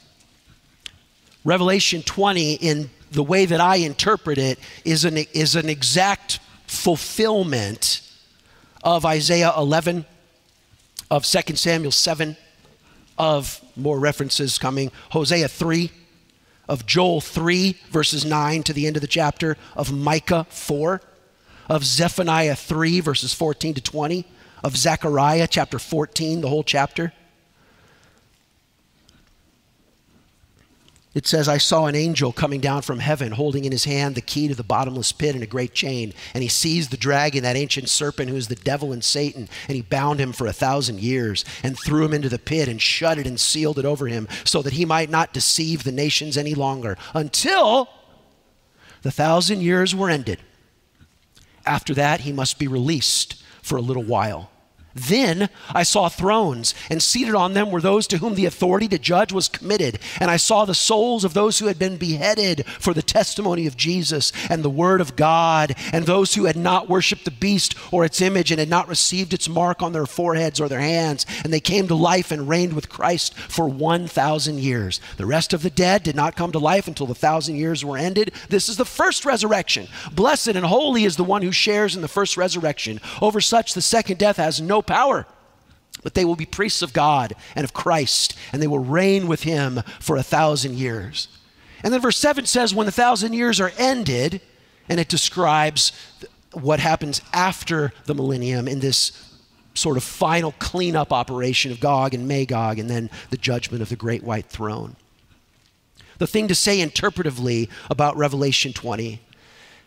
Revelation 1.44 2.00
20, 2.00 2.54
in 2.54 2.88
the 3.12 3.22
way 3.22 3.44
that 3.44 3.60
I 3.60 3.76
interpret 3.76 4.38
it, 4.38 4.58
is 4.82 5.04
an, 5.04 5.18
is 5.18 5.54
an 5.54 5.68
exact 5.68 6.40
fulfillment 6.66 8.00
of 8.82 9.04
Isaiah 9.04 9.52
11, 9.54 10.06
of 11.10 11.26
2 11.26 11.56
Samuel 11.56 11.92
7, 11.92 12.38
of 13.18 13.60
more 13.76 14.00
references 14.00 14.56
coming, 14.56 14.90
Hosea 15.10 15.46
3, 15.46 15.90
of 16.70 16.86
Joel 16.86 17.20
3, 17.20 17.76
verses 17.90 18.24
9 18.24 18.62
to 18.62 18.72
the 18.72 18.86
end 18.86 18.96
of 18.96 19.02
the 19.02 19.06
chapter, 19.06 19.58
of 19.76 19.92
Micah 19.92 20.46
4, 20.48 21.02
of 21.68 21.84
Zephaniah 21.84 22.56
3, 22.56 23.00
verses 23.00 23.34
14 23.34 23.74
to 23.74 23.82
20 23.82 24.24
of 24.62 24.76
Zechariah 24.76 25.48
chapter 25.48 25.78
14, 25.78 26.40
the 26.40 26.48
whole 26.48 26.64
chapter. 26.64 27.12
It 31.12 31.26
says, 31.26 31.48
I 31.48 31.58
saw 31.58 31.86
an 31.86 31.96
angel 31.96 32.32
coming 32.32 32.60
down 32.60 32.82
from 32.82 33.00
heaven, 33.00 33.32
holding 33.32 33.64
in 33.64 33.72
his 33.72 33.82
hand 33.82 34.14
the 34.14 34.20
key 34.20 34.46
to 34.46 34.54
the 34.54 34.62
bottomless 34.62 35.10
pit 35.10 35.34
and 35.34 35.42
a 35.42 35.46
great 35.46 35.74
chain. 35.74 36.14
And 36.34 36.42
he 36.42 36.48
seized 36.48 36.92
the 36.92 36.96
dragon, 36.96 37.42
that 37.42 37.56
ancient 37.56 37.88
serpent 37.88 38.30
who 38.30 38.36
is 38.36 38.46
the 38.46 38.54
devil 38.54 38.92
and 38.92 39.02
Satan, 39.02 39.48
and 39.66 39.74
he 39.74 39.82
bound 39.82 40.20
him 40.20 40.32
for 40.32 40.46
a 40.46 40.52
thousand 40.52 41.00
years 41.00 41.44
and 41.64 41.76
threw 41.76 42.04
him 42.04 42.14
into 42.14 42.28
the 42.28 42.38
pit 42.38 42.68
and 42.68 42.80
shut 42.80 43.18
it 43.18 43.26
and 43.26 43.40
sealed 43.40 43.80
it 43.80 43.84
over 43.84 44.06
him 44.06 44.28
so 44.44 44.62
that 44.62 44.74
he 44.74 44.84
might 44.84 45.10
not 45.10 45.32
deceive 45.32 45.82
the 45.82 45.90
nations 45.90 46.36
any 46.36 46.54
longer 46.54 46.96
until 47.12 47.88
the 49.02 49.10
thousand 49.10 49.62
years 49.62 49.94
were 49.94 50.10
ended. 50.10 50.38
After 51.66 51.92
that, 51.94 52.20
he 52.20 52.32
must 52.32 52.56
be 52.56 52.68
released 52.68 53.42
for 53.62 53.76
a 53.76 53.80
little 53.80 54.02
while. 54.02 54.50
Then 54.94 55.48
I 55.72 55.82
saw 55.84 56.08
thrones, 56.08 56.74
and 56.88 57.02
seated 57.02 57.34
on 57.34 57.54
them 57.54 57.70
were 57.70 57.80
those 57.80 58.06
to 58.08 58.18
whom 58.18 58.34
the 58.34 58.46
authority 58.46 58.88
to 58.88 58.98
judge 58.98 59.32
was 59.32 59.48
committed. 59.48 59.98
And 60.18 60.30
I 60.30 60.36
saw 60.36 60.64
the 60.64 60.74
souls 60.74 61.24
of 61.24 61.34
those 61.34 61.58
who 61.58 61.66
had 61.66 61.78
been 61.78 61.96
beheaded 61.96 62.66
for 62.66 62.92
the 62.92 63.02
testimony 63.02 63.66
of 63.66 63.76
Jesus 63.76 64.32
and 64.48 64.62
the 64.62 64.70
word 64.70 65.00
of 65.00 65.16
God, 65.16 65.74
and 65.92 66.06
those 66.06 66.34
who 66.34 66.44
had 66.44 66.56
not 66.56 66.88
worshiped 66.88 67.24
the 67.24 67.30
beast 67.30 67.74
or 67.92 68.04
its 68.04 68.20
image 68.20 68.50
and 68.50 68.58
had 68.58 68.68
not 68.68 68.88
received 68.88 69.32
its 69.32 69.48
mark 69.48 69.82
on 69.82 69.92
their 69.92 70.06
foreheads 70.06 70.60
or 70.60 70.68
their 70.68 70.80
hands. 70.80 71.24
And 71.44 71.52
they 71.52 71.60
came 71.60 71.86
to 71.88 71.94
life 71.94 72.30
and 72.30 72.48
reigned 72.48 72.72
with 72.72 72.88
Christ 72.88 73.34
for 73.34 73.68
1,000 73.68 74.58
years. 74.58 75.00
The 75.16 75.26
rest 75.26 75.52
of 75.52 75.62
the 75.62 75.70
dead 75.70 76.02
did 76.02 76.16
not 76.16 76.36
come 76.36 76.52
to 76.52 76.58
life 76.58 76.88
until 76.88 77.06
the 77.06 77.14
thousand 77.14 77.56
years 77.56 77.84
were 77.84 77.96
ended. 77.96 78.32
This 78.48 78.68
is 78.68 78.76
the 78.76 78.84
first 78.84 79.24
resurrection. 79.24 79.88
Blessed 80.12 80.48
and 80.48 80.66
holy 80.66 81.04
is 81.04 81.16
the 81.16 81.24
one 81.24 81.42
who 81.42 81.52
shares 81.52 81.94
in 81.94 82.02
the 82.02 82.08
first 82.08 82.36
resurrection. 82.36 83.00
Over 83.22 83.40
such, 83.40 83.74
the 83.74 83.82
second 83.82 84.18
death 84.18 84.36
has 84.36 84.60
no 84.60 84.79
power. 84.82 85.26
But 86.02 86.14
they 86.14 86.24
will 86.24 86.36
be 86.36 86.46
priests 86.46 86.82
of 86.82 86.92
God 86.92 87.34
and 87.54 87.64
of 87.64 87.72
Christ, 87.72 88.36
and 88.52 88.62
they 88.62 88.66
will 88.66 88.78
reign 88.78 89.26
with 89.26 89.42
him 89.42 89.82
for 89.98 90.16
a 90.16 90.22
thousand 90.22 90.78
years. 90.78 91.28
And 91.82 91.92
then 91.92 92.00
verse 92.00 92.16
7 92.16 92.46
says, 92.46 92.74
When 92.74 92.86
the 92.86 92.92
thousand 92.92 93.34
years 93.34 93.60
are 93.60 93.72
ended, 93.78 94.40
and 94.88 94.98
it 94.98 95.08
describes 95.08 95.92
what 96.52 96.80
happens 96.80 97.20
after 97.32 97.92
the 98.06 98.14
millennium 98.14 98.66
in 98.66 98.80
this 98.80 99.12
sort 99.74 99.96
of 99.96 100.02
final 100.02 100.52
cleanup 100.58 101.12
operation 101.12 101.70
of 101.70 101.80
Gog 101.80 102.12
and 102.14 102.26
Magog, 102.26 102.78
and 102.78 102.90
then 102.90 103.10
the 103.30 103.36
judgment 103.36 103.82
of 103.82 103.88
the 103.88 103.96
great 103.96 104.22
white 104.22 104.46
throne. 104.46 104.96
The 106.18 106.26
thing 106.26 106.48
to 106.48 106.54
say 106.54 106.84
interpretively 106.84 107.70
about 107.88 108.16
Revelation 108.16 108.72
20 108.72 109.20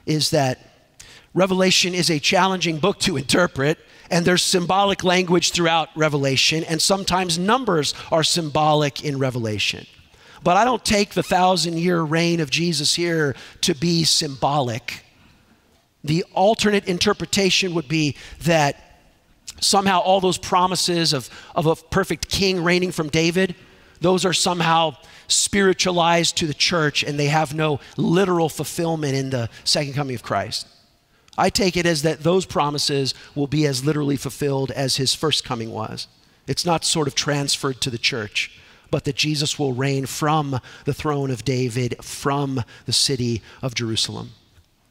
is 0.06 0.32
that 0.32 0.72
Revelation 1.34 1.95
is 1.95 2.09
a 2.09 2.19
challenging 2.19 2.77
book 2.77 2.99
to 2.99 3.17
interpret 3.17 3.79
and 4.13 4.25
there's 4.25 4.43
symbolic 4.43 5.03
language 5.03 5.51
throughout 5.53 5.89
Revelation, 5.95 6.63
and 6.65 6.79
sometimes 6.79 7.39
numbers 7.39 7.95
are 8.11 8.23
symbolic 8.23 9.03
in 9.03 9.17
Revelation. 9.17 9.88
But 10.43 10.57
I 10.57 10.65
don't 10.65 10.84
take 10.84 11.15
the 11.15 11.23
thousand 11.23 11.79
year 11.79 12.01
reign 12.01 12.39
of 12.39 12.49
Jesus 12.49 12.93
here 12.93 13.36
to 13.61 13.73
be 13.73 14.03
symbolic. 14.03 15.03
The 16.03 16.25
alternate 16.34 16.86
interpretation 16.86 17.73
would 17.73 17.88
be 17.88 18.15
that 18.41 18.99
somehow 19.61 19.99
all 19.99 20.19
those 20.19 20.38
promises 20.38 21.13
of, 21.13 21.29
of 21.55 21.65
a 21.65 21.75
perfect 21.75 22.29
king 22.29 22.63
reigning 22.63 22.91
from 22.91 23.07
David, 23.07 23.55
those 24.01 24.25
are 24.25 24.34
somehow 24.34 24.97
spiritualized 25.27 26.36
to 26.38 26.45
the 26.45 26.53
church 26.53 27.03
and 27.03 27.17
they 27.17 27.27
have 27.27 27.55
no 27.55 27.79
literal 27.95 28.49
fulfillment 28.49 29.15
in 29.15 29.29
the 29.29 29.49
second 29.63 29.93
coming 29.93 30.13
of 30.13 30.21
Christ. 30.21 30.67
I 31.38 31.49
take 31.49 31.75
it 31.75 31.86
as 31.86 32.03
that 32.03 32.21
those 32.21 32.45
promises 32.45 33.13
will 33.34 33.47
be 33.47 33.65
as 33.65 33.84
literally 33.84 34.17
fulfilled 34.17 34.71
as 34.71 34.97
his 34.97 35.15
first 35.15 35.43
coming 35.43 35.71
was. 35.71 36.07
It's 36.47 36.65
not 36.65 36.84
sort 36.84 37.07
of 37.07 37.15
transferred 37.15 37.81
to 37.81 37.89
the 37.89 37.97
church, 37.97 38.59
but 38.91 39.05
that 39.05 39.15
Jesus 39.15 39.57
will 39.57 39.73
reign 39.73 40.05
from 40.05 40.59
the 40.86 40.93
throne 40.93 41.31
of 41.31 41.43
David, 41.43 42.03
from 42.03 42.63
the 42.86 42.93
city 42.93 43.41
of 43.61 43.73
Jerusalem. 43.73 44.31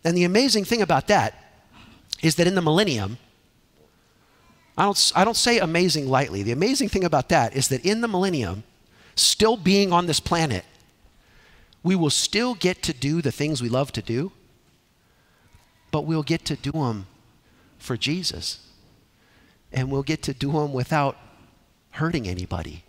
And 0.03 0.17
the 0.17 0.25
amazing 0.25 0.65
thing 0.65 0.83
about 0.83 1.07
that 1.09 1.35
is 2.23 2.35
that 2.37 2.47
in 2.47 2.55
the 2.55 2.63
millennium, 2.63 3.19
I 4.77 4.85
don't, 4.85 5.13
I 5.15 5.25
don't 5.25 5.37
say 5.37 5.59
amazing 5.59 6.09
lightly. 6.09 6.43
The 6.43 6.53
amazing 6.53 6.89
thing 6.89 7.05
about 7.05 7.29
that 7.29 7.55
is 7.55 7.69
that 7.69 7.85
in 7.85 8.01
the 8.01 8.09
millennium, 8.09 8.65
still 9.15 9.57
being 9.57 9.93
on 9.93 10.07
this 10.07 10.19
planet, 10.19 10.65
we 11.83 11.95
will 11.95 12.11
still 12.11 12.55
get 12.55 12.83
to 12.85 12.93
do 12.93 13.23
the 13.23 13.33
things 13.33 13.61
we 13.63 13.69
love 13.69 13.93
to 13.93 14.03
do 14.03 14.33
but 15.93 16.05
we'll 16.05 16.25
get 16.25 16.45
to 16.47 16.57
do 16.57 16.73
them 16.73 17.07
for 17.79 17.97
Jesus. 17.97 18.67
And 19.73 19.93
we'll 19.93 20.03
get 20.03 20.23
to 20.23 20.35
do 20.35 20.51
them 20.51 20.73
without 20.73 21.17
hurting 21.93 22.27
anybody. 22.27 22.83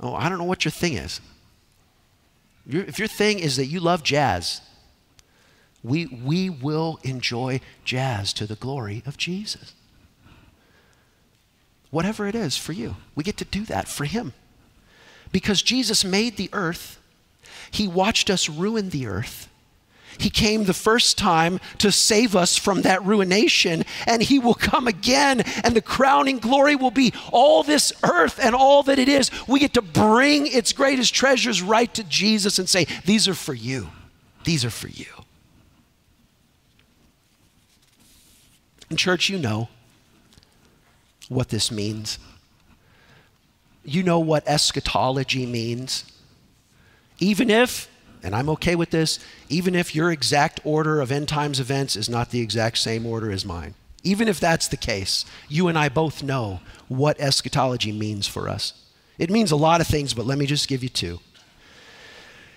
Oh, 0.00 0.14
I 0.14 0.28
don't 0.28 0.38
know 0.38 0.44
what 0.44 0.64
your 0.64 0.72
thing 0.72 0.94
is. 0.94 1.20
If 2.68 2.98
your 2.98 3.08
thing 3.08 3.38
is 3.38 3.56
that 3.56 3.66
you 3.66 3.78
love 3.78 4.02
jazz, 4.02 4.60
we, 5.82 6.06
we 6.06 6.48
will 6.48 6.98
enjoy 7.02 7.60
jazz 7.84 8.32
to 8.34 8.46
the 8.46 8.54
glory 8.54 9.02
of 9.06 9.18
Jesus. 9.18 9.74
Whatever 11.90 12.26
it 12.26 12.34
is 12.34 12.56
for 12.56 12.72
you, 12.72 12.96
we 13.14 13.22
get 13.22 13.36
to 13.36 13.44
do 13.44 13.64
that 13.66 13.86
for 13.86 14.04
Him. 14.04 14.32
Because 15.30 15.62
Jesus 15.62 16.04
made 16.04 16.36
the 16.36 16.48
earth, 16.52 16.98
He 17.70 17.86
watched 17.86 18.30
us 18.30 18.48
ruin 18.48 18.90
the 18.90 19.06
earth, 19.06 19.48
he 20.18 20.30
came 20.30 20.64
the 20.64 20.74
first 20.74 21.18
time 21.18 21.60
to 21.78 21.90
save 21.90 22.36
us 22.36 22.56
from 22.56 22.82
that 22.82 23.04
ruination, 23.04 23.84
and 24.06 24.22
He 24.22 24.38
will 24.38 24.54
come 24.54 24.86
again, 24.86 25.42
and 25.62 25.74
the 25.74 25.82
crowning 25.82 26.38
glory 26.38 26.76
will 26.76 26.90
be 26.90 27.12
all 27.32 27.62
this 27.62 27.92
earth 28.02 28.38
and 28.42 28.54
all 28.54 28.82
that 28.84 28.98
it 28.98 29.08
is. 29.08 29.30
We 29.48 29.60
get 29.60 29.74
to 29.74 29.82
bring 29.82 30.46
its 30.46 30.72
greatest 30.72 31.14
treasures 31.14 31.62
right 31.62 31.92
to 31.94 32.04
Jesus 32.04 32.58
and 32.58 32.68
say, 32.68 32.86
These 33.04 33.28
are 33.28 33.34
for 33.34 33.54
you. 33.54 33.88
These 34.44 34.64
are 34.64 34.70
for 34.70 34.88
you. 34.88 35.06
In 38.90 38.96
church, 38.96 39.28
you 39.28 39.38
know 39.38 39.68
what 41.28 41.48
this 41.48 41.70
means. 41.70 42.18
You 43.84 44.02
know 44.02 44.20
what 44.20 44.46
eschatology 44.46 45.46
means. 45.46 46.04
Even 47.18 47.50
if 47.50 47.88
and 48.24 48.34
I'm 48.34 48.48
okay 48.48 48.74
with 48.74 48.90
this, 48.90 49.18
even 49.48 49.74
if 49.74 49.94
your 49.94 50.10
exact 50.10 50.58
order 50.64 51.00
of 51.00 51.12
end 51.12 51.28
times 51.28 51.60
events 51.60 51.94
is 51.94 52.08
not 52.08 52.30
the 52.30 52.40
exact 52.40 52.78
same 52.78 53.04
order 53.04 53.30
as 53.30 53.44
mine. 53.44 53.74
Even 54.02 54.28
if 54.28 54.40
that's 54.40 54.66
the 54.66 54.76
case, 54.76 55.24
you 55.48 55.68
and 55.68 55.78
I 55.78 55.88
both 55.88 56.22
know 56.22 56.60
what 56.88 57.20
eschatology 57.20 57.92
means 57.92 58.26
for 58.26 58.48
us. 58.48 58.72
It 59.18 59.30
means 59.30 59.50
a 59.50 59.56
lot 59.56 59.80
of 59.80 59.86
things, 59.86 60.14
but 60.14 60.26
let 60.26 60.38
me 60.38 60.46
just 60.46 60.68
give 60.68 60.82
you 60.82 60.88
two. 60.88 61.20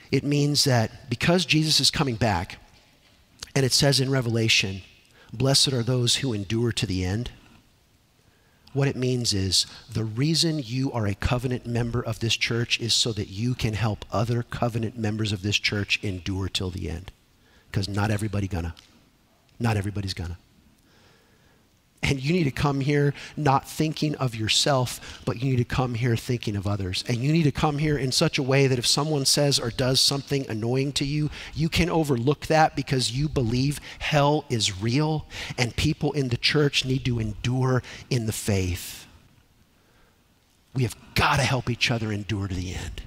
It 0.09 0.23
means 0.23 0.63
that 0.63 1.09
because 1.09 1.45
Jesus 1.45 1.79
is 1.79 1.91
coming 1.91 2.15
back, 2.15 2.57
and 3.53 3.65
it 3.65 3.73
says 3.73 3.99
in 3.99 4.09
Revelation, 4.09 4.81
blessed 5.33 5.73
are 5.73 5.83
those 5.83 6.17
who 6.17 6.33
endure 6.33 6.71
to 6.71 6.85
the 6.85 7.03
end. 7.03 7.31
What 8.77 8.87
it 8.87 8.95
means 8.95 9.33
is 9.33 9.65
the 9.91 10.03
reason 10.03 10.59
you 10.59 10.91
are 10.91 11.07
a 11.07 11.15
covenant 11.15 11.65
member 11.65 11.99
of 11.99 12.19
this 12.19 12.37
church 12.37 12.79
is 12.79 12.93
so 12.93 13.11
that 13.13 13.27
you 13.27 13.55
can 13.55 13.73
help 13.73 14.05
other 14.11 14.43
covenant 14.43 14.95
members 14.95 15.31
of 15.31 15.41
this 15.41 15.57
church 15.57 15.99
endure 16.03 16.47
till 16.47 16.69
the 16.69 16.87
end. 16.87 17.11
Because 17.71 17.89
not 17.89 18.11
everybody 18.11 18.47
gonna. 18.47 18.75
Not 19.59 19.77
everybody's 19.77 20.13
gonna. 20.13 20.37
And 22.03 22.23
you 22.23 22.31
need 22.31 22.43
to 22.43 22.51
come 22.51 22.81
here 22.81 23.13
not 23.35 23.67
thinking 23.67 24.15
of 24.15 24.35
yourself, 24.35 25.21
but 25.25 25.41
you 25.41 25.51
need 25.51 25.57
to 25.57 25.63
come 25.65 25.95
here 25.95 26.15
thinking 26.15 26.55
of 26.55 26.67
others. 26.67 27.03
And 27.07 27.17
you 27.17 27.31
need 27.31 27.43
to 27.43 27.51
come 27.51 27.79
here 27.79 27.97
in 27.97 28.11
such 28.11 28.37
a 28.37 28.43
way 28.43 28.67
that 28.67 28.77
if 28.77 28.85
someone 28.85 29.25
says 29.25 29.59
or 29.59 29.71
does 29.71 29.99
something 29.99 30.47
annoying 30.47 30.91
to 30.93 31.05
you, 31.05 31.29
you 31.55 31.69
can 31.69 31.89
overlook 31.89 32.45
that 32.47 32.75
because 32.75 33.11
you 33.11 33.27
believe 33.27 33.79
hell 33.99 34.45
is 34.49 34.81
real 34.81 35.25
and 35.57 35.75
people 35.75 36.11
in 36.11 36.29
the 36.29 36.37
church 36.37 36.85
need 36.85 37.03
to 37.05 37.19
endure 37.19 37.81
in 38.09 38.27
the 38.27 38.31
faith. 38.31 39.07
We 40.75 40.83
have 40.83 40.95
got 41.15 41.37
to 41.37 41.43
help 41.43 41.69
each 41.69 41.89
other 41.89 42.11
endure 42.11 42.47
to 42.47 42.53
the 42.53 42.75
end. 42.75 43.01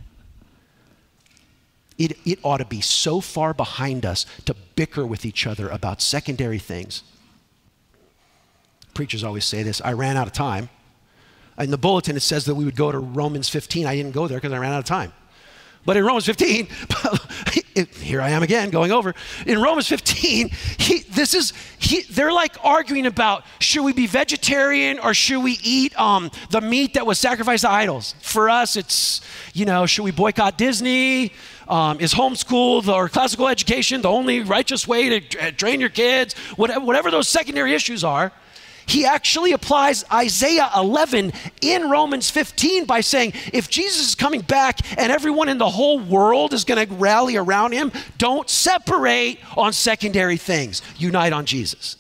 It, 1.97 2.19
it 2.25 2.41
ought 2.43 2.59
to 2.59 2.65
be 2.65 2.81
so 2.81 3.21
far 3.21 3.55
behind 3.55 4.05
us 4.05 4.27
to 4.47 4.55
bicker 4.75 5.07
with 5.07 5.25
each 5.25 5.47
other 5.47 5.69
about 5.69 6.03
secondary 6.03 6.59
things 6.59 7.05
Preachers 8.95 9.25
always 9.25 9.45
say 9.45 9.63
this 9.63 9.81
I 9.83 9.93
ran 9.93 10.17
out 10.17 10.27
of 10.27 10.33
time. 10.33 10.69
In 11.59 11.71
the 11.71 11.79
bulletin, 11.79 12.17
it 12.17 12.21
says 12.21 12.47
that 12.47 12.55
we 12.55 12.65
would 12.65 12.77
go 12.77 12.91
to 12.91 12.99
Romans 12.99 13.49
15. 13.49 13.87
I 13.87 13.95
didn't 13.95 14.13
go 14.13 14.27
there 14.27 14.39
because 14.39 14.53
I 14.53 14.59
ran 14.59 14.73
out 14.73 14.79
of 14.79 14.87
time. 14.87 15.13
But 15.87 15.97
in 15.97 16.05
Romans 16.05 16.27
15, 16.27 16.69
here 18.01 18.21
I 18.21 18.31
am 18.31 18.43
again 18.43 18.69
going 18.69 18.93
over. 18.93 19.15
In 19.47 19.61
Romans 19.63 19.89
15, 19.89 20.51
he, 20.79 20.99
this 21.01 21.33
is 21.33 21.55
he, 21.79 22.03
they're 22.03 22.33
like 22.33 22.57
arguing 22.63 23.07
about 23.07 23.45
should 23.61 23.83
we 23.83 23.95
be 23.95 24.07
vegetarian 24.07 24.99
or 24.99 25.15
should 25.15 25.43
we 25.43 25.59
eat 25.63 25.99
um, 25.99 26.31
the 26.51 26.61
meat 26.61 26.95
that 26.95 27.07
was 27.07 27.19
sacrificed 27.19 27.63
to 27.63 27.71
idols? 27.71 28.15
For 28.21 28.51
us, 28.51 28.77
it's 28.77 29.23
you 29.55 29.65
know 29.65 29.87
should 29.87 30.03
we 30.03 30.11
boycott 30.11 30.59
Disney? 30.59 31.33
Um, 31.67 31.99
is 32.01 32.13
homeschool 32.13 32.87
or 32.89 33.09
classical 33.09 33.49
education 33.49 34.03
the 34.03 34.11
only 34.11 34.41
righteous 34.41 34.87
way 34.87 35.21
to 35.21 35.53
train 35.53 35.81
your 35.81 35.89
kids? 35.89 36.35
Whatever, 36.57 36.85
whatever 36.85 37.11
those 37.11 37.29
secondary 37.29 37.73
issues 37.73 38.05
are 38.05 38.33
he 38.91 39.05
actually 39.05 39.53
applies 39.53 40.05
Isaiah 40.13 40.69
11 40.77 41.33
in 41.61 41.89
Romans 41.89 42.29
15 42.29 42.87
by 42.87 43.01
saying, 43.01 43.35
if 43.53 43.71
Jesus 43.71 44.09
is 44.09 44.15
coming 44.17 44.41
back 44.41 44.81
and 44.99 45.13
everyone 45.13 45.49
in 45.49 45.59
the 45.59 45.71
whole 45.71 46.01
world 46.01 46.53
is 46.53 46.65
going 46.65 46.85
to 46.85 46.95
rally 46.95 47.37
around 47.37 47.73
him, 47.73 47.93
don't 48.19 48.51
separate 48.51 49.39
on 49.57 49.73
secondary 49.73 50.37
things. 50.37 50.83
Unite 50.99 51.33
on 51.33 51.47
Jesus. 51.47 51.97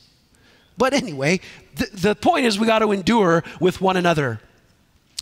But 0.77 0.93
anyway, 0.93 1.41
the, 1.77 1.87
the 1.93 2.15
point 2.17 2.47
is 2.47 2.59
we 2.59 2.67
got 2.67 2.81
to 2.81 2.91
endure 2.91 3.45
with 3.61 3.81
one 3.81 3.97
another, 3.97 4.41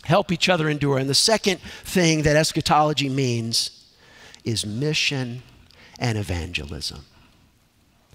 help 0.05 0.31
each 0.31 0.49
other 0.49 0.69
endure. 0.69 0.97
And 0.97 1.07
the 1.07 1.13
second 1.13 1.59
thing 1.83 2.23
that 2.23 2.35
eschatology 2.35 3.09
means 3.09 3.91
is 4.43 4.65
mission 4.65 5.43
and 5.99 6.17
evangelism. 6.17 7.05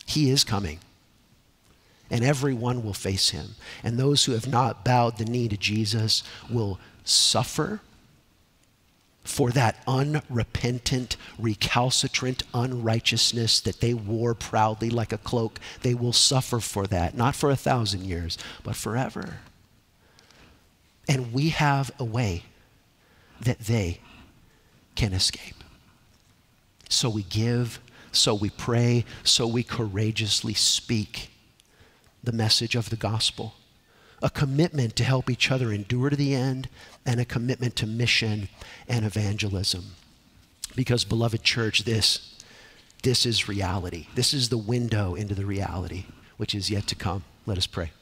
He 0.07 0.31
is 0.31 0.43
coming. 0.43 0.81
And 2.15 2.23
everyone 2.23 2.85
will 2.85 2.95
face 2.95 3.31
him. 3.31 3.57
And 3.83 3.99
those 3.99 4.25
who 4.25 4.33
have 4.33 4.47
not 4.47 4.85
bowed 4.85 5.19
the 5.19 5.25
knee 5.25 5.49
to 5.49 5.57
Jesus 5.57 6.23
will 6.49 6.79
suffer 7.03 7.81
for 9.25 9.51
that 9.51 9.83
unrepentant, 9.89 11.17
recalcitrant 11.41 12.45
unrighteousness 12.55 13.61
that 13.63 13.81
they 13.81 13.95
wore 13.95 14.33
proudly 14.33 14.91
like 14.91 15.13
a 15.13 15.19
cloak. 15.19 15.59
They 15.83 15.93
will 15.93 16.13
suffer 16.13 16.61
for 16.61 16.87
that, 16.87 17.17
not 17.17 17.35
for 17.35 17.51
a 17.51 17.57
thousand 17.57 18.05
years, 18.05 18.39
but 18.63 18.77
forever. 18.77 19.39
And 21.09 21.33
we 21.33 21.49
have 21.49 21.91
a 21.99 22.05
way 22.05 22.45
that 23.41 23.59
they 23.59 23.99
can 24.95 25.13
escape. 25.13 25.65
So 26.89 27.11
we 27.11 27.25
give, 27.25 27.81
so 28.13 28.37
we 28.37 28.51
pray, 28.51 29.05
so 29.25 29.49
we 29.49 29.65
courageously 29.65 30.55
speak 30.55 31.31
the 32.25 32.33
message 32.33 32.75
of 32.75 32.91
the 32.91 32.97
gospel. 32.97 33.55
A 34.23 34.31
commitment 34.31 34.97
to 34.97 35.05
help 35.05 35.29
each 35.29 35.51
other 35.51 35.73
endure 35.73 36.11
to 36.11 36.17
the 36.17 36.35
end, 36.35 36.69
and 37.05 37.21
a 37.21 37.25
commitment 37.25 37.77
to 37.77 37.87
mission 37.87 38.49
and 38.89 39.05
evangelism. 39.05 39.97
Because, 40.75 41.05
beloved 41.05 41.43
church, 41.43 41.85
this, 41.85 42.41
this 43.03 43.27
is 43.27 43.49
reality. 43.49 44.07
This 44.15 44.33
is 44.33 44.49
the 44.49 44.59
window 44.59 45.15
into 45.15 45.35
the 45.35 45.47
reality 45.47 46.05
which 46.37 46.55
is 46.55 46.71
yet 46.71 46.87
to 46.89 46.95
come. 46.95 47.25
Let 47.47 47.59
us 47.59 47.67
pray. 47.67 47.93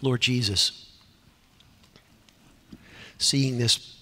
Lord 0.00 0.20
Jesus, 0.20 0.90
seeing 3.18 3.58
this, 3.58 3.96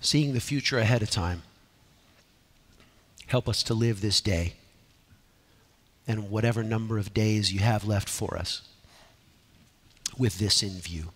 seeing 0.00 0.34
the 0.34 0.40
future 0.40 0.78
ahead 0.78 1.02
of 1.02 1.10
time, 1.10 1.42
help 3.26 3.48
us 3.48 3.62
to 3.62 3.74
live 3.74 4.00
this 4.00 4.20
day 4.20 4.54
and 6.06 6.28
whatever 6.28 6.62
number 6.62 6.98
of 6.98 7.14
days 7.14 7.52
you 7.52 7.60
have 7.60 7.84
left 7.84 8.08
for 8.08 8.36
us 8.36 8.62
with 10.18 10.38
this 10.38 10.62
in 10.62 10.70
view. 10.70 11.12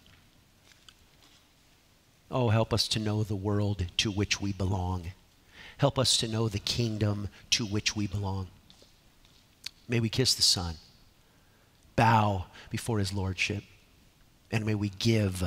Oh, 2.31 2.51
help 2.51 2.73
us 2.73 2.89
to 2.89 2.99
know 2.99 3.23
the 3.23 3.37
world 3.37 3.87
to 3.99 4.11
which 4.11 4.41
we 4.41 4.53
belong. 4.53 5.13
Help 5.79 5.99
us 5.99 6.17
to 6.19 6.29
know 6.29 6.49
the 6.49 6.59
kingdom 6.59 7.29
to 7.51 7.67
which 7.67 7.95
we 7.95 8.07
belong. 8.07 8.49
May 9.89 10.01
we 10.01 10.09
kiss 10.09 10.35
the 10.35 10.43
Son, 10.43 10.75
bow 11.95 12.47
before 12.71 12.99
his 12.99 13.13
lordship, 13.13 13.63
and 14.51 14.65
may 14.65 14.75
we 14.75 14.91
give 14.99 15.45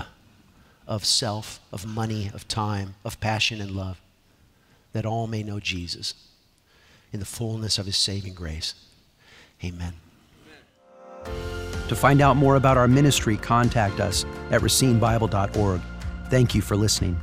of 0.87 1.05
self, 1.05 1.59
of 1.71 1.85
money, 1.85 2.31
of 2.33 2.47
time, 2.47 2.95
of 3.05 3.19
passion 3.19 3.61
and 3.61 3.71
love, 3.71 4.01
that 4.93 5.05
all 5.05 5.27
may 5.27 5.43
know 5.43 5.59
Jesus 5.59 6.13
in 7.11 7.19
the 7.19 7.25
fullness 7.25 7.77
of 7.77 7.85
his 7.85 7.97
saving 7.97 8.33
grace. 8.33 8.73
Amen. 9.63 9.93
To 11.89 11.95
find 11.95 12.21
out 12.21 12.37
more 12.37 12.55
about 12.55 12.77
our 12.77 12.87
ministry, 12.87 13.35
contact 13.35 13.99
us 13.99 14.23
at 14.51 14.61
racinebible.org. 14.61 15.81
Thank 16.29 16.55
you 16.55 16.61
for 16.61 16.75
listening. 16.75 17.19